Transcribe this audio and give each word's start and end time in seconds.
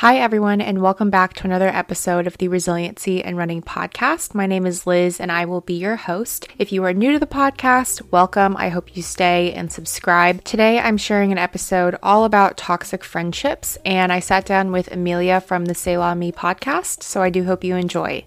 Hi, 0.00 0.18
everyone, 0.18 0.60
and 0.60 0.82
welcome 0.82 1.08
back 1.08 1.32
to 1.32 1.46
another 1.46 1.68
episode 1.68 2.26
of 2.26 2.36
the 2.36 2.48
Resiliency 2.48 3.24
and 3.24 3.34
Running 3.34 3.62
podcast. 3.62 4.34
My 4.34 4.44
name 4.46 4.66
is 4.66 4.86
Liz, 4.86 5.18
and 5.18 5.32
I 5.32 5.46
will 5.46 5.62
be 5.62 5.72
your 5.72 5.96
host. 5.96 6.46
If 6.58 6.70
you 6.70 6.84
are 6.84 6.92
new 6.92 7.12
to 7.12 7.18
the 7.18 7.26
podcast, 7.26 8.02
welcome. 8.10 8.58
I 8.58 8.68
hope 8.68 8.94
you 8.94 9.02
stay 9.02 9.54
and 9.54 9.72
subscribe. 9.72 10.44
Today, 10.44 10.78
I'm 10.78 10.98
sharing 10.98 11.32
an 11.32 11.38
episode 11.38 11.96
all 12.02 12.26
about 12.26 12.58
toxic 12.58 13.04
friendships, 13.04 13.78
and 13.86 14.12
I 14.12 14.20
sat 14.20 14.44
down 14.44 14.70
with 14.70 14.92
Amelia 14.92 15.40
from 15.40 15.64
the 15.64 15.74
Say 15.74 15.96
La 15.96 16.14
Me 16.14 16.30
podcast, 16.30 17.02
so 17.02 17.22
I 17.22 17.30
do 17.30 17.44
hope 17.44 17.64
you 17.64 17.74
enjoy. 17.74 18.22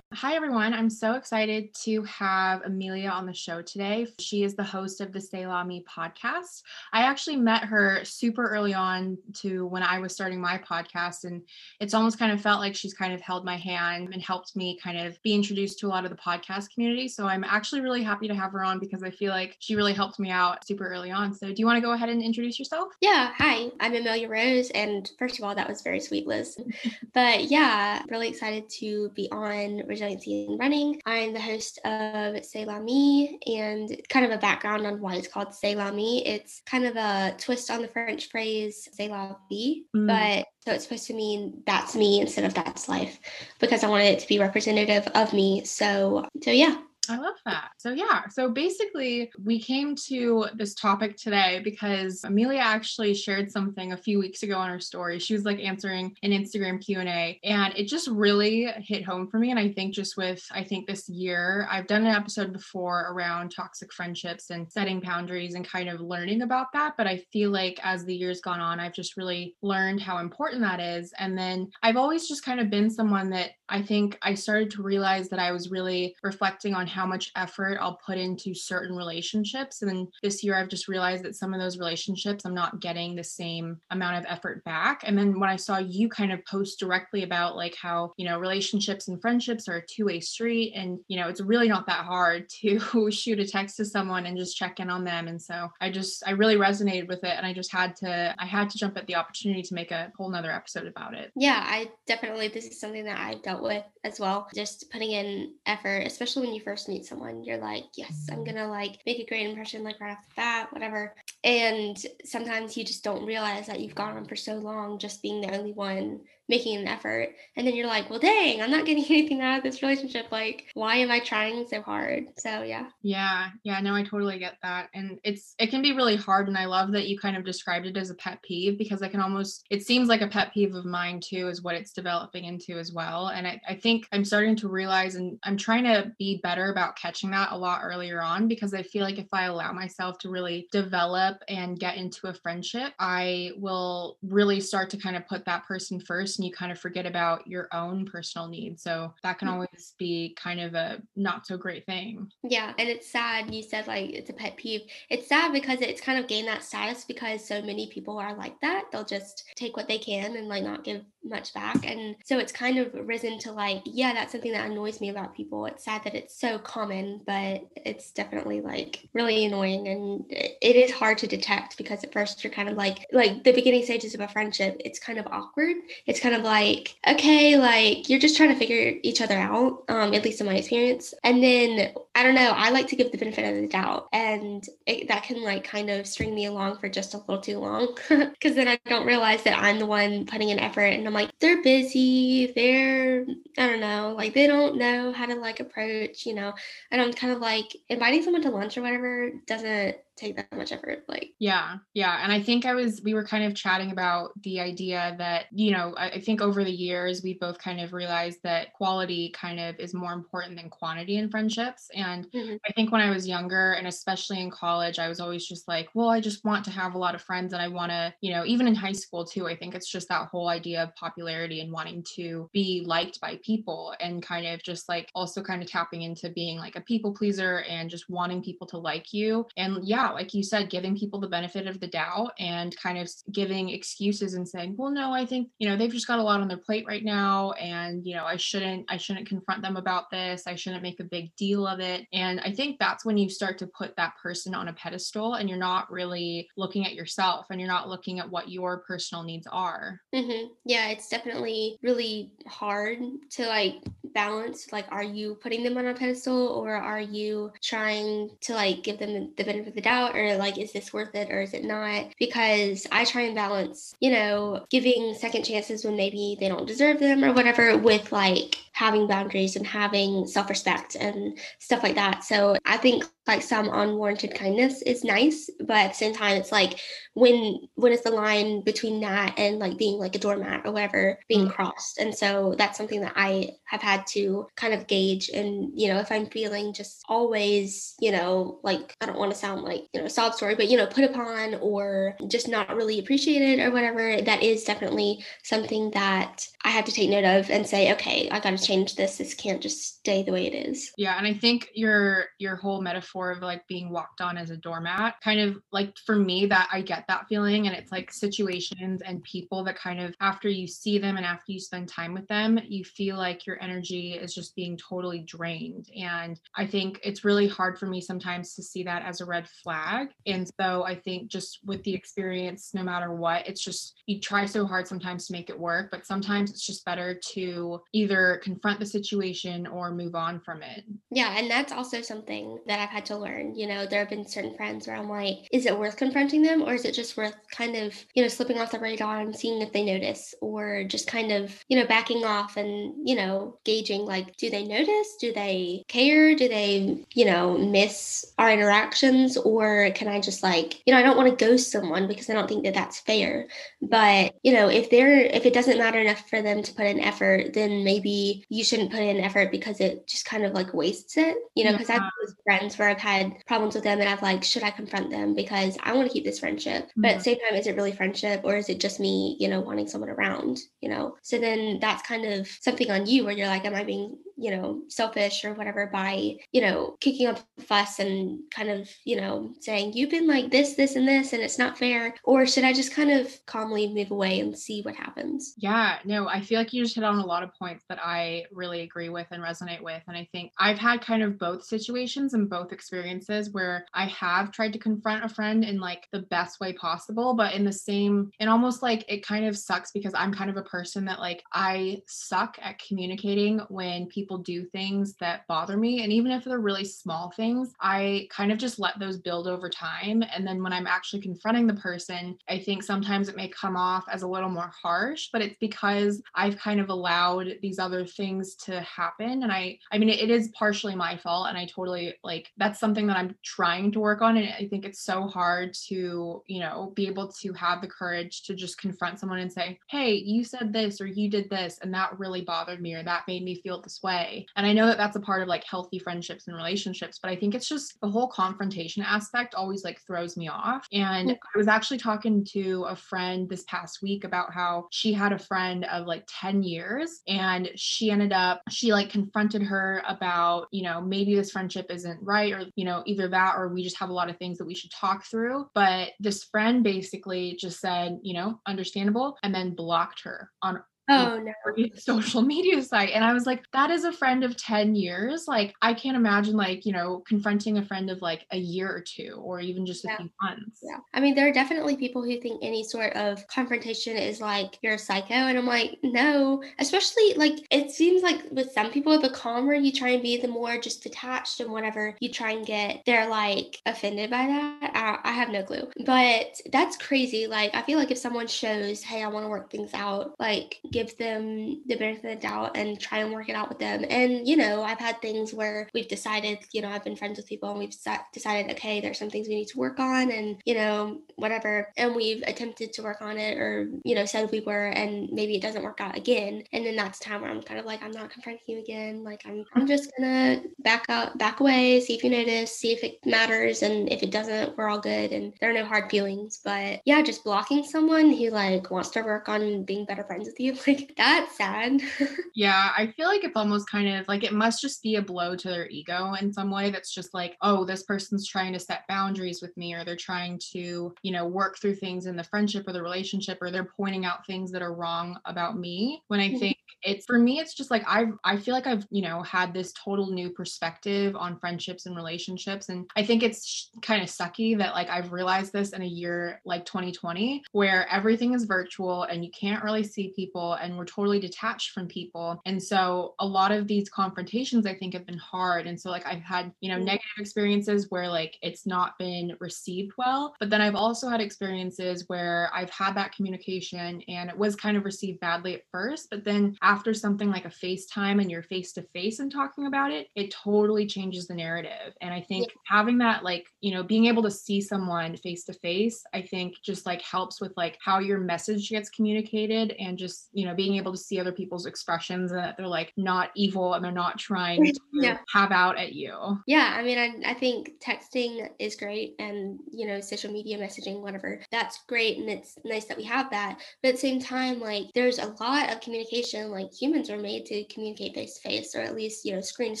Hi, 0.14 0.36
everyone. 0.36 0.72
I'm 0.72 0.88
so 0.88 1.14
excited 1.14 1.74
to 1.82 2.00
have 2.04 2.62
Amelia 2.62 3.08
on 3.08 3.26
the 3.26 3.34
show 3.34 3.60
today. 3.60 4.06
She 4.20 4.44
is 4.44 4.54
the 4.54 4.62
host 4.62 5.00
of 5.00 5.12
the 5.12 5.20
Say 5.20 5.48
La 5.48 5.64
Me 5.64 5.84
podcast. 5.84 6.62
I 6.92 7.02
actually 7.02 7.36
met 7.36 7.64
her 7.64 8.04
super 8.04 8.46
early 8.46 8.72
on 8.72 9.18
to 9.38 9.66
when 9.66 9.82
I 9.82 9.98
was 9.98 10.14
starting 10.14 10.40
my 10.40 10.58
podcast, 10.58 11.24
and 11.24 11.42
it's 11.80 11.92
almost 11.92 12.20
kind 12.20 12.30
of 12.30 12.40
felt 12.40 12.60
like 12.60 12.76
she's 12.76 12.94
kind 12.94 13.12
of 13.12 13.20
held 13.20 13.44
my 13.44 13.56
hand 13.56 14.10
and 14.12 14.22
helped 14.22 14.54
me 14.54 14.78
kind 14.80 14.96
of 14.96 15.20
be 15.24 15.34
introduced 15.34 15.80
to 15.80 15.88
a 15.88 15.88
lot 15.88 16.04
of 16.04 16.12
the 16.12 16.16
podcast 16.16 16.70
community. 16.72 17.08
So 17.08 17.26
I'm 17.26 17.42
actually 17.42 17.80
really 17.80 18.04
happy 18.04 18.28
to 18.28 18.34
have 18.34 18.52
her 18.52 18.62
on 18.62 18.78
because 18.78 19.02
I 19.02 19.10
feel 19.10 19.32
like 19.32 19.56
she 19.58 19.74
really 19.74 19.92
helped 19.92 20.20
me 20.20 20.30
out 20.30 20.64
super 20.64 20.86
early 20.86 21.10
on. 21.10 21.34
So 21.34 21.48
do 21.48 21.54
you 21.56 21.66
want 21.66 21.78
to 21.78 21.84
go 21.84 21.94
ahead 21.94 22.10
and 22.10 22.22
introduce 22.22 22.60
yourself? 22.60 22.92
Yeah. 23.00 23.32
Hi, 23.38 23.72
I'm 23.80 23.92
Amelia 23.92 24.28
Rose. 24.28 24.70
And 24.70 25.10
first 25.18 25.40
of 25.40 25.44
all, 25.44 25.56
that 25.56 25.68
was 25.68 25.82
very 25.82 25.98
sweet, 25.98 26.28
Liz. 26.28 26.56
but 27.12 27.50
yeah, 27.50 28.02
really 28.08 28.28
excited 28.28 28.70
to 28.78 29.10
be 29.16 29.28
on 29.32 29.82
Resiliency 30.06 30.46
and 30.46 30.58
Running. 30.58 31.02
I'm 31.04 31.32
the 31.32 31.40
host 31.40 31.78
of 31.84 32.44
Say 32.44 32.64
La 32.64 32.78
Me 32.78 33.38
and 33.46 34.00
kind 34.08 34.24
of 34.24 34.30
a 34.30 34.38
background 34.38 34.86
on 34.86 35.00
why 35.00 35.16
it's 35.16 35.28
called 35.28 35.52
Say 35.54 35.74
La 35.74 35.90
Me. 35.90 36.24
It's 36.24 36.62
kind 36.64 36.84
of 36.84 36.96
a 36.96 37.34
twist 37.38 37.70
on 37.70 37.82
the 37.82 37.88
French 37.88 38.28
phrase 38.30 38.88
C'est 38.92 39.08
la 39.08 39.34
vie, 39.50 39.84
mm. 39.94 40.06
but 40.06 40.46
so 40.64 40.72
it's 40.72 40.84
supposed 40.84 41.06
to 41.08 41.14
mean 41.14 41.62
that's 41.66 41.96
me 41.96 42.20
instead 42.20 42.44
of 42.44 42.54
that's 42.54 42.88
life 42.88 43.18
because 43.58 43.82
I 43.82 43.88
wanted 43.88 44.06
it 44.06 44.18
to 44.20 44.28
be 44.28 44.38
representative 44.38 45.08
of 45.14 45.32
me. 45.32 45.64
So, 45.64 46.24
so 46.42 46.50
yeah. 46.50 46.76
I 47.10 47.18
love 47.18 47.36
that. 47.44 47.70
So 47.78 47.92
yeah, 47.92 48.22
so 48.28 48.50
basically 48.50 49.30
we 49.42 49.60
came 49.60 49.94
to 50.06 50.46
this 50.54 50.74
topic 50.74 51.16
today 51.16 51.60
because 51.62 52.24
Amelia 52.24 52.60
actually 52.60 53.14
shared 53.14 53.50
something 53.50 53.92
a 53.92 53.96
few 53.96 54.18
weeks 54.18 54.42
ago 54.42 54.56
on 54.56 54.70
her 54.70 54.80
story. 54.80 55.18
She 55.18 55.34
was 55.34 55.44
like 55.44 55.58
answering 55.60 56.16
an 56.22 56.30
Instagram 56.30 56.84
Q&A 56.84 57.38
and 57.44 57.74
it 57.76 57.84
just 57.84 58.08
really 58.08 58.66
hit 58.78 59.04
home 59.04 59.28
for 59.28 59.38
me 59.38 59.50
and 59.50 59.58
I 59.58 59.70
think 59.70 59.94
just 59.94 60.16
with 60.16 60.44
I 60.50 60.64
think 60.64 60.86
this 60.86 61.08
year 61.08 61.66
I've 61.70 61.86
done 61.86 62.06
an 62.06 62.14
episode 62.14 62.52
before 62.52 63.12
around 63.12 63.50
toxic 63.50 63.92
friendships 63.92 64.50
and 64.50 64.70
setting 64.70 65.00
boundaries 65.00 65.54
and 65.54 65.66
kind 65.66 65.88
of 65.88 66.00
learning 66.00 66.42
about 66.42 66.72
that, 66.72 66.94
but 66.96 67.06
I 67.06 67.18
feel 67.32 67.50
like 67.50 67.78
as 67.82 68.04
the 68.04 68.14
years 68.14 68.40
gone 68.40 68.60
on 68.60 68.80
I've 68.80 68.94
just 68.94 69.16
really 69.16 69.54
learned 69.62 70.00
how 70.00 70.18
important 70.18 70.62
that 70.62 70.80
is 70.80 71.12
and 71.18 71.36
then 71.36 71.70
I've 71.82 71.96
always 71.96 72.28
just 72.28 72.44
kind 72.44 72.60
of 72.60 72.70
been 72.70 72.90
someone 72.90 73.30
that 73.30 73.50
I 73.68 73.82
think 73.82 74.18
I 74.22 74.34
started 74.34 74.70
to 74.72 74.82
realize 74.82 75.28
that 75.30 75.38
I 75.38 75.52
was 75.52 75.70
really 75.70 76.14
reflecting 76.22 76.74
on 76.74 76.86
how 76.96 77.06
much 77.06 77.30
effort 77.36 77.78
I'll 77.78 78.00
put 78.04 78.16
into 78.16 78.54
certain 78.54 78.96
relationships. 78.96 79.82
And 79.82 80.08
this 80.22 80.42
year, 80.42 80.56
I've 80.56 80.70
just 80.70 80.88
realized 80.88 81.24
that 81.24 81.36
some 81.36 81.52
of 81.52 81.60
those 81.60 81.78
relationships, 81.78 82.46
I'm 82.46 82.54
not 82.54 82.80
getting 82.80 83.14
the 83.14 83.22
same 83.22 83.78
amount 83.90 84.16
of 84.16 84.24
effort 84.26 84.64
back. 84.64 85.02
And 85.04 85.16
then 85.16 85.38
when 85.38 85.50
I 85.50 85.56
saw 85.56 85.76
you 85.76 86.08
kind 86.08 86.32
of 86.32 86.44
post 86.46 86.80
directly 86.80 87.22
about 87.22 87.54
like 87.54 87.76
how, 87.76 88.14
you 88.16 88.26
know, 88.26 88.40
relationships 88.40 89.08
and 89.08 89.20
friendships 89.20 89.68
are 89.68 89.76
a 89.76 89.86
two 89.86 90.06
way 90.06 90.20
street. 90.20 90.72
And, 90.74 90.98
you 91.08 91.20
know, 91.20 91.28
it's 91.28 91.42
really 91.42 91.68
not 91.68 91.86
that 91.86 92.06
hard 92.06 92.48
to 92.60 93.10
shoot 93.10 93.38
a 93.38 93.46
text 93.46 93.76
to 93.76 93.84
someone 93.84 94.24
and 94.24 94.38
just 94.38 94.56
check 94.56 94.80
in 94.80 94.88
on 94.88 95.04
them. 95.04 95.28
And 95.28 95.40
so 95.40 95.68
I 95.80 95.90
just, 95.90 96.26
I 96.26 96.30
really 96.30 96.56
resonated 96.56 97.08
with 97.08 97.22
it. 97.24 97.34
And 97.36 97.44
I 97.44 97.52
just 97.52 97.70
had 97.70 97.94
to, 97.96 98.34
I 98.38 98.46
had 98.46 98.70
to 98.70 98.78
jump 98.78 98.96
at 98.96 99.06
the 99.06 99.16
opportunity 99.16 99.62
to 99.62 99.74
make 99.74 99.90
a 99.90 100.10
whole 100.16 100.30
nother 100.30 100.50
episode 100.50 100.86
about 100.86 101.12
it. 101.12 101.30
Yeah, 101.36 101.62
I 101.62 101.90
definitely, 102.06 102.48
this 102.48 102.64
is 102.64 102.80
something 102.80 103.04
that 103.04 103.20
I've 103.20 103.42
dealt 103.42 103.62
with 103.62 103.84
as 104.02 104.18
well. 104.18 104.48
Just 104.54 104.90
putting 104.90 105.10
in 105.10 105.52
effort, 105.66 106.06
especially 106.06 106.46
when 106.46 106.54
you 106.54 106.62
first 106.62 106.85
meet 106.88 107.04
someone, 107.04 107.44
you're 107.44 107.58
like, 107.58 107.84
yes, 107.96 108.28
I'm 108.30 108.44
gonna 108.44 108.68
like 108.68 109.00
make 109.06 109.18
a 109.18 109.26
great 109.26 109.48
impression, 109.48 109.84
like 109.84 110.00
right 110.00 110.12
off 110.12 110.28
the 110.28 110.34
bat, 110.36 110.72
whatever. 110.72 111.14
And 111.44 111.96
sometimes 112.24 112.76
you 112.76 112.84
just 112.84 113.04
don't 113.04 113.26
realize 113.26 113.66
that 113.66 113.80
you've 113.80 113.94
gone 113.94 114.16
on 114.16 114.26
for 114.26 114.36
so 114.36 114.54
long 114.54 114.98
just 114.98 115.22
being 115.22 115.40
the 115.40 115.56
only 115.56 115.72
one 115.72 116.20
making 116.48 116.76
an 116.76 116.88
effort. 116.88 117.30
And 117.56 117.66
then 117.66 117.74
you're 117.74 117.86
like 117.86 118.10
well 118.10 118.18
dang 118.18 118.62
i'm 118.62 118.70
not 118.70 118.86
getting 118.86 119.04
anything 119.10 119.40
out 119.40 119.58
of 119.58 119.64
this 119.64 119.82
relationship. 119.82 120.26
Like 120.30 120.66
why 120.74 120.96
am 120.96 121.10
i 121.10 121.20
trying 121.20 121.66
so 121.66 121.82
hard? 121.82 122.24
So 122.38 122.62
yeah. 122.62 122.86
Yeah. 123.02 123.48
Yeah 123.64 123.80
no 123.80 123.94
i 123.94 124.02
totally 124.02 124.38
get 124.38 124.56
that. 124.62 124.88
And 124.94 125.18
it's 125.24 125.54
it 125.58 125.70
can 125.70 125.82
be 125.82 125.92
really 125.92 126.16
hard 126.16 126.48
and 126.48 126.56
i 126.56 126.66
love 126.66 126.92
that 126.92 127.08
you 127.08 127.18
kind 127.18 127.36
of 127.36 127.44
described 127.44 127.86
it 127.86 127.96
as 127.96 128.10
a 128.10 128.14
pet 128.14 128.42
peeve 128.42 128.78
because 128.78 129.02
i 129.02 129.08
can 129.08 129.20
almost 129.20 129.66
it 129.70 129.84
seems 129.84 130.08
like 130.08 130.20
a 130.20 130.28
pet 130.28 130.52
peeve 130.52 130.74
of 130.74 130.84
mine 130.84 131.20
too 131.20 131.48
is 131.48 131.62
what 131.62 131.74
it's 131.74 131.92
developing 131.92 132.44
into 132.44 132.78
as 132.78 132.92
well. 132.92 133.28
And 133.28 133.46
I, 133.46 133.60
I 133.68 133.74
think 133.74 134.06
i'm 134.12 134.24
starting 134.24 134.56
to 134.56 134.68
realize 134.68 135.14
and 135.14 135.38
i'm 135.44 135.56
trying 135.56 135.84
to 135.84 136.12
be 136.18 136.40
better 136.42 136.70
about 136.70 136.96
catching 136.96 137.30
that 137.30 137.52
a 137.52 137.56
lot 137.56 137.80
earlier 137.82 138.22
on 138.22 138.48
because 138.48 138.74
i 138.74 138.82
feel 138.82 139.02
like 139.02 139.18
if 139.18 139.28
i 139.32 139.44
allow 139.44 139.72
myself 139.72 140.18
to 140.18 140.30
really 140.30 140.68
develop 140.72 141.38
and 141.48 141.78
get 141.78 141.96
into 141.96 142.28
a 142.28 142.34
friendship 142.34 142.92
i 142.98 143.52
will 143.56 144.18
really 144.22 144.60
start 144.60 144.90
to 144.90 144.96
kind 144.96 145.16
of 145.16 145.26
put 145.26 145.44
that 145.44 145.66
person 145.66 146.00
first 146.00 146.35
and 146.38 146.46
you 146.46 146.52
kind 146.52 146.72
of 146.72 146.78
forget 146.78 147.06
about 147.06 147.46
your 147.46 147.68
own 147.72 148.04
personal 148.04 148.48
needs. 148.48 148.82
So 148.82 149.12
that 149.22 149.38
can 149.38 149.48
mm. 149.48 149.52
always 149.52 149.94
be 149.98 150.36
kind 150.40 150.60
of 150.60 150.74
a 150.74 151.02
not 151.16 151.46
so 151.46 151.56
great 151.56 151.86
thing. 151.86 152.30
Yeah. 152.42 152.72
And 152.78 152.88
it's 152.88 153.10
sad. 153.10 153.52
You 153.52 153.62
said 153.62 153.86
like 153.86 154.10
it's 154.10 154.30
a 154.30 154.34
pet 154.34 154.56
peeve. 154.56 154.82
It's 155.10 155.28
sad 155.28 155.52
because 155.52 155.80
it's 155.80 156.00
kind 156.00 156.18
of 156.18 156.28
gained 156.28 156.48
that 156.48 156.62
status 156.62 157.04
because 157.04 157.46
so 157.46 157.62
many 157.62 157.88
people 157.88 158.18
are 158.18 158.34
like 158.34 158.60
that. 158.60 158.86
They'll 158.90 159.04
just 159.04 159.44
take 159.56 159.76
what 159.76 159.88
they 159.88 159.98
can 159.98 160.36
and 160.36 160.48
like 160.48 160.64
not 160.64 160.84
give 160.84 161.02
much 161.28 161.54
back. 161.54 161.86
And 161.86 162.16
so 162.24 162.38
it's 162.38 162.52
kind 162.52 162.78
of 162.78 162.92
risen 162.94 163.38
to 163.40 163.52
like, 163.52 163.82
yeah, 163.84 164.12
that's 164.12 164.32
something 164.32 164.52
that 164.52 164.70
annoys 164.70 165.00
me 165.00 165.10
about 165.10 165.34
people. 165.34 165.66
It's 165.66 165.84
sad 165.84 166.04
that 166.04 166.14
it's 166.14 166.38
so 166.38 166.58
common, 166.58 167.20
but 167.26 167.62
it's 167.76 168.10
definitely 168.10 168.60
like 168.60 169.08
really 169.12 169.44
annoying 169.44 169.88
and 169.88 170.24
it 170.30 170.76
is 170.76 170.90
hard 170.90 171.18
to 171.18 171.26
detect 171.26 171.76
because 171.76 172.04
at 172.04 172.12
first 172.12 172.42
you're 172.42 172.52
kind 172.52 172.68
of 172.68 172.76
like 172.76 173.06
like 173.12 173.44
the 173.44 173.52
beginning 173.52 173.84
stages 173.84 174.14
of 174.14 174.20
a 174.20 174.28
friendship, 174.28 174.80
it's 174.84 174.98
kind 174.98 175.18
of 175.18 175.26
awkward. 175.28 175.76
It's 176.06 176.20
kind 176.20 176.34
of 176.34 176.42
like, 176.42 176.96
okay, 177.06 177.56
like 177.56 178.08
you're 178.08 178.20
just 178.20 178.36
trying 178.36 178.50
to 178.50 178.56
figure 178.56 178.94
each 179.02 179.20
other 179.20 179.36
out, 179.36 179.84
um, 179.88 180.14
at 180.14 180.24
least 180.24 180.40
in 180.40 180.46
my 180.46 180.54
experience. 180.54 181.14
And 181.24 181.42
then 181.42 181.92
I 182.14 182.22
don't 182.22 182.34
know, 182.34 182.52
I 182.56 182.70
like 182.70 182.88
to 182.88 182.96
give 182.96 183.12
the 183.12 183.18
benefit 183.18 183.44
of 183.44 183.60
the 183.60 183.68
doubt. 183.68 184.08
And 184.12 184.66
it, 184.86 185.08
that 185.08 185.24
can 185.24 185.42
like 185.42 185.64
kind 185.64 185.90
of 185.90 186.06
string 186.06 186.34
me 186.34 186.46
along 186.46 186.78
for 186.78 186.88
just 186.88 187.14
a 187.14 187.18
little 187.18 187.40
too 187.40 187.58
long 187.58 187.96
because 188.08 188.54
then 188.54 188.68
I 188.68 188.78
don't 188.86 189.06
realize 189.06 189.42
that 189.44 189.58
I'm 189.58 189.78
the 189.78 189.86
one 189.86 190.26
putting 190.26 190.48
in 190.48 190.58
effort 190.58 190.86
and 190.86 191.06
I'm 191.06 191.14
like, 191.16 191.30
they're 191.40 191.62
busy, 191.62 192.52
they're, 192.54 193.26
I 193.58 193.66
don't 193.68 193.80
know, 193.80 194.14
like 194.16 194.34
they 194.34 194.46
don't 194.46 194.76
know 194.76 195.12
how 195.12 195.26
to 195.26 195.34
like 195.36 195.60
approach, 195.60 196.26
you 196.26 196.34
know. 196.34 196.52
And 196.90 197.00
I'm 197.00 197.12
kind 197.12 197.32
of 197.32 197.40
like 197.40 197.66
inviting 197.88 198.22
someone 198.22 198.42
to 198.42 198.50
lunch 198.50 198.76
or 198.78 198.82
whatever 198.82 199.32
doesn't 199.46 199.96
take 200.16 200.36
that 200.36 200.50
much 200.52 200.72
effort 200.72 201.04
like 201.08 201.32
yeah 201.38 201.76
yeah 201.92 202.20
and 202.22 202.32
i 202.32 202.42
think 202.42 202.64
i 202.64 202.74
was 202.74 203.02
we 203.04 203.12
were 203.12 203.24
kind 203.24 203.44
of 203.44 203.54
chatting 203.54 203.90
about 203.90 204.30
the 204.42 204.58
idea 204.58 205.14
that 205.18 205.46
you 205.52 205.70
know 205.70 205.94
I, 205.96 206.10
I, 206.10 206.20
think 206.20 206.40
over 206.40 206.64
the 206.64 206.70
years 206.70 207.22
we 207.22 207.34
both 207.34 207.58
kind 207.58 207.80
of 207.80 207.92
realized 207.92 208.38
that 208.42 208.72
quality 208.72 209.30
kind 209.30 209.60
of 209.60 209.78
is 209.78 209.92
more 209.92 210.14
important 210.14 210.56
than 210.56 210.70
quantity 210.70 211.16
in 211.16 211.28
friendships 211.28 211.90
and 211.94 212.30
mm-hmm. 212.30 212.56
i 212.66 212.72
think 212.72 212.92
when 212.92 213.02
i 213.02 213.10
was 213.10 213.28
younger 213.28 213.72
and 213.72 213.86
especially 213.86 214.40
in 214.40 214.50
college 214.50 214.98
i 214.98 215.08
was 215.08 215.20
always 215.20 215.46
just 215.46 215.68
like 215.68 215.88
well 215.94 216.08
i 216.08 216.20
just 216.20 216.44
want 216.44 216.64
to 216.64 216.70
have 216.70 216.94
a 216.94 216.98
lot 216.98 217.14
of 217.14 217.20
friends 217.20 217.52
and 217.52 217.60
i 217.60 217.68
want 217.68 217.90
to 217.90 218.12
you 218.22 218.32
know 218.32 218.44
even 218.46 218.66
in 218.66 218.74
high 218.74 218.92
school 218.92 219.24
too 219.24 219.46
i 219.46 219.54
think 219.54 219.74
it's 219.74 219.90
just 219.90 220.08
that 220.08 220.28
whole 220.28 220.48
idea 220.48 220.82
of 220.82 220.94
popularity 220.96 221.60
and 221.60 221.70
wanting 221.70 222.02
to 222.14 222.48
be 222.54 222.82
liked 222.86 223.20
by 223.20 223.38
people 223.42 223.94
and 224.00 224.22
kind 224.22 224.46
of 224.46 224.62
just 224.62 224.88
like 224.88 225.10
also 225.14 225.42
kind 225.42 225.62
of 225.62 225.70
tapping 225.70 226.02
into 226.02 226.30
being 226.30 226.58
like 226.58 226.76
a 226.76 226.80
people 226.80 227.12
pleaser 227.12 227.58
and 227.68 227.90
just 227.90 228.08
wanting 228.08 228.42
people 228.42 228.66
to 228.66 228.78
like 228.78 229.12
you 229.12 229.46
and 229.58 229.84
yeah 229.86 230.05
like 230.14 230.34
you 230.34 230.42
said, 230.42 230.70
giving 230.70 230.96
people 230.96 231.20
the 231.20 231.28
benefit 231.28 231.66
of 231.66 231.80
the 231.80 231.86
doubt 231.86 232.32
and 232.38 232.76
kind 232.76 232.98
of 232.98 233.10
giving 233.32 233.70
excuses 233.70 234.34
and 234.34 234.48
saying, 234.48 234.74
well, 234.76 234.90
no, 234.90 235.12
I 235.12 235.26
think, 235.26 235.48
you 235.58 235.68
know, 235.68 235.76
they've 235.76 235.92
just 235.92 236.06
got 236.06 236.18
a 236.18 236.22
lot 236.22 236.40
on 236.40 236.48
their 236.48 236.56
plate 236.56 236.84
right 236.86 237.04
now. 237.04 237.52
And, 237.52 238.04
you 238.06 238.14
know, 238.14 238.24
I 238.24 238.36
shouldn't, 238.36 238.86
I 238.88 238.96
shouldn't 238.96 239.28
confront 239.28 239.62
them 239.62 239.76
about 239.76 240.10
this. 240.10 240.46
I 240.46 240.54
shouldn't 240.54 240.82
make 240.82 241.00
a 241.00 241.04
big 241.04 241.34
deal 241.36 241.66
of 241.66 241.80
it. 241.80 242.06
And 242.12 242.40
I 242.40 242.52
think 242.52 242.78
that's 242.78 243.04
when 243.04 243.18
you 243.18 243.28
start 243.28 243.58
to 243.58 243.66
put 243.66 243.96
that 243.96 244.14
person 244.22 244.54
on 244.54 244.68
a 244.68 244.72
pedestal 244.72 245.34
and 245.34 245.48
you're 245.48 245.58
not 245.58 245.90
really 245.90 246.48
looking 246.56 246.86
at 246.86 246.94
yourself 246.94 247.46
and 247.50 247.60
you're 247.60 247.68
not 247.68 247.88
looking 247.88 248.18
at 248.18 248.30
what 248.30 248.50
your 248.50 248.78
personal 248.78 249.24
needs 249.24 249.46
are. 249.50 250.00
Mm-hmm. 250.14 250.48
Yeah, 250.64 250.88
it's 250.88 251.08
definitely 251.08 251.78
really 251.82 252.32
hard 252.46 252.98
to 253.30 253.46
like 253.46 253.76
balance 254.14 254.72
like 254.72 254.86
are 254.90 255.02
you 255.02 255.34
putting 255.42 255.62
them 255.62 255.76
on 255.76 255.86
a 255.86 255.94
pedestal 255.94 256.48
or 256.48 256.74
are 256.74 257.00
you 257.00 257.52
trying 257.62 258.30
to 258.40 258.54
like 258.54 258.82
give 258.82 258.98
them 258.98 259.30
the 259.36 259.44
benefit 259.44 259.68
of 259.68 259.74
the 259.74 259.80
doubt 259.80 259.95
or 260.04 260.36
like 260.36 260.58
is 260.58 260.72
this 260.72 260.92
worth 260.92 261.14
it 261.14 261.30
or 261.30 261.40
is 261.40 261.54
it 261.54 261.64
not? 261.64 262.06
Because 262.18 262.86
i 262.92 263.04
try 263.04 263.22
and 263.22 263.34
balance 263.34 263.94
you 264.00 264.10
know 264.10 264.64
giving 264.70 265.14
second 265.14 265.44
chances 265.44 265.84
when 265.84 265.96
maybe 265.96 266.36
they 266.38 266.48
don't 266.48 266.66
deserve 266.66 266.98
them 267.00 267.24
or 267.24 267.32
whatever 267.32 267.76
with 267.76 268.12
like 268.12 268.56
having 268.76 269.06
boundaries 269.06 269.56
and 269.56 269.66
having 269.66 270.26
self 270.26 270.50
respect 270.50 270.96
and 270.96 271.38
stuff 271.58 271.82
like 271.82 271.94
that. 271.94 272.22
So 272.22 272.58
I 272.66 272.76
think 272.76 273.04
like 273.26 273.42
some 273.42 273.70
unwarranted 273.72 274.34
kindness 274.34 274.82
is 274.82 275.02
nice, 275.02 275.48
but 275.60 275.76
at 275.78 275.88
the 275.88 275.94
same 275.94 276.14
time, 276.14 276.36
it's 276.36 276.52
like 276.52 276.78
when 277.14 277.58
when 277.76 277.92
is 277.92 278.02
the 278.02 278.10
line 278.10 278.60
between 278.60 279.00
that 279.00 279.38
and 279.38 279.58
like 279.58 279.78
being 279.78 279.98
like 279.98 280.14
a 280.14 280.18
doormat 280.18 280.66
or 280.66 280.72
whatever 280.72 281.18
being 281.26 281.46
mm-hmm. 281.46 281.52
crossed? 281.52 281.98
And 281.98 282.14
so 282.14 282.54
that's 282.58 282.76
something 282.76 283.00
that 283.00 283.14
I 283.16 283.52
have 283.64 283.80
had 283.80 284.06
to 284.08 284.46
kind 284.56 284.74
of 284.74 284.86
gauge. 284.86 285.30
And 285.30 285.70
you 285.74 285.88
know, 285.88 285.98
if 285.98 286.12
I'm 286.12 286.26
feeling 286.26 286.74
just 286.74 287.02
always, 287.08 287.94
you 287.98 288.12
know, 288.12 288.60
like 288.62 288.94
I 289.00 289.06
don't 289.06 289.18
want 289.18 289.32
to 289.32 289.38
sound 289.38 289.62
like 289.62 289.86
you 289.94 290.02
know 290.02 290.08
sob 290.08 290.34
story, 290.34 290.54
but 290.54 290.68
you 290.68 290.76
know, 290.76 290.86
put 290.86 291.04
upon 291.04 291.54
or 291.56 292.14
just 292.28 292.46
not 292.46 292.76
really 292.76 292.98
appreciated 292.98 293.64
or 293.64 293.70
whatever, 293.70 294.20
that 294.20 294.42
is 294.42 294.64
definitely 294.64 295.24
something 295.42 295.92
that 295.92 296.46
I 296.62 296.68
have 296.68 296.84
to 296.84 296.92
take 296.92 297.08
note 297.08 297.24
of 297.24 297.50
and 297.50 297.66
say, 297.66 297.92
okay, 297.92 298.28
I 298.30 298.38
got 298.40 298.50
to 298.50 298.65
change 298.66 298.96
this. 298.96 299.18
This 299.18 299.34
can't 299.34 299.62
just 299.62 299.98
stay 299.98 300.22
the 300.22 300.32
way 300.32 300.46
it 300.46 300.68
is. 300.68 300.92
Yeah, 300.96 301.16
and 301.16 301.26
I 301.26 301.34
think 301.34 301.70
your 301.74 302.26
your 302.38 302.56
whole 302.56 302.82
metaphor 302.82 303.30
of 303.30 303.42
like 303.42 303.66
being 303.68 303.90
walked 303.90 304.20
on 304.20 304.36
as 304.36 304.50
a 304.50 304.56
doormat, 304.56 305.14
kind 305.22 305.40
of 305.40 305.58
like 305.72 305.96
for 306.04 306.16
me 306.16 306.46
that 306.46 306.68
I 306.72 306.80
get 306.82 307.04
that 307.08 307.28
feeling, 307.28 307.66
and 307.66 307.76
it's 307.76 307.92
like 307.92 308.12
situations 308.12 309.02
and 309.02 309.22
people 309.22 309.62
that 309.64 309.78
kind 309.78 310.00
of 310.00 310.14
after 310.20 310.48
you 310.48 310.66
see 310.66 310.98
them 310.98 311.16
and 311.16 311.24
after 311.24 311.52
you 311.52 311.60
spend 311.60 311.88
time 311.88 312.12
with 312.12 312.26
them, 312.28 312.58
you 312.66 312.84
feel 312.84 313.16
like 313.16 313.46
your 313.46 313.62
energy 313.62 314.14
is 314.14 314.34
just 314.34 314.56
being 314.56 314.76
totally 314.76 315.20
drained. 315.20 315.88
And 315.96 316.40
I 316.56 316.66
think 316.66 317.00
it's 317.04 317.24
really 317.24 317.48
hard 317.48 317.78
for 317.78 317.86
me 317.86 318.00
sometimes 318.00 318.54
to 318.54 318.62
see 318.62 318.82
that 318.84 319.02
as 319.02 319.20
a 319.20 319.26
red 319.26 319.48
flag. 319.48 320.08
And 320.26 320.50
so 320.60 320.84
I 320.84 320.94
think 320.94 321.30
just 321.30 321.60
with 321.64 321.82
the 321.84 321.94
experience, 321.94 322.72
no 322.74 322.82
matter 322.82 323.14
what, 323.14 323.46
it's 323.46 323.62
just 323.62 324.00
you 324.06 324.20
try 324.20 324.46
so 324.46 324.66
hard 324.66 324.88
sometimes 324.88 325.26
to 325.26 325.32
make 325.32 325.50
it 325.50 325.58
work, 325.58 325.90
but 325.90 326.06
sometimes 326.06 326.50
it's 326.50 326.66
just 326.66 326.84
better 326.84 327.18
to 327.34 327.80
either 327.92 328.40
the 328.62 328.86
situation 328.86 329.66
or 329.66 329.90
move 329.90 330.14
on 330.14 330.40
from 330.40 330.62
it. 330.62 330.84
Yeah. 331.10 331.34
And 331.36 331.50
that's 331.50 331.72
also 331.72 332.02
something 332.02 332.58
that 332.66 332.80
I've 332.80 332.90
had 332.90 333.06
to 333.06 333.16
learn. 333.16 333.54
You 333.54 333.66
know, 333.66 333.86
there 333.86 334.00
have 334.00 334.10
been 334.10 334.26
certain 334.26 334.56
friends 334.56 334.86
where 334.86 334.96
I'm 334.96 335.08
like, 335.08 335.48
is 335.52 335.66
it 335.66 335.78
worth 335.78 335.96
confronting 335.96 336.42
them 336.42 336.62
or 336.62 336.74
is 336.74 336.84
it 336.84 336.94
just 336.94 337.16
worth 337.16 337.36
kind 337.50 337.76
of, 337.76 337.94
you 338.14 338.22
know, 338.22 338.28
slipping 338.28 338.58
off 338.58 338.72
the 338.72 338.78
radar 338.78 339.20
and 339.20 339.34
seeing 339.34 339.62
if 339.62 339.72
they 339.72 339.84
notice 339.84 340.34
or 340.40 340.84
just 340.84 341.06
kind 341.06 341.32
of, 341.32 341.54
you 341.68 341.78
know, 341.78 341.86
backing 341.86 342.24
off 342.24 342.56
and, 342.56 342.94
you 343.08 343.16
know, 343.16 343.58
gauging 343.64 344.02
like, 344.02 344.36
do 344.36 344.50
they 344.50 344.64
notice? 344.64 345.16
Do 345.20 345.32
they 345.32 345.84
care? 345.88 346.34
Do 346.34 346.48
they, 346.48 347.04
you 347.14 347.24
know, 347.24 347.56
miss 347.56 348.32
our 348.38 348.50
interactions? 348.50 349.36
Or 349.36 349.90
can 349.94 350.08
I 350.08 350.20
just 350.20 350.42
like, 350.42 350.82
you 350.86 350.92
know, 350.92 350.98
I 350.98 351.02
don't 351.02 351.16
want 351.16 351.38
to 351.38 351.44
ghost 351.44 351.70
someone 351.70 352.08
because 352.08 352.28
I 352.28 352.34
don't 352.34 352.48
think 352.48 352.64
that 352.64 352.74
that's 352.74 353.00
fair. 353.00 353.48
But, 353.80 354.34
you 354.42 354.52
know, 354.52 354.68
if 354.68 354.90
they're, 354.90 355.20
if 355.20 355.46
it 355.46 355.54
doesn't 355.54 355.78
matter 355.78 356.00
enough 356.00 356.28
for 356.28 356.42
them 356.42 356.62
to 356.62 356.74
put 356.74 356.86
in 356.86 357.00
effort, 357.00 357.52
then 357.52 357.84
maybe 357.84 358.44
you 358.48 358.62
shouldn't 358.62 358.92
put 358.92 359.00
in 359.00 359.18
effort 359.18 359.50
because 359.50 359.80
it 359.80 360.06
just 360.06 360.24
kind 360.24 360.44
of 360.44 360.52
like 360.52 360.72
wastes 360.72 361.16
it, 361.16 361.36
you 361.54 361.64
know, 361.64 361.72
because 361.72 361.88
yeah. 361.88 361.96
I've 361.96 362.34
friends 362.44 362.78
where 362.78 362.88
I've 362.88 363.00
had 363.00 363.32
problems 363.46 363.74
with 363.74 363.84
them 363.84 364.00
and 364.00 364.08
I've 364.08 364.22
like, 364.22 364.44
should 364.44 364.62
I 364.62 364.70
confront 364.70 365.10
them 365.10 365.34
because 365.34 365.76
I 365.82 365.94
want 365.94 366.06
to 366.06 366.12
keep 366.12 366.24
this 366.24 366.38
friendship? 366.38 366.84
Mm-hmm. 366.84 367.00
But 367.02 367.10
at 367.12 367.18
the 367.18 367.24
same 367.24 367.38
time, 367.40 367.58
is 367.58 367.66
it 367.66 367.76
really 367.76 367.92
friendship 367.92 368.42
or 368.44 368.56
is 368.56 368.68
it 368.68 368.80
just 368.80 369.00
me, 369.00 369.36
you 369.40 369.48
know, 369.48 369.60
wanting 369.60 369.88
someone 369.88 370.10
around, 370.10 370.58
you 370.80 370.88
know? 370.88 371.16
So 371.22 371.38
then 371.38 371.78
that's 371.80 372.06
kind 372.06 372.24
of 372.24 372.46
something 372.46 372.90
on 372.90 373.06
you 373.06 373.24
where 373.24 373.34
you're 373.34 373.48
like, 373.48 373.64
am 373.64 373.74
I 373.74 373.84
being 373.84 374.16
you 374.36 374.50
know, 374.50 374.82
selfish 374.88 375.44
or 375.44 375.54
whatever 375.54 375.88
by, 375.92 376.36
you 376.52 376.60
know, 376.60 376.96
kicking 377.00 377.26
up 377.26 377.40
a 377.58 377.62
fuss 377.62 377.98
and 377.98 378.40
kind 378.50 378.70
of, 378.70 378.88
you 379.04 379.20
know, 379.20 379.50
saying, 379.60 379.92
you've 379.94 380.10
been 380.10 380.26
like 380.26 380.50
this, 380.50 380.74
this, 380.74 380.96
and 380.96 381.08
this, 381.08 381.32
and 381.32 381.42
it's 381.42 381.58
not 381.58 381.78
fair? 381.78 382.14
Or 382.24 382.46
should 382.46 382.64
I 382.64 382.72
just 382.72 382.94
kind 382.94 383.10
of 383.10 383.34
calmly 383.46 383.88
move 383.92 384.10
away 384.10 384.40
and 384.40 384.56
see 384.56 384.82
what 384.82 384.94
happens? 384.94 385.54
Yeah, 385.56 385.98
no, 386.04 386.28
I 386.28 386.40
feel 386.40 386.58
like 386.58 386.72
you 386.72 386.82
just 386.82 386.94
hit 386.94 387.04
on 387.04 387.18
a 387.18 387.26
lot 387.26 387.42
of 387.42 387.54
points 387.54 387.84
that 387.88 387.98
I 388.02 388.44
really 388.52 388.80
agree 388.80 389.08
with 389.08 389.26
and 389.30 389.42
resonate 389.42 389.82
with. 389.82 390.02
And 390.08 390.16
I 390.16 390.28
think 390.32 390.52
I've 390.58 390.78
had 390.78 391.00
kind 391.00 391.22
of 391.22 391.38
both 391.38 391.64
situations 391.64 392.34
and 392.34 392.50
both 392.50 392.72
experiences 392.72 393.50
where 393.50 393.86
I 393.94 394.06
have 394.06 394.52
tried 394.52 394.72
to 394.74 394.78
confront 394.78 395.24
a 395.24 395.28
friend 395.28 395.64
in 395.64 395.80
like 395.80 396.08
the 396.12 396.20
best 396.20 396.60
way 396.60 396.72
possible, 396.72 397.34
but 397.34 397.54
in 397.54 397.64
the 397.64 397.72
same, 397.72 398.30
and 398.40 398.50
almost 398.50 398.82
like 398.82 399.04
it 399.08 399.26
kind 399.26 399.46
of 399.46 399.56
sucks 399.56 399.92
because 399.92 400.12
I'm 400.14 400.34
kind 400.34 400.50
of 400.50 400.56
a 400.56 400.62
person 400.62 401.04
that 401.06 401.20
like 401.20 401.42
I 401.52 402.02
suck 402.06 402.58
at 402.60 402.78
communicating 402.78 403.60
when 403.68 404.06
people 404.06 404.25
people 404.26 404.38
do 404.38 404.64
things 404.64 405.14
that 405.20 405.46
bother 405.46 405.76
me. 405.76 406.02
And 406.02 406.12
even 406.12 406.32
if 406.32 406.42
they're 406.42 406.58
really 406.58 406.84
small 406.84 407.30
things, 407.30 407.72
I 407.80 408.26
kind 408.28 408.50
of 408.50 408.58
just 408.58 408.80
let 408.80 408.98
those 408.98 409.18
build 409.18 409.46
over 409.46 409.70
time. 409.70 410.24
And 410.34 410.44
then 410.44 410.64
when 410.64 410.72
I'm 410.72 410.88
actually 410.88 411.22
confronting 411.22 411.68
the 411.68 411.74
person, 411.74 412.36
I 412.48 412.58
think 412.58 412.82
sometimes 412.82 413.28
it 413.28 413.36
may 413.36 413.46
come 413.46 413.76
off 413.76 414.04
as 414.10 414.22
a 414.22 414.26
little 414.26 414.48
more 414.48 414.72
harsh, 414.82 415.28
but 415.32 415.42
it's 415.42 415.54
because 415.60 416.20
I've 416.34 416.58
kind 416.58 416.80
of 416.80 416.88
allowed 416.88 417.56
these 417.62 417.78
other 417.78 418.04
things 418.04 418.56
to 418.64 418.80
happen. 418.80 419.44
And 419.44 419.52
I, 419.52 419.78
I 419.92 419.98
mean, 419.98 420.08
it, 420.08 420.18
it 420.18 420.30
is 420.30 420.48
partially 420.48 420.96
my 420.96 421.16
fault. 421.16 421.46
And 421.48 421.56
I 421.56 421.66
totally 421.66 422.14
like 422.24 422.50
that's 422.56 422.80
something 422.80 423.06
that 423.06 423.16
I'm 423.16 423.36
trying 423.44 423.92
to 423.92 424.00
work 424.00 424.22
on. 424.22 424.36
And 424.36 424.48
I 424.48 424.66
think 424.66 424.84
it's 424.84 425.02
so 425.02 425.28
hard 425.28 425.72
to, 425.86 426.42
you 426.48 426.58
know, 426.58 426.92
be 426.96 427.06
able 427.06 427.28
to 427.28 427.52
have 427.52 427.80
the 427.80 427.86
courage 427.86 428.42
to 428.42 428.56
just 428.56 428.76
confront 428.78 429.20
someone 429.20 429.38
and 429.38 429.52
say, 429.52 429.78
hey, 429.88 430.14
you 430.14 430.42
said 430.42 430.72
this 430.72 431.00
or 431.00 431.06
you 431.06 431.30
did 431.30 431.48
this, 431.48 431.78
and 431.80 431.94
that 431.94 432.18
really 432.18 432.40
bothered 432.40 432.82
me 432.82 432.94
or 432.94 433.04
that 433.04 433.22
made 433.28 433.44
me 433.44 433.60
feel 433.60 433.80
this 433.80 434.02
way 434.02 434.15
way. 434.16 434.46
And 434.56 434.66
I 434.66 434.72
know 434.72 434.86
that 434.86 434.96
that's 434.96 435.16
a 435.16 435.20
part 435.20 435.42
of 435.42 435.48
like 435.48 435.64
healthy 435.64 435.98
friendships 435.98 436.46
and 436.46 436.56
relationships, 436.56 437.18
but 437.20 437.30
I 437.30 437.36
think 437.36 437.54
it's 437.54 437.68
just 437.68 437.98
the 438.00 438.08
whole 438.08 438.28
confrontation 438.28 439.02
aspect 439.02 439.54
always 439.54 439.84
like 439.84 440.00
throws 440.06 440.36
me 440.36 440.48
off. 440.48 440.86
And 440.92 441.32
I 441.32 441.58
was 441.58 441.68
actually 441.68 441.98
talking 441.98 442.44
to 442.52 442.84
a 442.88 442.96
friend 442.96 443.48
this 443.48 443.64
past 443.64 444.02
week 444.02 444.24
about 444.24 444.52
how 444.52 444.86
she 444.90 445.12
had 445.12 445.32
a 445.32 445.38
friend 445.38 445.84
of 445.86 446.06
like 446.06 446.24
10 446.28 446.62
years 446.62 447.20
and 447.28 447.70
she 447.76 448.10
ended 448.10 448.32
up, 448.32 448.62
she 448.70 448.92
like 448.92 449.10
confronted 449.10 449.62
her 449.62 450.02
about, 450.06 450.66
you 450.70 450.82
know, 450.82 451.00
maybe 451.00 451.34
this 451.34 451.50
friendship 451.50 451.86
isn't 451.90 452.18
right 452.22 452.52
or, 452.52 452.64
you 452.76 452.84
know, 452.84 453.02
either 453.06 453.28
that 453.28 453.54
or 453.56 453.68
we 453.68 453.82
just 453.82 453.98
have 453.98 454.10
a 454.10 454.12
lot 454.12 454.30
of 454.30 454.36
things 454.38 454.58
that 454.58 454.66
we 454.66 454.74
should 454.74 454.90
talk 454.90 455.24
through. 455.24 455.66
But 455.74 456.10
this 456.20 456.44
friend 456.44 456.82
basically 456.82 457.56
just 457.58 457.80
said, 457.80 458.18
you 458.22 458.34
know, 458.34 458.60
understandable, 458.66 459.36
and 459.42 459.54
then 459.54 459.74
blocked 459.74 460.22
her 460.24 460.50
on 460.62 460.82
Oh 461.08 461.38
no. 461.38 461.52
Social 461.96 462.42
media 462.42 462.82
site. 462.82 463.10
And 463.10 463.24
I 463.24 463.32
was 463.32 463.46
like, 463.46 463.64
that 463.72 463.90
is 463.90 464.04
a 464.04 464.12
friend 464.12 464.44
of 464.44 464.56
10 464.56 464.94
years. 464.94 465.46
Like, 465.46 465.74
I 465.82 465.94
can't 465.94 466.16
imagine, 466.16 466.56
like, 466.56 466.84
you 466.84 466.92
know, 466.92 467.22
confronting 467.26 467.78
a 467.78 467.84
friend 467.84 468.10
of 468.10 468.22
like 468.22 468.46
a 468.50 468.58
year 468.58 468.90
or 468.90 469.00
two 469.00 469.40
or 469.42 469.60
even 469.60 469.86
just 469.86 470.04
a 470.04 470.16
few 470.16 470.30
months. 470.42 470.80
Yeah. 470.82 470.98
I 471.14 471.20
mean, 471.20 471.34
there 471.34 471.48
are 471.48 471.52
definitely 471.52 471.96
people 471.96 472.24
who 472.24 472.40
think 472.40 472.60
any 472.62 472.82
sort 472.82 473.12
of 473.14 473.46
confrontation 473.48 474.16
is 474.16 474.40
like 474.40 474.78
you're 474.82 474.94
a 474.94 474.98
psycho. 474.98 475.34
And 475.34 475.58
I'm 475.58 475.66
like, 475.66 475.98
no, 476.02 476.62
especially 476.78 477.34
like 477.34 477.54
it 477.70 477.90
seems 477.90 478.22
like 478.22 478.42
with 478.50 478.72
some 478.72 478.90
people, 478.90 479.18
the 479.20 479.30
calmer 479.30 479.74
you 479.74 479.92
try 479.92 480.10
and 480.10 480.22
be, 480.22 480.36
the 480.40 480.48
more 480.48 480.78
just 480.78 481.02
detached 481.02 481.60
and 481.60 481.70
whatever 481.70 482.16
you 482.20 482.30
try 482.32 482.52
and 482.52 482.66
get, 482.66 483.02
they're 483.06 483.28
like 483.28 483.80
offended 483.86 484.30
by 484.30 484.46
that. 484.46 484.90
I, 484.94 485.30
I 485.30 485.32
have 485.32 485.50
no 485.50 485.62
clue. 485.62 485.88
But 486.04 486.60
that's 486.72 486.96
crazy. 486.96 487.46
Like, 487.46 487.74
I 487.74 487.82
feel 487.82 487.98
like 487.98 488.10
if 488.10 488.18
someone 488.18 488.46
shows, 488.46 489.02
hey, 489.02 489.22
I 489.22 489.28
want 489.28 489.44
to 489.44 489.50
work 489.50 489.70
things 489.70 489.92
out, 489.94 490.34
like, 490.38 490.80
give 490.96 491.16
them 491.18 491.82
the 491.86 491.96
benefit 491.96 492.24
of 492.24 492.40
the 492.40 492.48
doubt 492.48 492.76
and 492.76 492.98
try 492.98 493.18
and 493.18 493.32
work 493.32 493.48
it 493.48 493.54
out 493.56 493.68
with 493.68 493.78
them. 493.78 494.04
And, 494.08 494.48
you 494.48 494.56
know, 494.56 494.82
I've 494.82 494.98
had 494.98 495.20
things 495.20 495.52
where 495.52 495.88
we've 495.92 496.08
decided, 496.08 496.58
you 496.72 496.80
know, 496.80 496.88
I've 496.88 497.04
been 497.04 497.16
friends 497.16 497.36
with 497.36 497.46
people 497.46 497.68
and 497.70 497.78
we've 497.78 497.94
decided, 498.32 498.70
okay, 498.72 499.00
there's 499.00 499.18
some 499.18 499.28
things 499.28 499.46
we 499.46 499.56
need 499.56 499.68
to 499.68 499.78
work 499.78 500.00
on 500.00 500.30
and, 500.30 500.56
you 500.64 500.74
know, 500.74 501.18
whatever. 501.36 501.92
And 501.98 502.14
we've 502.14 502.42
attempted 502.46 502.94
to 502.94 503.02
work 503.02 503.20
on 503.20 503.36
it 503.36 503.58
or, 503.58 503.90
you 504.04 504.14
know, 504.14 504.24
said 504.24 504.50
we 504.50 504.60
were, 504.60 504.86
and 504.86 505.28
maybe 505.32 505.56
it 505.56 505.62
doesn't 505.62 505.82
work 505.82 506.00
out 506.00 506.16
again. 506.16 506.62
And 506.72 506.86
then 506.86 506.96
that's 506.96 507.18
time 507.18 507.42
where 507.42 507.50
I'm 507.50 507.62
kind 507.62 507.78
of 507.78 507.84
like, 507.84 508.02
I'm 508.02 508.12
not 508.12 508.30
confronting 508.30 508.64
you 508.66 508.78
again. 508.78 509.22
Like, 509.22 509.42
I'm, 509.44 509.66
I'm 509.74 509.86
just 509.86 510.10
gonna 510.16 510.62
back 510.78 511.04
out, 511.10 511.36
back 511.36 511.60
away, 511.60 512.00
see 512.00 512.14
if 512.14 512.24
you 512.24 512.30
notice, 512.30 512.74
see 512.74 512.92
if 512.92 513.04
it 513.04 513.24
matters. 513.26 513.82
And 513.82 514.10
if 514.10 514.22
it 514.22 514.30
doesn't, 514.30 514.76
we're 514.78 514.88
all 514.88 515.00
good. 515.00 515.32
And 515.32 515.52
there 515.60 515.70
are 515.70 515.74
no 515.74 515.84
hard 515.84 516.10
feelings. 516.10 516.60
But 516.64 517.02
yeah, 517.04 517.20
just 517.22 517.44
blocking 517.44 517.84
someone 517.84 518.30
who 518.30 518.48
like 518.50 518.90
wants 518.90 519.10
to 519.10 519.22
work 519.22 519.48
on 519.48 519.84
being 519.84 520.06
better 520.06 520.24
friends 520.24 520.46
with 520.46 520.58
you 520.58 520.74
like 520.86 521.14
that's 521.16 521.56
sad. 521.56 522.00
yeah, 522.54 522.90
I 522.96 523.08
feel 523.16 523.26
like 523.26 523.44
it's 523.44 523.56
almost 523.56 523.90
kind 523.90 524.08
of 524.08 524.26
like 524.28 524.44
it 524.44 524.52
must 524.52 524.80
just 524.80 525.02
be 525.02 525.16
a 525.16 525.22
blow 525.22 525.56
to 525.56 525.68
their 525.68 525.88
ego 525.88 526.34
in 526.40 526.52
some 526.52 526.70
way 526.70 526.90
that's 526.90 527.12
just 527.12 527.34
like, 527.34 527.56
oh, 527.62 527.84
this 527.84 528.02
person's 528.02 528.46
trying 528.46 528.72
to 528.72 528.78
set 528.78 529.06
boundaries 529.08 529.62
with 529.62 529.76
me 529.76 529.94
or 529.94 530.04
they're 530.04 530.16
trying 530.16 530.60
to, 530.72 531.14
you 531.22 531.32
know, 531.32 531.46
work 531.46 531.78
through 531.78 531.96
things 531.96 532.26
in 532.26 532.36
the 532.36 532.44
friendship 532.44 532.86
or 532.86 532.92
the 532.92 533.02
relationship 533.02 533.58
or 533.60 533.70
they're 533.70 533.92
pointing 533.96 534.24
out 534.24 534.46
things 534.46 534.70
that 534.72 534.82
are 534.82 534.94
wrong 534.94 535.38
about 535.44 535.78
me 535.78 536.22
when 536.28 536.40
I 536.40 536.48
mm-hmm. 536.48 536.58
think 536.58 536.78
it's 537.02 537.26
for 537.26 537.38
me 537.38 537.58
it's 537.58 537.74
just 537.74 537.90
like 537.90 538.04
I've 538.06 538.32
I 538.44 538.56
feel 538.56 538.74
like 538.74 538.86
I've, 538.86 539.06
you 539.10 539.22
know, 539.22 539.42
had 539.42 539.72
this 539.72 539.92
total 539.92 540.30
new 540.30 540.50
perspective 540.50 541.36
on 541.36 541.58
friendships 541.58 542.06
and 542.06 542.16
relationships 542.16 542.88
and 542.88 543.08
I 543.16 543.24
think 543.24 543.42
it's 543.42 543.66
sh- 543.66 543.86
kind 544.02 544.22
of 544.22 544.28
sucky 544.28 544.76
that 544.78 544.94
like 544.94 545.08
I've 545.08 545.32
realized 545.32 545.72
this 545.72 545.90
in 545.90 546.02
a 546.02 546.06
year 546.06 546.60
like 546.64 546.84
2020 546.84 547.64
where 547.72 548.08
everything 548.10 548.54
is 548.54 548.64
virtual 548.64 549.24
and 549.24 549.44
you 549.44 549.50
can't 549.50 549.84
really 549.84 550.02
see 550.02 550.32
people 550.34 550.74
and 550.74 550.96
we're 550.96 551.04
totally 551.04 551.40
detached 551.40 551.90
from 551.90 552.06
people. 552.06 552.60
And 552.66 552.82
so 552.82 553.34
a 553.40 553.46
lot 553.46 553.72
of 553.72 553.86
these 553.86 554.08
confrontations 554.08 554.86
I 554.86 554.94
think 554.94 555.14
have 555.14 555.26
been 555.26 555.38
hard. 555.38 555.86
And 555.86 556.00
so 556.00 556.10
like 556.10 556.26
I've 556.26 556.42
had, 556.42 556.72
you 556.80 556.90
know, 556.90 556.98
mm. 556.98 557.04
negative 557.04 557.38
experiences 557.38 558.06
where 558.10 558.28
like 558.28 558.56
it's 558.62 558.86
not 558.86 559.18
been 559.18 559.56
received 559.60 560.12
well, 560.18 560.54
but 560.60 560.70
then 560.70 560.80
I've 560.80 560.94
also 560.94 561.28
had 561.28 561.40
experiences 561.40 562.24
where 562.28 562.70
I've 562.74 562.90
had 562.90 563.14
that 563.14 563.32
communication 563.34 564.22
and 564.28 564.50
it 564.50 564.56
was 564.56 564.76
kind 564.76 564.96
of 564.96 565.04
received 565.04 565.40
badly 565.40 565.74
at 565.74 565.82
first, 565.90 566.28
but 566.30 566.44
then 566.44 566.76
after 566.86 567.12
something 567.12 567.50
like 567.50 567.64
a 567.64 567.68
FaceTime 567.68 568.40
and 568.40 568.48
you're 568.48 568.62
face 568.62 568.92
to 568.92 569.02
face 569.02 569.40
and 569.40 569.50
talking 569.50 569.86
about 569.86 570.12
it, 570.12 570.28
it 570.36 570.52
totally 570.52 571.04
changes 571.04 571.48
the 571.48 571.54
narrative. 571.54 572.14
And 572.20 572.32
I 572.32 572.40
think 572.40 572.68
yeah. 572.68 572.96
having 572.96 573.18
that 573.18 573.42
like, 573.42 573.66
you 573.80 573.92
know, 573.92 574.04
being 574.04 574.26
able 574.26 574.44
to 574.44 574.52
see 574.52 574.80
someone 574.80 575.36
face 575.36 575.64
to 575.64 575.72
face, 575.72 576.22
I 576.32 576.42
think 576.42 576.76
just 576.84 577.04
like 577.04 577.20
helps 577.22 577.60
with 577.60 577.72
like 577.76 577.98
how 578.00 578.20
your 578.20 578.38
message 578.38 578.88
gets 578.88 579.10
communicated 579.10 579.96
and 579.98 580.16
just, 580.16 580.48
you 580.52 580.64
know, 580.64 580.76
being 580.76 580.94
able 580.94 581.10
to 581.10 581.18
see 581.18 581.40
other 581.40 581.50
people's 581.50 581.86
expressions 581.86 582.52
and 582.52 582.60
that 582.60 582.76
they're 582.76 582.86
like 582.86 583.12
not 583.16 583.50
evil 583.56 583.94
and 583.94 584.04
they're 584.04 584.12
not 584.12 584.38
trying 584.38 584.84
to 584.84 585.00
yeah. 585.14 585.38
have 585.52 585.72
out 585.72 585.98
at 585.98 586.12
you. 586.12 586.56
Yeah. 586.68 586.94
I 586.96 587.02
mean, 587.02 587.18
I, 587.18 587.50
I 587.50 587.54
think 587.54 587.94
texting 588.00 588.68
is 588.78 588.94
great 588.94 589.34
and, 589.40 589.80
you 589.90 590.06
know, 590.06 590.20
social 590.20 590.52
media 590.52 590.78
messaging, 590.78 591.20
whatever, 591.20 591.60
that's 591.72 591.98
great. 592.06 592.38
And 592.38 592.48
it's 592.48 592.78
nice 592.84 593.06
that 593.06 593.16
we 593.16 593.24
have 593.24 593.50
that. 593.50 593.80
But 594.04 594.10
at 594.10 594.14
the 594.14 594.20
same 594.20 594.40
time, 594.40 594.78
like 594.78 595.06
there's 595.16 595.40
a 595.40 595.52
lot 595.60 595.92
of 595.92 596.00
communication, 596.00 596.75
like 596.76 596.92
humans 596.92 597.30
are 597.30 597.38
made 597.38 597.66
to 597.66 597.84
communicate 597.84 598.34
face 598.34 598.54
to 598.54 598.68
face 598.68 598.94
or 598.94 599.00
at 599.00 599.14
least, 599.14 599.44
you 599.44 599.54
know, 599.54 599.60
screen 599.60 599.94
to 599.94 600.00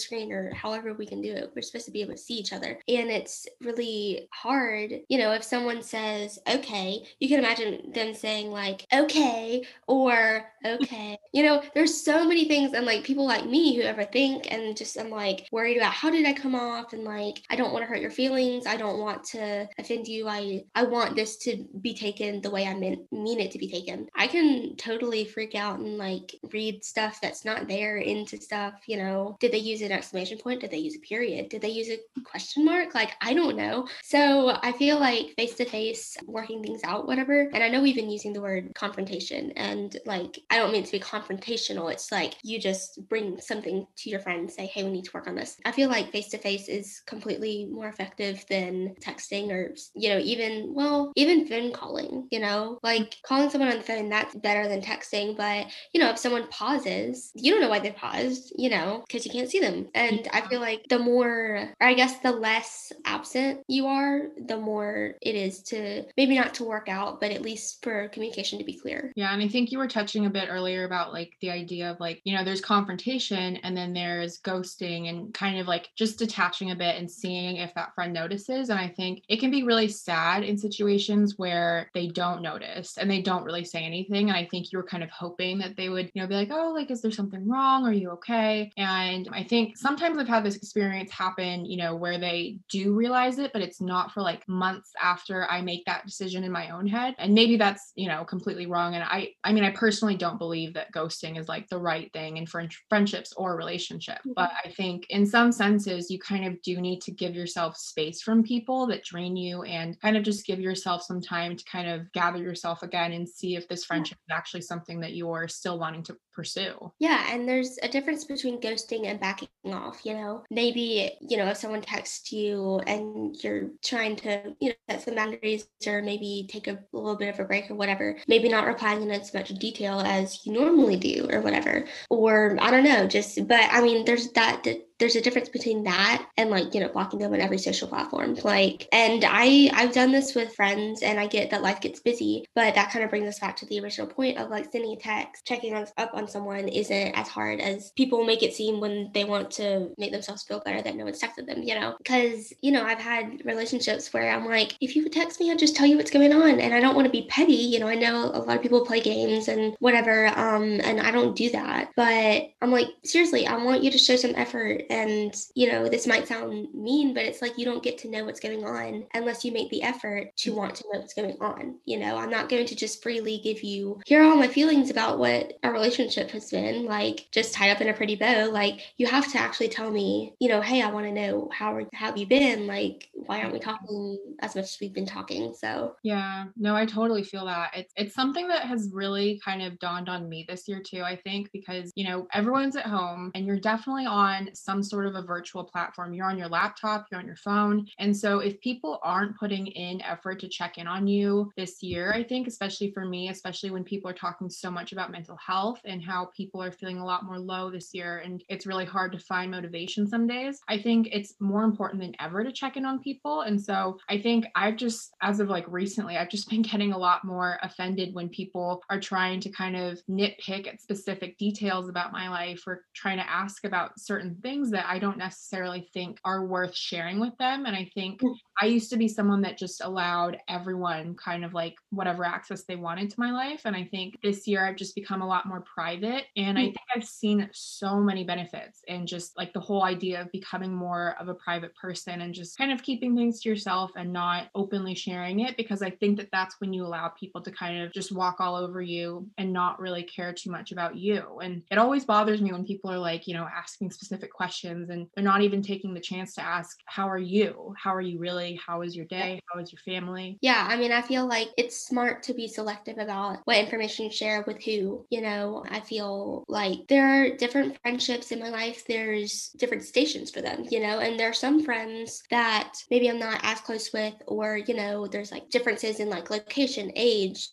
screen 0.00 0.32
or 0.32 0.52
however 0.54 0.94
we 0.94 1.06
can 1.06 1.20
do 1.20 1.32
it. 1.32 1.50
We're 1.54 1.62
supposed 1.62 1.86
to 1.86 1.90
be 1.90 2.02
able 2.02 2.12
to 2.12 2.18
see 2.18 2.34
each 2.34 2.52
other. 2.52 2.78
And 2.88 3.10
it's 3.10 3.46
really 3.60 4.28
hard, 4.32 5.00
you 5.08 5.18
know, 5.18 5.32
if 5.32 5.42
someone 5.42 5.82
says, 5.82 6.38
okay, 6.48 7.02
you 7.18 7.28
can 7.28 7.38
imagine 7.38 7.92
them 7.92 8.14
saying 8.14 8.50
like, 8.50 8.86
okay, 8.92 9.64
or 9.86 10.44
okay. 10.64 11.18
You 11.36 11.42
know, 11.42 11.62
there's 11.74 12.02
so 12.02 12.26
many 12.26 12.46
things 12.46 12.72
and 12.72 12.86
like 12.86 13.04
people 13.04 13.26
like 13.26 13.44
me 13.44 13.76
who 13.76 13.82
ever 13.82 14.04
think 14.04 14.50
and 14.50 14.74
just 14.74 14.98
I'm 14.98 15.10
like 15.10 15.46
worried 15.52 15.76
about 15.76 15.92
how 15.92 16.08
did 16.08 16.24
I 16.24 16.32
come 16.32 16.54
off 16.54 16.94
and 16.94 17.04
like 17.04 17.42
I 17.50 17.56
don't 17.56 17.74
want 17.74 17.82
to 17.82 17.86
hurt 17.86 18.00
your 18.00 18.10
feelings. 18.10 18.66
I 18.66 18.78
don't 18.78 18.98
want 18.98 19.22
to 19.32 19.68
offend 19.78 20.08
you. 20.08 20.28
I 20.28 20.64
I 20.74 20.84
want 20.84 21.14
this 21.14 21.36
to 21.38 21.66
be 21.82 21.92
taken 21.92 22.40
the 22.40 22.48
way 22.48 22.66
I 22.66 22.72
meant 22.72 23.00
mean 23.12 23.38
it 23.38 23.50
to 23.50 23.58
be 23.58 23.70
taken. 23.70 24.08
I 24.14 24.28
can 24.28 24.76
totally 24.76 25.26
freak 25.26 25.54
out 25.54 25.78
and 25.78 25.98
like 25.98 26.34
read 26.52 26.65
stuff 26.82 27.20
that's 27.20 27.44
not 27.44 27.68
there 27.68 27.98
into 27.98 28.40
stuff, 28.40 28.74
you 28.86 28.96
know. 28.96 29.36
Did 29.40 29.52
they 29.52 29.58
use 29.58 29.82
an 29.82 29.92
exclamation 29.92 30.38
point? 30.38 30.60
Did 30.60 30.70
they 30.70 30.78
use 30.78 30.96
a 30.96 31.00
period? 31.00 31.48
Did 31.48 31.62
they 31.62 31.68
use 31.70 31.88
a 31.88 32.20
question 32.22 32.64
mark? 32.64 32.94
Like 32.94 33.12
I 33.20 33.34
don't 33.34 33.56
know. 33.56 33.86
So 34.02 34.58
I 34.62 34.72
feel 34.72 34.98
like 34.98 35.34
face 35.36 35.54
to 35.56 35.64
face 35.64 36.16
working 36.26 36.62
things 36.62 36.80
out, 36.84 37.06
whatever. 37.06 37.50
And 37.52 37.62
I 37.62 37.68
know 37.68 37.82
we've 37.82 37.94
been 37.94 38.10
using 38.10 38.32
the 38.32 38.40
word 38.40 38.72
confrontation 38.74 39.52
and 39.52 39.96
like 40.06 40.38
I 40.50 40.56
don't 40.56 40.72
mean 40.72 40.84
to 40.84 40.92
be 40.92 41.00
confrontational. 41.00 41.92
It's 41.92 42.12
like 42.12 42.34
you 42.42 42.58
just 42.58 43.08
bring 43.08 43.40
something 43.40 43.86
to 43.96 44.10
your 44.10 44.20
friend 44.20 44.40
and 44.40 44.50
say, 44.50 44.66
hey, 44.66 44.84
we 44.84 44.90
need 44.90 45.04
to 45.04 45.10
work 45.12 45.26
on 45.26 45.34
this. 45.34 45.56
I 45.64 45.72
feel 45.72 45.88
like 45.88 46.12
face 46.12 46.28
to 46.28 46.38
face 46.38 46.68
is 46.68 47.02
completely 47.06 47.66
more 47.70 47.88
effective 47.88 48.44
than 48.48 48.94
texting 49.00 49.50
or, 49.50 49.74
you 49.94 50.08
know, 50.08 50.18
even, 50.18 50.72
well, 50.74 51.12
even 51.16 51.46
phone 51.46 51.72
calling, 51.72 52.28
you 52.30 52.40
know, 52.40 52.78
like 52.82 53.16
calling 53.24 53.50
someone 53.50 53.70
on 53.70 53.78
the 53.78 53.82
phone, 53.84 54.08
that's 54.08 54.34
better 54.36 54.68
than 54.68 54.80
texting. 54.80 55.36
But, 55.36 55.66
you 55.92 56.00
know, 56.00 56.10
if 56.10 56.18
someone 56.18 56.48
pauses, 56.56 57.32
you 57.34 57.52
don't 57.52 57.60
know 57.60 57.68
why 57.68 57.78
they 57.78 57.90
paused, 57.90 58.52
you 58.56 58.70
know, 58.70 59.04
because 59.06 59.26
you 59.26 59.32
can't 59.32 59.50
see 59.50 59.60
them. 59.60 59.88
And 59.94 60.26
I 60.32 60.40
feel 60.48 60.60
like 60.60 60.86
the 60.88 60.98
more, 60.98 61.74
or 61.80 61.86
I 61.86 61.94
guess 61.94 62.18
the 62.20 62.32
less 62.32 62.92
absent 63.04 63.60
you 63.68 63.86
are, 63.86 64.28
the 64.46 64.56
more 64.56 65.14
it 65.20 65.34
is 65.34 65.62
to 65.64 66.04
maybe 66.16 66.34
not 66.34 66.54
to 66.54 66.64
work 66.64 66.88
out, 66.88 67.20
but 67.20 67.30
at 67.30 67.42
least 67.42 67.82
for 67.82 68.08
communication 68.08 68.58
to 68.58 68.64
be 68.64 68.78
clear. 68.78 69.12
Yeah. 69.16 69.32
And 69.32 69.42
I 69.42 69.48
think 69.48 69.70
you 69.70 69.78
were 69.78 69.88
touching 69.88 70.26
a 70.26 70.30
bit 70.30 70.48
earlier 70.50 70.84
about 70.84 71.12
like 71.12 71.34
the 71.40 71.50
idea 71.50 71.90
of 71.90 72.00
like, 72.00 72.20
you 72.24 72.34
know, 72.34 72.44
there's 72.44 72.60
confrontation 72.60 73.56
and 73.56 73.76
then 73.76 73.92
there's 73.92 74.40
ghosting 74.40 75.08
and 75.08 75.34
kind 75.34 75.58
of 75.58 75.66
like 75.66 75.90
just 75.96 76.18
detaching 76.18 76.70
a 76.70 76.76
bit 76.76 76.96
and 76.96 77.10
seeing 77.10 77.56
if 77.56 77.74
that 77.74 77.94
friend 77.94 78.12
notices. 78.12 78.70
And 78.70 78.78
I 78.78 78.88
think 78.88 79.22
it 79.28 79.40
can 79.40 79.50
be 79.50 79.62
really 79.62 79.88
sad 79.88 80.42
in 80.42 80.56
situations 80.56 81.34
where 81.36 81.90
they 81.92 82.08
don't 82.08 82.42
notice 82.42 82.96
and 82.96 83.10
they 83.10 83.20
don't 83.20 83.44
really 83.44 83.64
say 83.64 83.84
anything. 83.84 84.28
And 84.28 84.36
I 84.36 84.46
think 84.46 84.72
you 84.72 84.78
were 84.78 84.84
kind 84.84 85.02
of 85.02 85.10
hoping 85.10 85.58
that 85.58 85.76
they 85.76 85.88
would, 85.88 86.10
you 86.14 86.22
know, 86.22 86.28
be 86.28 86.34
like, 86.34 86.45
oh, 86.50 86.72
like, 86.74 86.90
is 86.90 87.02
there 87.02 87.10
something 87.10 87.48
wrong? 87.48 87.84
Are 87.84 87.92
you 87.92 88.10
okay? 88.10 88.72
And 88.76 89.28
I 89.32 89.42
think 89.42 89.76
sometimes 89.76 90.18
I've 90.18 90.28
had 90.28 90.44
this 90.44 90.56
experience 90.56 91.10
happen, 91.10 91.64
you 91.64 91.76
know, 91.76 91.94
where 91.94 92.18
they 92.18 92.58
do 92.68 92.94
realize 92.94 93.38
it, 93.38 93.52
but 93.52 93.62
it's 93.62 93.80
not 93.80 94.12
for 94.12 94.22
like 94.22 94.46
months 94.48 94.92
after 95.00 95.50
I 95.50 95.60
make 95.60 95.84
that 95.86 96.06
decision 96.06 96.44
in 96.44 96.52
my 96.52 96.70
own 96.70 96.86
head. 96.86 97.14
And 97.18 97.34
maybe 97.34 97.56
that's, 97.56 97.92
you 97.94 98.08
know, 98.08 98.24
completely 98.24 98.66
wrong. 98.66 98.94
And 98.94 99.04
I, 99.04 99.30
I 99.44 99.52
mean, 99.52 99.64
I 99.64 99.70
personally 99.70 100.16
don't 100.16 100.38
believe 100.38 100.74
that 100.74 100.92
ghosting 100.92 101.38
is 101.38 101.48
like 101.48 101.68
the 101.68 101.78
right 101.78 102.12
thing 102.12 102.36
in 102.36 102.46
friendships 102.46 103.32
or 103.36 103.56
relationship. 103.56 104.18
Mm-hmm. 104.18 104.32
But 104.34 104.52
I 104.64 104.70
think 104.70 105.06
in 105.10 105.26
some 105.26 105.52
senses, 105.52 106.10
you 106.10 106.18
kind 106.18 106.46
of 106.46 106.60
do 106.62 106.80
need 106.80 107.00
to 107.02 107.10
give 107.10 107.34
yourself 107.34 107.76
space 107.76 108.22
from 108.22 108.42
people 108.42 108.86
that 108.88 109.04
drain 109.04 109.36
you 109.36 109.62
and 109.62 109.98
kind 110.00 110.16
of 110.16 110.22
just 110.22 110.46
give 110.46 110.60
yourself 110.60 111.02
some 111.02 111.20
time 111.20 111.56
to 111.56 111.64
kind 111.64 111.88
of 111.88 112.10
gather 112.12 112.38
yourself 112.38 112.82
again 112.82 113.12
and 113.12 113.28
see 113.28 113.56
if 113.56 113.68
this 113.68 113.84
friendship 113.84 114.18
is 114.28 114.34
actually 114.34 114.60
something 114.60 115.00
that 115.00 115.14
you're 115.14 115.48
still 115.48 115.78
wanting 115.78 116.02
to 116.02 116.16
pursue. 116.36 116.92
Yeah. 116.98 117.26
And 117.30 117.48
there's 117.48 117.78
a 117.82 117.88
difference 117.88 118.24
between 118.24 118.60
ghosting 118.60 119.06
and 119.06 119.18
backing 119.18 119.48
off, 119.64 120.02
you 120.04 120.12
know, 120.14 120.44
maybe, 120.50 121.12
you 121.20 121.38
know, 121.38 121.46
if 121.46 121.56
someone 121.56 121.80
texts 121.80 122.30
you 122.30 122.80
and 122.86 123.34
you're 123.42 123.70
trying 123.84 124.14
to, 124.16 124.54
you 124.60 124.68
know, 124.68 124.74
set 124.90 125.02
some 125.02 125.14
boundaries 125.14 125.66
or 125.86 126.02
maybe 126.02 126.46
take 126.48 126.68
a 126.68 126.78
little 126.92 127.16
bit 127.16 127.32
of 127.32 127.40
a 127.40 127.44
break 127.44 127.70
or 127.70 127.74
whatever, 127.74 128.18
maybe 128.28 128.48
not 128.48 128.66
replying 128.66 129.02
in 129.02 129.10
as 129.10 129.32
much 129.32 129.48
detail 129.54 130.00
as 130.00 130.44
you 130.44 130.52
normally 130.52 130.96
do 130.96 131.26
or 131.30 131.40
whatever. 131.40 131.86
Or 132.10 132.58
I 132.60 132.70
don't 132.70 132.84
know, 132.84 133.08
just, 133.08 133.48
but 133.48 133.64
I 133.72 133.80
mean, 133.80 134.04
there's 134.04 134.30
that 134.32 134.66
there's 134.98 135.16
a 135.16 135.20
difference 135.20 135.48
between 135.48 135.84
that 135.84 136.26
and 136.36 136.50
like 136.50 136.74
you 136.74 136.80
know 136.80 136.88
blocking 136.88 137.18
them 137.18 137.32
on 137.32 137.40
every 137.40 137.58
social 137.58 137.88
platform 137.88 138.34
like 138.44 138.88
and 138.92 139.24
i 139.26 139.70
i've 139.74 139.92
done 139.92 140.10
this 140.10 140.34
with 140.34 140.54
friends 140.54 141.02
and 141.02 141.20
i 141.20 141.26
get 141.26 141.50
that 141.50 141.62
life 141.62 141.80
gets 141.80 142.00
busy 142.00 142.44
but 142.54 142.74
that 142.74 142.90
kind 142.90 143.04
of 143.04 143.10
brings 143.10 143.28
us 143.28 143.38
back 143.38 143.56
to 143.56 143.66
the 143.66 143.80
original 143.80 144.06
point 144.06 144.38
of 144.38 144.50
like 144.50 144.70
sending 144.70 144.92
a 144.92 144.96
text 144.96 145.44
checking 145.46 145.74
up 145.74 146.10
on 146.14 146.26
someone 146.26 146.68
isn't 146.68 147.12
as 147.16 147.28
hard 147.28 147.60
as 147.60 147.90
people 147.92 148.24
make 148.24 148.42
it 148.42 148.54
seem 148.54 148.80
when 148.80 149.10
they 149.12 149.24
want 149.24 149.50
to 149.50 149.90
make 149.98 150.12
themselves 150.12 150.42
feel 150.42 150.60
better 150.60 150.80
that 150.80 150.96
no 150.96 151.04
one's 151.04 151.20
texted 151.20 151.46
them 151.46 151.62
you 151.62 151.74
know? 151.74 151.94
Because 151.98 152.52
you 152.62 152.72
know 152.72 152.84
i've 152.84 152.98
had 152.98 153.42
relationships 153.44 154.12
where 154.12 154.30
i'm 154.30 154.46
like 154.46 154.76
if 154.80 154.96
you 154.96 155.02
would 155.02 155.12
text 155.12 155.40
me 155.40 155.50
i'd 155.50 155.58
just 155.58 155.76
tell 155.76 155.86
you 155.86 155.96
what's 155.96 156.10
going 156.10 156.32
on 156.32 156.60
and 156.60 156.74
i 156.74 156.80
don't 156.80 156.94
want 156.94 157.06
to 157.06 157.12
be 157.12 157.26
petty 157.28 157.52
you 157.52 157.78
know? 157.78 157.86
I 157.86 157.94
know 157.94 158.30
a 158.32 158.38
lot 158.38 158.56
of 158.56 158.62
people 158.62 158.84
play 158.84 159.00
games 159.00 159.48
and 159.48 159.76
whatever 159.78 160.26
um 160.28 160.80
and 160.82 161.00
i 161.00 161.10
don't 161.10 161.36
do 161.36 161.50
that 161.50 161.90
but 161.96 162.42
i'm 162.62 162.70
like 162.70 162.88
seriously 163.04 163.46
i 163.46 163.56
want 163.56 163.82
you 163.82 163.90
to 163.90 163.98
show 163.98 164.16
some 164.16 164.34
effort 164.34 164.85
and, 164.90 165.34
you 165.54 165.70
know, 165.70 165.88
this 165.88 166.06
might 166.06 166.28
sound 166.28 166.68
mean, 166.74 167.14
but 167.14 167.24
it's 167.24 167.42
like 167.42 167.58
you 167.58 167.64
don't 167.64 167.82
get 167.82 167.98
to 167.98 168.08
know 168.08 168.24
what's 168.24 168.40
going 168.40 168.64
on 168.64 169.06
unless 169.14 169.44
you 169.44 169.52
make 169.52 169.70
the 169.70 169.82
effort 169.82 170.36
to 170.36 170.54
want 170.54 170.74
to 170.76 170.84
know 170.84 171.00
what's 171.00 171.14
going 171.14 171.36
on. 171.40 171.76
You 171.84 171.98
know, 171.98 172.16
I'm 172.16 172.30
not 172.30 172.48
going 172.48 172.66
to 172.66 172.76
just 172.76 173.02
freely 173.02 173.38
give 173.42 173.62
you, 173.62 174.00
here 174.06 174.22
are 174.22 174.30
all 174.30 174.36
my 174.36 174.48
feelings 174.48 174.90
about 174.90 175.18
what 175.18 175.54
our 175.62 175.72
relationship 175.72 176.30
has 176.30 176.50
been, 176.50 176.84
like 176.84 177.26
just 177.30 177.54
tied 177.54 177.70
up 177.70 177.80
in 177.80 177.88
a 177.88 177.94
pretty 177.94 178.16
bow. 178.16 178.48
Like, 178.50 178.80
you 178.96 179.06
have 179.06 179.30
to 179.32 179.38
actually 179.38 179.68
tell 179.68 179.90
me, 179.90 180.34
you 180.40 180.48
know, 180.48 180.60
hey, 180.60 180.82
I 180.82 180.90
want 180.90 181.06
to 181.06 181.12
know 181.12 181.50
how, 181.52 181.78
how 181.92 182.06
have 182.06 182.16
you 182.16 182.26
been? 182.26 182.66
Like, 182.66 183.08
why 183.12 183.40
aren't 183.40 183.52
we 183.52 183.58
talking 183.58 184.18
as 184.40 184.54
much 184.54 184.64
as 184.64 184.78
we've 184.80 184.94
been 184.94 185.06
talking? 185.06 185.54
So, 185.54 185.96
yeah, 186.02 186.44
no, 186.56 186.74
I 186.76 186.86
totally 186.86 187.24
feel 187.24 187.46
that. 187.46 187.70
It's, 187.74 187.92
it's 187.96 188.14
something 188.14 188.48
that 188.48 188.62
has 188.62 188.90
really 188.92 189.40
kind 189.44 189.62
of 189.62 189.78
dawned 189.78 190.08
on 190.08 190.28
me 190.28 190.44
this 190.48 190.68
year 190.68 190.80
too, 190.80 191.02
I 191.02 191.16
think, 191.16 191.50
because, 191.52 191.92
you 191.96 192.08
know, 192.08 192.26
everyone's 192.32 192.76
at 192.76 192.86
home 192.86 193.30
and 193.34 193.46
you're 193.46 193.58
definitely 193.58 194.06
on 194.06 194.50
some 194.54 194.75
sort 194.82 195.06
of 195.06 195.14
a 195.14 195.22
virtual 195.22 195.64
platform. 195.64 196.12
You're 196.12 196.26
on 196.26 196.38
your 196.38 196.48
laptop, 196.48 197.06
you're 197.10 197.20
on 197.20 197.26
your 197.26 197.36
phone. 197.36 197.86
And 197.98 198.16
so 198.16 198.40
if 198.40 198.60
people 198.60 198.98
aren't 199.02 199.38
putting 199.38 199.66
in 199.66 200.00
effort 200.02 200.40
to 200.40 200.48
check 200.48 200.78
in 200.78 200.86
on 200.86 201.06
you 201.06 201.50
this 201.56 201.82
year, 201.82 202.12
I 202.12 202.22
think, 202.22 202.46
especially 202.46 202.92
for 202.92 203.04
me, 203.04 203.28
especially 203.28 203.70
when 203.70 203.84
people 203.84 204.10
are 204.10 204.14
talking 204.14 204.48
so 204.48 204.70
much 204.70 204.92
about 204.92 205.10
mental 205.10 205.36
health 205.36 205.80
and 205.84 206.02
how 206.02 206.30
people 206.36 206.62
are 206.62 206.72
feeling 206.72 206.98
a 206.98 207.04
lot 207.04 207.24
more 207.24 207.38
low 207.38 207.70
this 207.70 207.92
year, 207.92 208.18
and 208.18 208.42
it's 208.48 208.66
really 208.66 208.84
hard 208.84 209.12
to 209.12 209.18
find 209.18 209.50
motivation 209.50 210.06
some 210.06 210.26
days, 210.26 210.60
I 210.68 210.78
think 210.78 211.08
it's 211.12 211.34
more 211.40 211.64
important 211.64 212.00
than 212.00 212.14
ever 212.20 212.44
to 212.44 212.52
check 212.52 212.76
in 212.76 212.84
on 212.84 213.00
people. 213.00 213.42
And 213.42 213.60
so 213.60 213.98
I 214.08 214.18
think 214.20 214.46
I've 214.54 214.76
just, 214.76 215.14
as 215.22 215.40
of 215.40 215.48
like 215.48 215.66
recently, 215.68 216.16
I've 216.16 216.30
just 216.30 216.50
been 216.50 216.62
getting 216.62 216.92
a 216.92 216.98
lot 216.98 217.24
more 217.24 217.58
offended 217.62 218.14
when 218.14 218.28
people 218.28 218.82
are 218.90 219.00
trying 219.00 219.40
to 219.40 219.50
kind 219.50 219.76
of 219.76 220.00
nitpick 220.08 220.66
at 220.66 220.80
specific 220.80 221.38
details 221.38 221.88
about 221.88 222.12
my 222.12 222.28
life 222.28 222.62
or 222.66 222.84
trying 222.94 223.18
to 223.18 223.28
ask 223.28 223.64
about 223.64 223.98
certain 223.98 224.36
things 224.42 224.65
things 224.66 224.72
that 224.72 224.90
I 224.90 224.98
don't 224.98 225.18
necessarily 225.18 225.88
think 225.92 226.18
are 226.24 226.44
worth 226.44 226.74
sharing 226.74 227.20
with 227.20 227.36
them. 227.38 227.66
And 227.66 227.76
I 227.76 227.90
think 227.94 228.20
mm. 228.20 228.34
I 228.60 228.66
used 228.66 228.90
to 228.90 228.96
be 228.96 229.08
someone 229.08 229.42
that 229.42 229.58
just 229.58 229.82
allowed 229.82 230.38
everyone 230.48 231.14
kind 231.14 231.44
of 231.44 231.54
like 231.54 231.74
whatever 231.90 232.24
access 232.24 232.64
they 232.64 232.76
wanted 232.76 233.10
to 233.10 233.20
my 233.20 233.30
life. 233.30 233.62
And 233.64 233.76
I 233.76 233.84
think 233.84 234.18
this 234.22 234.46
year 234.46 234.66
I've 234.66 234.76
just 234.76 234.94
become 234.94 235.22
a 235.22 235.26
lot 235.26 235.46
more 235.46 235.62
private. 235.62 236.24
And 236.36 236.58
I 236.58 236.62
mm. 236.62 236.66
think 236.66 236.86
I've 236.94 237.04
seen 237.04 237.48
so 237.52 237.96
many 238.00 238.24
benefits 238.24 238.80
and 238.88 239.06
just 239.06 239.36
like 239.36 239.52
the 239.52 239.60
whole 239.60 239.84
idea 239.84 240.20
of 240.20 240.32
becoming 240.32 240.74
more 240.74 241.16
of 241.20 241.28
a 241.28 241.34
private 241.34 241.74
person 241.76 242.22
and 242.22 242.34
just 242.34 242.58
kind 242.58 242.72
of 242.72 242.82
keeping 242.82 243.14
things 243.14 243.40
to 243.42 243.48
yourself 243.48 243.92
and 243.96 244.12
not 244.12 244.48
openly 244.54 244.94
sharing 244.94 245.40
it 245.40 245.56
because 245.56 245.82
I 245.82 245.90
think 245.90 246.16
that 246.16 246.30
that's 246.32 246.56
when 246.60 246.72
you 246.72 246.84
allow 246.84 247.08
people 247.08 247.42
to 247.42 247.50
kind 247.50 247.82
of 247.82 247.92
just 247.92 248.12
walk 248.12 248.40
all 248.40 248.56
over 248.56 248.80
you 248.80 249.28
and 249.38 249.52
not 249.52 249.80
really 249.80 250.02
care 250.02 250.32
too 250.32 250.50
much 250.50 250.72
about 250.72 250.96
you. 250.96 251.38
And 251.42 251.62
it 251.70 251.78
always 251.78 252.04
bothers 252.04 252.40
me 252.40 252.52
when 252.52 252.64
people 252.64 252.90
are 252.90 252.98
like, 252.98 253.26
you 253.26 253.34
know, 253.34 253.46
asking 253.54 253.90
specific 253.90 254.32
questions 254.32 254.55
and 254.64 255.06
they're 255.14 255.24
not 255.24 255.42
even 255.42 255.62
taking 255.62 255.94
the 255.94 256.00
chance 256.00 256.34
to 256.34 256.42
ask, 256.42 256.78
How 256.86 257.08
are 257.08 257.18
you? 257.18 257.74
How 257.76 257.94
are 257.94 258.00
you 258.00 258.18
really? 258.18 258.60
How 258.64 258.82
is 258.82 258.96
your 258.96 259.06
day? 259.06 259.40
How 259.52 259.60
is 259.60 259.72
your 259.72 259.80
family? 259.80 260.38
Yeah, 260.40 260.66
I 260.68 260.76
mean, 260.76 260.92
I 260.92 261.02
feel 261.02 261.26
like 261.26 261.48
it's 261.56 261.86
smart 261.86 262.22
to 262.24 262.34
be 262.34 262.48
selective 262.48 262.98
about 262.98 263.40
what 263.44 263.58
information 263.58 264.06
you 264.06 264.12
share 264.12 264.44
with 264.46 264.62
who. 264.62 265.04
You 265.10 265.20
know, 265.20 265.64
I 265.70 265.80
feel 265.80 266.44
like 266.48 266.86
there 266.88 267.06
are 267.06 267.36
different 267.36 267.78
friendships 267.82 268.32
in 268.32 268.40
my 268.40 268.48
life, 268.48 268.84
there's 268.86 269.50
different 269.58 269.84
stations 269.84 270.30
for 270.30 270.40
them, 270.40 270.64
you 270.70 270.80
know, 270.80 270.98
and 270.98 271.18
there 271.18 271.30
are 271.30 271.34
some 271.34 271.64
friends 271.64 272.22
that 272.30 272.74
maybe 272.90 273.08
I'm 273.08 273.18
not 273.18 273.40
as 273.42 273.60
close 273.60 273.92
with, 273.92 274.14
or, 274.26 274.56
you 274.56 274.74
know, 274.74 275.06
there's 275.06 275.32
like 275.32 275.50
differences 275.50 276.00
in 276.00 276.08
like 276.08 276.30
location, 276.30 276.90
age, 276.96 277.48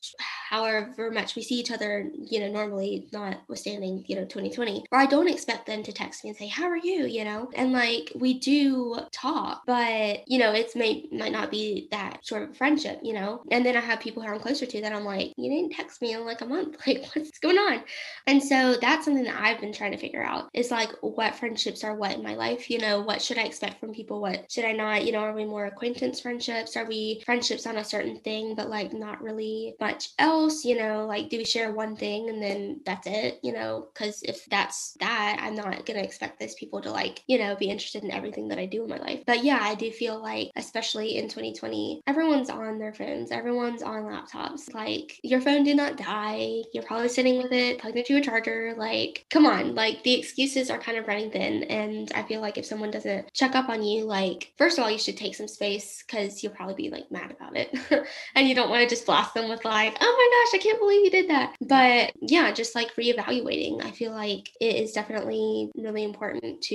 however 0.50 1.12
much 1.12 1.36
we 1.36 1.42
see 1.42 1.56
each 1.56 1.72
other, 1.72 2.10
you 2.14 2.40
know, 2.40 2.52
normally, 2.52 3.08
notwithstanding, 3.12 4.04
you 4.08 4.16
know, 4.16 4.24
2020, 4.24 4.86
or 4.92 5.00
I 5.00 5.06
don't 5.06 5.30
expect 5.30 5.66
them 5.66 5.84
to 5.84 5.92
text 5.92 6.24
me 6.24 6.30
and 6.30 6.38
say, 6.38 6.48
How 6.48 6.66
are 6.66 6.78
you? 6.78 6.93
You 6.94 7.26
know, 7.26 7.50
and 7.56 7.72
like 7.72 8.12
we 8.16 8.40
do 8.40 8.98
talk, 9.12 9.64
but, 9.66 10.28
you 10.28 10.40
know, 10.40 10.54
it's 10.54 10.76
may 10.76 11.08
might 11.12 11.32
not 11.32 11.52
be 11.52 11.88
that 11.92 12.26
sort 12.26 12.44
of 12.44 12.56
friendship, 12.58 13.00
you 13.04 13.14
know, 13.14 13.44
and 13.52 13.66
then 13.66 13.76
I 13.76 13.80
have 13.80 14.00
people 14.00 14.24
who 14.24 14.30
I'm 14.30 14.40
closer 14.40 14.66
to 14.66 14.82
that 14.82 14.94
I'm 14.94 15.06
like, 15.06 15.34
You 15.38 15.50
didn't 15.50 15.74
text 15.74 16.02
me 16.02 16.14
in 16.14 16.26
like 16.26 16.42
a 16.42 16.46
month. 16.46 16.78
Like, 16.94 17.06
what's 17.16 17.40
going 17.40 17.58
on? 17.58 17.82
And 18.28 18.44
so 18.44 18.76
that's 18.76 19.06
something 19.06 19.24
that 19.24 19.42
I've 19.42 19.62
been 19.62 19.72
trying 19.74 19.94
to 19.94 19.98
figure 19.98 20.24
out 20.24 20.50
is 20.54 20.70
like 20.70 20.92
what 21.02 21.36
friendships 21.36 21.84
are 21.84 21.96
what 21.96 22.12
in 22.12 22.24
my 22.24 22.36
life, 22.36 22.70
you 22.70 22.78
know, 22.78 23.02
what 23.02 23.22
should 23.22 23.38
I 23.38 23.44
expect 23.44 23.80
from 23.80 23.94
people? 23.94 24.20
What 24.20 24.52
should 24.52 24.66
I 24.66 24.74
not, 24.74 25.06
you 25.06 25.12
know, 25.14 25.20
are 25.20 25.34
we 25.34 25.46
more 25.46 25.66
acquaintance 25.66 26.20
friendships? 26.20 26.76
Are 26.76 26.86
we 26.86 27.22
friendships 27.26 27.66
on 27.66 27.78
a 27.78 27.84
certain 27.84 28.20
thing, 28.20 28.56
but 28.56 28.70
like 28.70 28.94
not 28.94 29.22
really 29.22 29.76
much 29.80 30.10
else, 30.20 30.66
you 30.66 30.78
know, 30.78 31.06
like 31.08 31.30
do 31.30 31.38
we 31.38 31.46
share 31.46 31.72
one 31.72 31.96
thing 31.96 32.30
and 32.30 32.42
then 32.42 32.82
that's 32.86 33.08
it, 33.08 33.40
you 33.44 33.54
know, 33.54 33.88
because 33.94 34.22
if 34.24 34.46
that's 34.48 34.94
that, 35.00 35.40
I'm 35.42 35.56
not 35.56 35.86
going 35.86 36.00
to 36.00 36.04
expect 36.04 36.40
those 36.40 36.56
people 36.56 36.82
to 36.84 36.92
like, 36.92 37.22
you 37.28 37.38
know, 37.38 37.56
be 37.56 37.70
interested 37.70 38.04
in 38.04 38.12
everything 38.12 38.48
that 38.50 38.60
I 38.60 38.66
do 38.66 38.84
in 38.84 38.90
my 38.90 38.98
life. 38.98 39.24
But 39.26 39.44
yeah, 39.44 39.60
I 39.62 39.76
do 39.76 39.92
feel 39.92 40.22
like, 40.22 40.52
especially 40.56 41.18
in 41.18 41.26
2020, 41.26 42.02
everyone's 42.08 42.50
on 42.50 42.80
their 42.80 42.94
phones, 42.94 43.32
everyone's 43.32 43.84
on 43.84 44.04
laptops. 44.04 44.74
Like, 44.74 45.20
your 45.24 45.42
phone 45.42 45.64
did 45.64 45.78
not 45.78 45.98
die. 45.98 46.64
You're 46.74 46.84
probably 46.84 47.10
sitting 47.10 47.38
with 47.38 47.52
it 47.52 47.80
plugged 47.80 47.98
into 47.98 48.18
a 48.18 48.22
charger. 48.22 48.74
Like, 48.78 49.26
come 49.30 49.46
on, 49.46 49.76
like 49.76 50.04
the 50.04 50.18
excuses 50.18 50.70
are 50.70 50.80
kind 50.80 50.98
of 50.98 51.08
running 51.08 51.32
thin. 51.32 51.64
And 51.64 52.12
I 52.16 52.24
feel 52.24 52.42
like 52.42 52.58
if 52.58 52.66
someone 52.66 52.92
doesn't 52.92 53.32
check 53.34 53.56
up 53.56 53.70
on 53.70 53.84
you, 53.84 54.06
like, 54.06 54.54
first 54.58 54.78
of 54.78 54.84
all, 54.84 54.92
you 54.92 55.00
should 55.00 55.18
take 55.18 55.36
some 55.36 55.48
space 55.48 56.04
because 56.06 56.44
you'll 56.44 56.54
probably 56.54 56.76
be 56.76 56.90
like 56.90 57.12
mad 57.12 57.32
about 57.32 57.58
it. 57.58 57.74
and 58.36 58.48
you 58.48 58.56
don't 58.56 58.70
want 58.70 58.84
to 58.84 58.90
just 58.90 59.06
blast 59.06 59.34
them 59.34 59.50
with 59.50 59.66
like, 59.66 59.96
oh 60.00 60.50
my 60.52 60.52
gosh, 60.52 60.60
I 60.60 60.64
can't 60.64 60.80
believe 60.80 61.04
you 61.06 61.12
did 61.12 61.30
that. 61.30 61.56
But 61.62 62.14
yeah, 62.22 62.52
just 62.52 62.76
like 62.76 62.96
reevaluating. 62.96 63.84
I 63.84 63.92
feel 63.92 64.12
like 64.12 64.50
it 64.60 64.76
is 64.76 64.94
definitely 64.94 65.72
really 65.76 66.04
important 66.04 66.62
to 66.64 66.73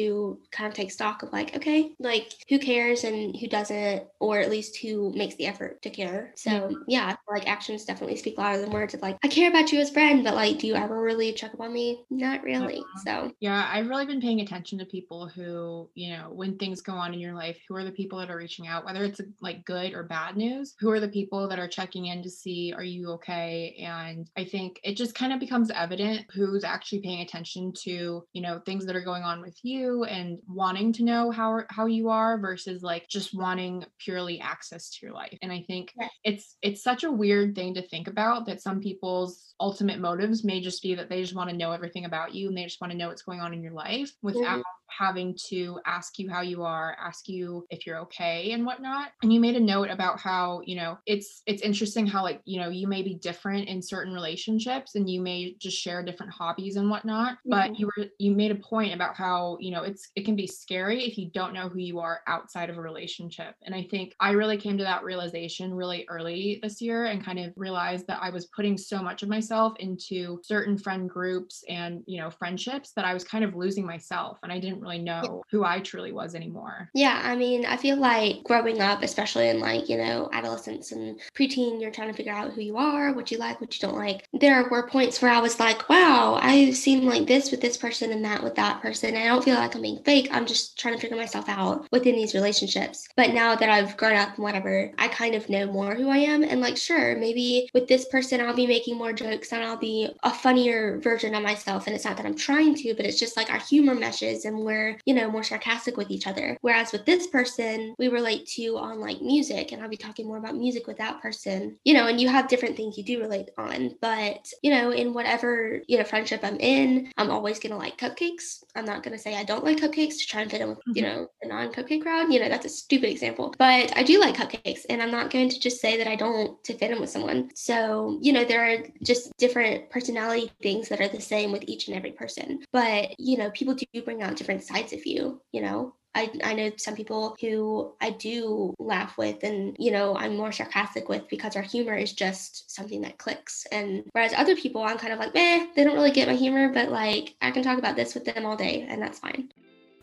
kind 0.51 0.69
of 0.69 0.75
take 0.75 0.91
stock 0.91 1.23
of 1.23 1.33
like, 1.33 1.57
okay, 1.57 1.93
like 1.99 2.33
who 2.49 2.59
cares 2.59 3.05
and 3.05 3.37
who 3.37 3.47
doesn't, 3.47 4.05
or 4.21 4.39
at 4.39 4.51
least 4.51 4.79
who 4.79 5.13
makes 5.15 5.35
the 5.37 5.47
effort 5.47 5.81
to 5.83 5.91
care. 5.91 6.33
So 6.37 6.51
mm-hmm. 6.51 6.83
yeah, 6.87 7.17
like 7.31 7.49
actions 7.49 7.85
definitely 7.85 8.17
speak 8.17 8.39
louder 8.39 8.61
than 8.61 8.71
words 8.71 8.95
of 8.95 9.03
like, 9.03 9.19
I 9.23 9.29
care 9.29 9.51
about 9.51 9.73
you 9.73 9.81
as 9.81 9.91
friend, 9.91 10.25
but 10.25 10.35
like, 10.35 10.59
do 10.59 10.67
you 10.67 10.75
ever 10.75 11.01
really 11.01 11.33
check 11.33 11.55
up 11.55 11.61
on 11.61 11.73
me? 11.73 12.05
Not 12.11 12.43
really. 12.43 12.79
Uh-huh. 12.79 13.01
So 13.05 13.33
yeah, 13.41 13.69
I've 13.73 13.89
really 13.89 14.07
been 14.07 14.21
paying 14.21 14.41
attention 14.41 14.79
to 14.79 14.85
people 14.85 15.29
who, 15.29 15.89
you 15.95 16.11
know, 16.11 16.31
when 16.33 16.57
things 16.57 16.81
go 16.81 16.93
on 16.93 17.15
in 17.15 17.21
your 17.21 17.35
life, 17.35 17.59
who 17.69 17.77
are 17.77 17.85
the 17.85 17.93
people 17.93 18.19
that 18.19 18.31
are 18.31 18.37
reaching 18.37 18.67
out, 18.67 18.85
whether 18.85 19.05
it's 19.05 19.21
like 19.41 19.65
good 19.65 19.95
or 19.95 20.03
bad 20.03 20.37
news, 20.37 20.75
who 20.79 20.91
are 20.91 21.01
the 21.01 21.09
people 21.09 21.49
that 21.49 21.59
are 21.59 21.69
checking 21.69 22.07
in 22.07 22.23
to 22.23 22.31
see, 22.31 22.73
are 22.73 22.85
you 22.85 23.11
okay? 23.13 23.77
And 23.81 24.29
I 24.37 24.45
think 24.45 24.81
it 24.83 24.97
just 24.97 25.15
kind 25.15 25.33
of 25.33 25.41
becomes 25.41 25.71
evident 25.71 26.27
who's 26.33 26.65
actually 26.65 27.01
paying 27.01 27.21
attention 27.21 27.73
to, 27.85 28.25
you 28.33 28.43
know, 28.43 28.61
things 28.65 28.87
that 28.87 28.97
are 28.97 29.05
going 29.05 29.23
on 29.23 29.41
with 29.41 29.57
you 29.63 29.78
and 29.87 30.39
wanting 30.49 30.93
to 30.95 31.05
know 31.05 31.31
how 31.31 31.61
how 31.71 31.87
you 31.87 32.09
are 32.09 32.39
versus 32.39 32.83
like 32.83 33.09
just 33.09 33.35
wanting 33.35 33.85
purely 33.99 34.41
access 34.41 34.91
to 34.91 35.07
your 35.07 35.15
life. 35.15 35.37
And 35.43 35.53
I 35.53 35.65
think 35.67 35.93
yes. 35.99 36.11
it's 36.25 36.57
it's 36.63 36.83
such 36.83 37.05
a 37.05 37.13
weird 37.13 37.55
thing 37.55 37.75
to 37.75 37.87
think 37.89 38.09
about 38.09 38.47
that 38.47 38.63
some 38.63 38.81
people's 38.81 39.55
ultimate 39.61 40.01
motives 40.01 40.45
may 40.45 40.61
just 40.61 40.83
be 40.83 40.95
that 40.95 41.09
they 41.09 41.21
just 41.21 41.35
want 41.35 41.51
to 41.51 41.57
know 41.57 41.73
everything 41.73 42.05
about 42.05 42.35
you 42.35 42.49
and 42.49 42.57
they 42.57 42.65
just 42.65 42.81
want 42.81 42.93
to 42.93 42.99
know 42.99 43.09
what's 43.09 43.23
going 43.23 43.41
on 43.41 43.53
in 43.53 43.63
your 43.63 43.73
life 43.73 44.13
without 44.23 44.59
mm-hmm 44.59 44.78
having 44.89 45.37
to 45.49 45.79
ask 45.87 46.19
you 46.19 46.29
how 46.29 46.41
you 46.41 46.63
are, 46.63 46.97
ask 47.03 47.29
you 47.29 47.67
if 47.71 47.87
you're 47.87 47.99
okay 47.99 48.53
and 48.53 48.65
whatnot. 48.65 49.11
And 49.23 49.33
you 49.33 49.41
made 49.41 49.57
a 49.57 49.61
note 49.61 49.91
about 49.91 50.21
how, 50.21 50.61
you 50.65 50.77
know, 50.77 50.99
it's 51.07 51.43
it's 51.47 51.63
interesting 51.63 52.07
how 52.07 52.23
like, 52.23 52.41
you 52.45 52.61
know, 52.61 52.69
you 52.69 52.89
may 52.89 53.03
be 53.03 53.15
different 53.15 53.69
in 53.69 53.83
certain 53.83 54.13
relationships 54.13 54.95
and 54.95 55.09
you 55.09 55.21
may 55.21 55.55
just 55.61 55.79
share 55.79 56.03
different 56.03 56.33
hobbies 56.33 56.77
and 56.77 56.91
whatnot. 56.91 57.35
Mm-hmm. 57.35 57.51
But 57.51 57.79
you 57.79 57.87
were 57.87 58.07
you 58.19 58.33
made 58.33 58.51
a 58.51 58.57
point 58.57 58.95
about 58.95 59.15
how, 59.15 59.59
you 59.61 59.71
know, 59.71 59.83
it's 59.83 60.11
it 60.17 60.25
can 60.25 60.37
be 60.37 60.47
scary 60.47 61.05
if 61.05 61.19
you 61.19 61.31
don't 61.33 61.55
know 61.55 61.69
who 61.69 61.79
you 61.79 61.99
are 62.01 62.21
outside 62.27 62.71
of 62.71 62.79
a 62.79 62.83
relationship. 62.83 63.55
And 63.65 63.75
I 63.75 63.87
think 63.91 64.15
I 64.21 64.33
really 64.33 64.57
came 64.57 64.79
to 64.79 64.85
that 64.85 65.05
realization 65.05 65.75
really 65.75 66.07
early 66.09 66.59
this 66.63 66.81
year 66.81 67.07
and 67.07 67.25
kind 67.25 67.39
of 67.39 67.53
realized 67.57 68.07
that 68.07 68.21
I 68.23 68.31
was 68.31 68.47
putting 68.47 68.77
so 68.77 69.03
much 69.03 69.23
of 69.23 69.29
myself 69.29 69.75
into 69.79 70.41
certain 70.43 70.79
friend 70.79 71.09
groups 71.09 71.65
and, 71.69 72.03
you 72.07 72.21
know, 72.21 72.31
friendships 72.31 72.93
that 72.97 73.05
I 73.05 73.15
was 73.15 73.25
kind 73.25 73.45
of 73.45 73.55
losing 73.55 73.87
myself 73.87 74.39
and 74.43 74.53
I 74.53 74.59
didn't 74.59 74.78
didn't 74.79 74.89
really 74.89 75.03
know 75.03 75.43
who 75.51 75.65
I 75.65 75.81
truly 75.81 76.13
was 76.13 76.35
anymore. 76.35 76.91
Yeah, 76.95 77.21
I 77.25 77.37
mean, 77.37 77.67
I 77.67 77.77
feel 77.77 77.97
like 77.97 78.45
growing 78.45 78.81
up, 78.81 79.03
especially 79.03 79.49
in 79.49 79.61
like, 79.61 79.89
you 79.89 79.97
know, 79.97 80.29
adolescence 80.33 80.93
and 80.93 81.19
preteen, 81.35 81.81
you're 81.81 81.91
trying 81.91 82.11
to 82.11 82.17
figure 82.17 82.33
out 82.33 82.53
who 82.53 82.61
you 82.61 82.77
are, 82.77 83.13
what 83.13 83.31
you 83.31 83.39
like, 83.39 83.61
what 83.61 83.75
you 83.75 83.87
don't 83.87 83.99
like. 83.99 84.27
There 84.33 84.69
were 84.71 84.89
points 84.89 85.21
where 85.21 85.31
I 85.31 85.41
was 85.41 85.59
like, 85.59 85.89
wow, 85.89 86.39
I 86.41 86.71
seem 86.71 87.05
like 87.05 87.27
this 87.27 87.51
with 87.51 87.61
this 87.61 87.77
person 87.77 88.13
and 88.13 88.25
that 88.25 88.43
with 88.43 88.55
that 88.57 88.81
person. 88.81 89.17
I 89.17 89.27
don't 89.27 89.45
feel 89.45 89.57
like 89.57 89.75
I'm 89.75 89.83
being 89.83 90.03
fake. 90.05 90.29
I'm 90.31 90.47
just 90.47 90.79
trying 90.79 90.95
to 90.95 91.01
figure 91.01 91.17
myself 91.17 91.49
out 91.49 91.87
within 91.91 92.15
these 92.15 92.35
relationships. 92.35 93.09
But 93.17 93.31
now 93.31 93.57
that 93.57 93.69
I've 93.69 93.97
grown 93.97 94.17
up 94.17 94.37
and 94.37 94.45
whatever, 94.45 94.93
I 94.99 95.09
kind 95.09 95.35
of 95.35 95.49
know 95.49 95.67
more 95.67 95.95
who 95.95 96.09
I 96.09 96.19
am. 96.19 96.43
And 96.43 96.61
like, 96.61 96.77
sure, 96.77 97.17
maybe 97.17 97.69
with 97.75 97.89
this 97.89 98.07
person, 98.07 98.41
I'll 98.41 98.55
be 98.55 98.67
making 98.67 98.97
more 98.97 99.13
jokes 99.13 99.53
and 99.53 99.65
I'll 99.65 99.77
be 99.77 100.11
a 100.23 100.31
funnier 100.33 100.99
version 101.01 101.35
of 101.35 101.43
myself. 101.43 101.87
And 101.87 101.97
it's 101.97 102.05
not 102.05 102.17
that 102.17 102.27
I'm 102.27 102.37
trying 102.37 102.75
to, 102.77 102.95
but 102.95 103.07
it's 103.07 103.19
just 103.19 103.37
like 103.37 103.51
our 103.51 103.59
humor 103.59 103.95
meshes 103.95 104.45
and 104.45 104.65
we're, 104.69 104.99
you 105.07 105.15
know, 105.15 105.31
more 105.31 105.43
sarcastic 105.43 105.97
with 105.97 106.11
each 106.11 106.27
other. 106.27 106.57
Whereas 106.61 106.93
with 106.93 107.07
this 107.07 107.27
person, 107.27 107.95
we 107.99 108.09
relate 108.09 108.47
to 108.49 108.77
on 108.77 109.01
like 109.01 109.23
music, 109.23 109.73
and 109.73 109.83
I'll 109.83 109.89
be 109.89 109.97
talking 109.97 110.27
more 110.27 110.37
about 110.37 110.57
music 110.57 110.87
with 110.87 110.99
that 110.99 111.21
person, 111.23 111.77
you 111.85 111.95
know, 111.95 112.07
and 112.07 112.21
you 112.21 112.29
have 112.29 112.49
different 112.49 112.77
things 112.77 112.99
you 112.99 113.05
do 113.05 113.21
relate 113.21 113.49
on. 113.57 113.95
But, 114.01 114.47
you 114.63 114.71
know, 114.71 114.91
in 114.91 115.15
whatever, 115.15 115.81
you 115.89 115.97
know, 115.97 116.05
friendship 116.05 116.41
I'm 116.43 116.61
in, 116.61 117.11
I'm 117.17 117.31
always 117.31 117.59
going 117.59 117.73
to 117.73 117.79
like 117.79 117.97
cupcakes. 117.97 118.63
I'm 118.77 118.85
not 118.85 119.03
going 119.03 119.17
to 119.17 119.23
say 119.23 119.35
I 119.35 119.45
don't 119.45 119.65
like 119.65 119.79
cupcakes 119.79 120.19
to 120.19 120.27
try 120.27 120.43
and 120.43 120.51
fit 120.51 120.61
in 120.61 120.69
with, 120.69 120.79
you 120.87 121.03
mm-hmm. 121.03 121.17
know, 121.17 121.29
the 121.43 121.49
non 121.49 121.73
cupcake 121.73 122.03
crowd. 122.03 122.31
You 122.31 122.41
know, 122.41 122.49
that's 122.51 122.67
a 122.67 122.69
stupid 122.69 123.09
example. 123.09 123.55
But 123.59 123.97
I 123.97 124.03
do 124.03 124.21
like 124.21 124.37
cupcakes, 124.37 124.83
and 124.91 125.03
I'm 125.03 125.11
not 125.11 125.31
going 125.31 125.49
to 125.49 125.59
just 125.59 125.81
say 125.81 125.97
that 125.97 126.07
I 126.07 126.17
don't 126.17 126.63
to 126.65 126.77
fit 126.77 126.91
in 126.91 127.01
with 127.01 127.11
someone. 127.11 127.51
So, 127.55 128.19
you 128.21 128.33
know, 128.35 128.45
there 128.45 128.65
are 128.71 128.85
just 129.03 129.35
different 129.39 129.89
personality 129.89 130.53
things 130.63 130.89
that 130.89 131.01
are 131.01 131.09
the 131.09 131.21
same 131.21 131.53
with 131.53 131.65
each 131.67 131.89
and 131.89 131.97
every 131.97 132.13
person. 132.13 132.61
But, 132.73 133.19
you 133.19 133.39
know, 133.39 133.51
people 133.51 133.75
do 133.75 133.87
bring 134.03 134.23
out 134.23 134.37
different 134.37 134.58
sides 134.61 134.93
of 134.93 135.07
you, 135.07 135.41
you 135.53 135.63
know? 135.63 135.95
I, 136.15 136.31
I 136.43 136.55
know 136.55 136.73
some 136.79 136.97
people 136.97 137.37
who 137.41 137.93
I 138.01 138.11
do 138.11 138.75
laugh 138.79 139.17
with 139.19 139.45
and, 139.45 139.77
you 139.79 139.93
know, 139.93 140.17
I'm 140.17 140.37
more 140.37 140.51
sarcastic 140.51 141.09
with 141.09 141.29
because 141.29 141.55
our 141.55 141.63
humor 141.63 141.95
is 141.95 142.13
just 142.13 142.71
something 142.75 143.03
that 143.03 143.19
clicks. 143.19 143.67
And 143.71 144.05
whereas 144.13 144.33
other 144.35 144.57
people, 144.57 144.83
I'm 144.83 144.99
kind 144.99 145.13
of 145.13 145.21
like, 145.21 145.31
eh, 145.37 145.67
they 145.77 145.85
don't 145.85 145.95
really 145.95 146.11
get 146.11 146.27
my 146.27 146.35
humor, 146.35 146.73
but 146.73 146.89
like 146.89 147.37
I 147.41 147.51
can 147.53 147.63
talk 147.63 147.79
about 147.79 147.95
this 147.95 148.15
with 148.15 148.25
them 148.25 148.47
all 148.47 148.57
day 148.57 148.87
and 148.89 149.01
that's 149.01 149.21
fine. 149.21 149.53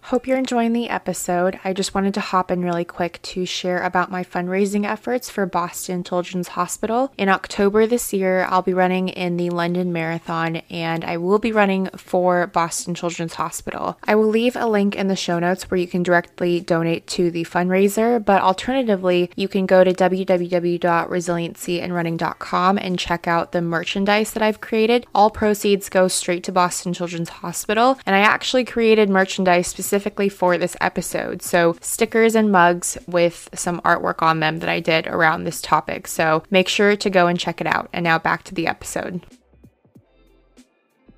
Hope 0.10 0.28
you're 0.28 0.38
enjoying 0.38 0.74
the 0.74 0.88
episode. 0.88 1.60
I 1.63 1.74
just 1.74 1.96
wanted 1.96 2.13
to 2.13 2.20
hop 2.20 2.52
in 2.52 2.62
really 2.62 2.86
quick 2.86 3.20
to 3.24 3.44
share 3.44 3.82
about 3.82 4.12
my 4.12 4.24
fundraising 4.24 4.86
efforts 4.86 5.32
for 5.32 5.48
Boston 5.48 6.04
Children's 6.04 6.50
Hospital. 6.50 7.12
In 7.18 7.28
October 7.28 7.88
this 7.88 8.13
year, 8.13 8.46
I'll 8.48 8.62
be 8.62 8.72
running 8.72 9.10
in 9.10 9.38
the 9.38 9.50
London 9.50 9.91
Marathon 9.91 10.58
and 10.70 11.04
I 11.04 11.18
will 11.18 11.39
be 11.39 11.52
running 11.52 11.88
for 11.98 12.46
Boston 12.46 12.94
Children's 12.94 13.34
Hospital. 13.34 13.98
I 14.04 14.13
will 14.13 14.28
leave 14.28 14.56
a 14.56 14.68
link 14.68 14.96
in 14.96 15.08
the 15.08 15.15
show 15.15 15.39
notes 15.39 15.72
where 15.72 15.80
you 15.80 15.88
can 15.88 16.04
directly 16.04 16.62
donate 16.62 17.08
to 17.08 17.32
the 17.32 17.44
fundraiser, 17.44 18.24
but 18.24 18.44
alternatively, 18.44 19.32
you 19.36 19.48
can 19.48 19.65
go 19.65 19.84
to 19.84 19.91
www.resiliencyandrunning.com 19.91 22.78
and 22.78 23.00
check 23.00 23.28
out 23.28 23.54
the 23.54 23.62
merchandise 23.63 24.34
that 24.34 24.44
I've 24.44 24.62
created. 24.62 25.08
All 25.15 25.32
proceeds 25.32 25.89
go 25.89 26.08
straight 26.08 26.44
to 26.44 26.52
Boston 26.52 26.94
Children's 26.94 27.30
Hospital, 27.30 27.98
and 28.06 28.15
I 28.15 28.20
actually 28.20 28.65
created 28.65 29.10
merchandise 29.10 29.65
specifically 29.65 29.94
specifically 29.95 30.27
for 30.27 30.58
this 30.58 30.75
episode. 30.81 31.41
So, 31.41 31.77
stickers 31.79 32.36
and 32.36 32.51
mugs 32.51 32.97
with 33.08 33.47
some 33.53 33.79
artwork 33.81 34.21
on 34.21 34.41
them 34.41 34.60
that 34.60 34.67
I 34.67 34.81
did 34.81 35.08
around 35.08 35.45
this 35.45 35.62
topic. 35.62 36.10
So, 36.10 36.43
make 36.51 36.67
sure 36.67 36.97
to 36.97 37.10
go 37.10 37.27
and 37.27 37.39
check 37.39 37.62
it 37.62 37.67
out. 37.67 37.88
And 37.93 38.03
now 38.03 38.19
back 38.19 38.43
to 38.43 38.53
the 38.53 38.67
episode. 38.67 39.21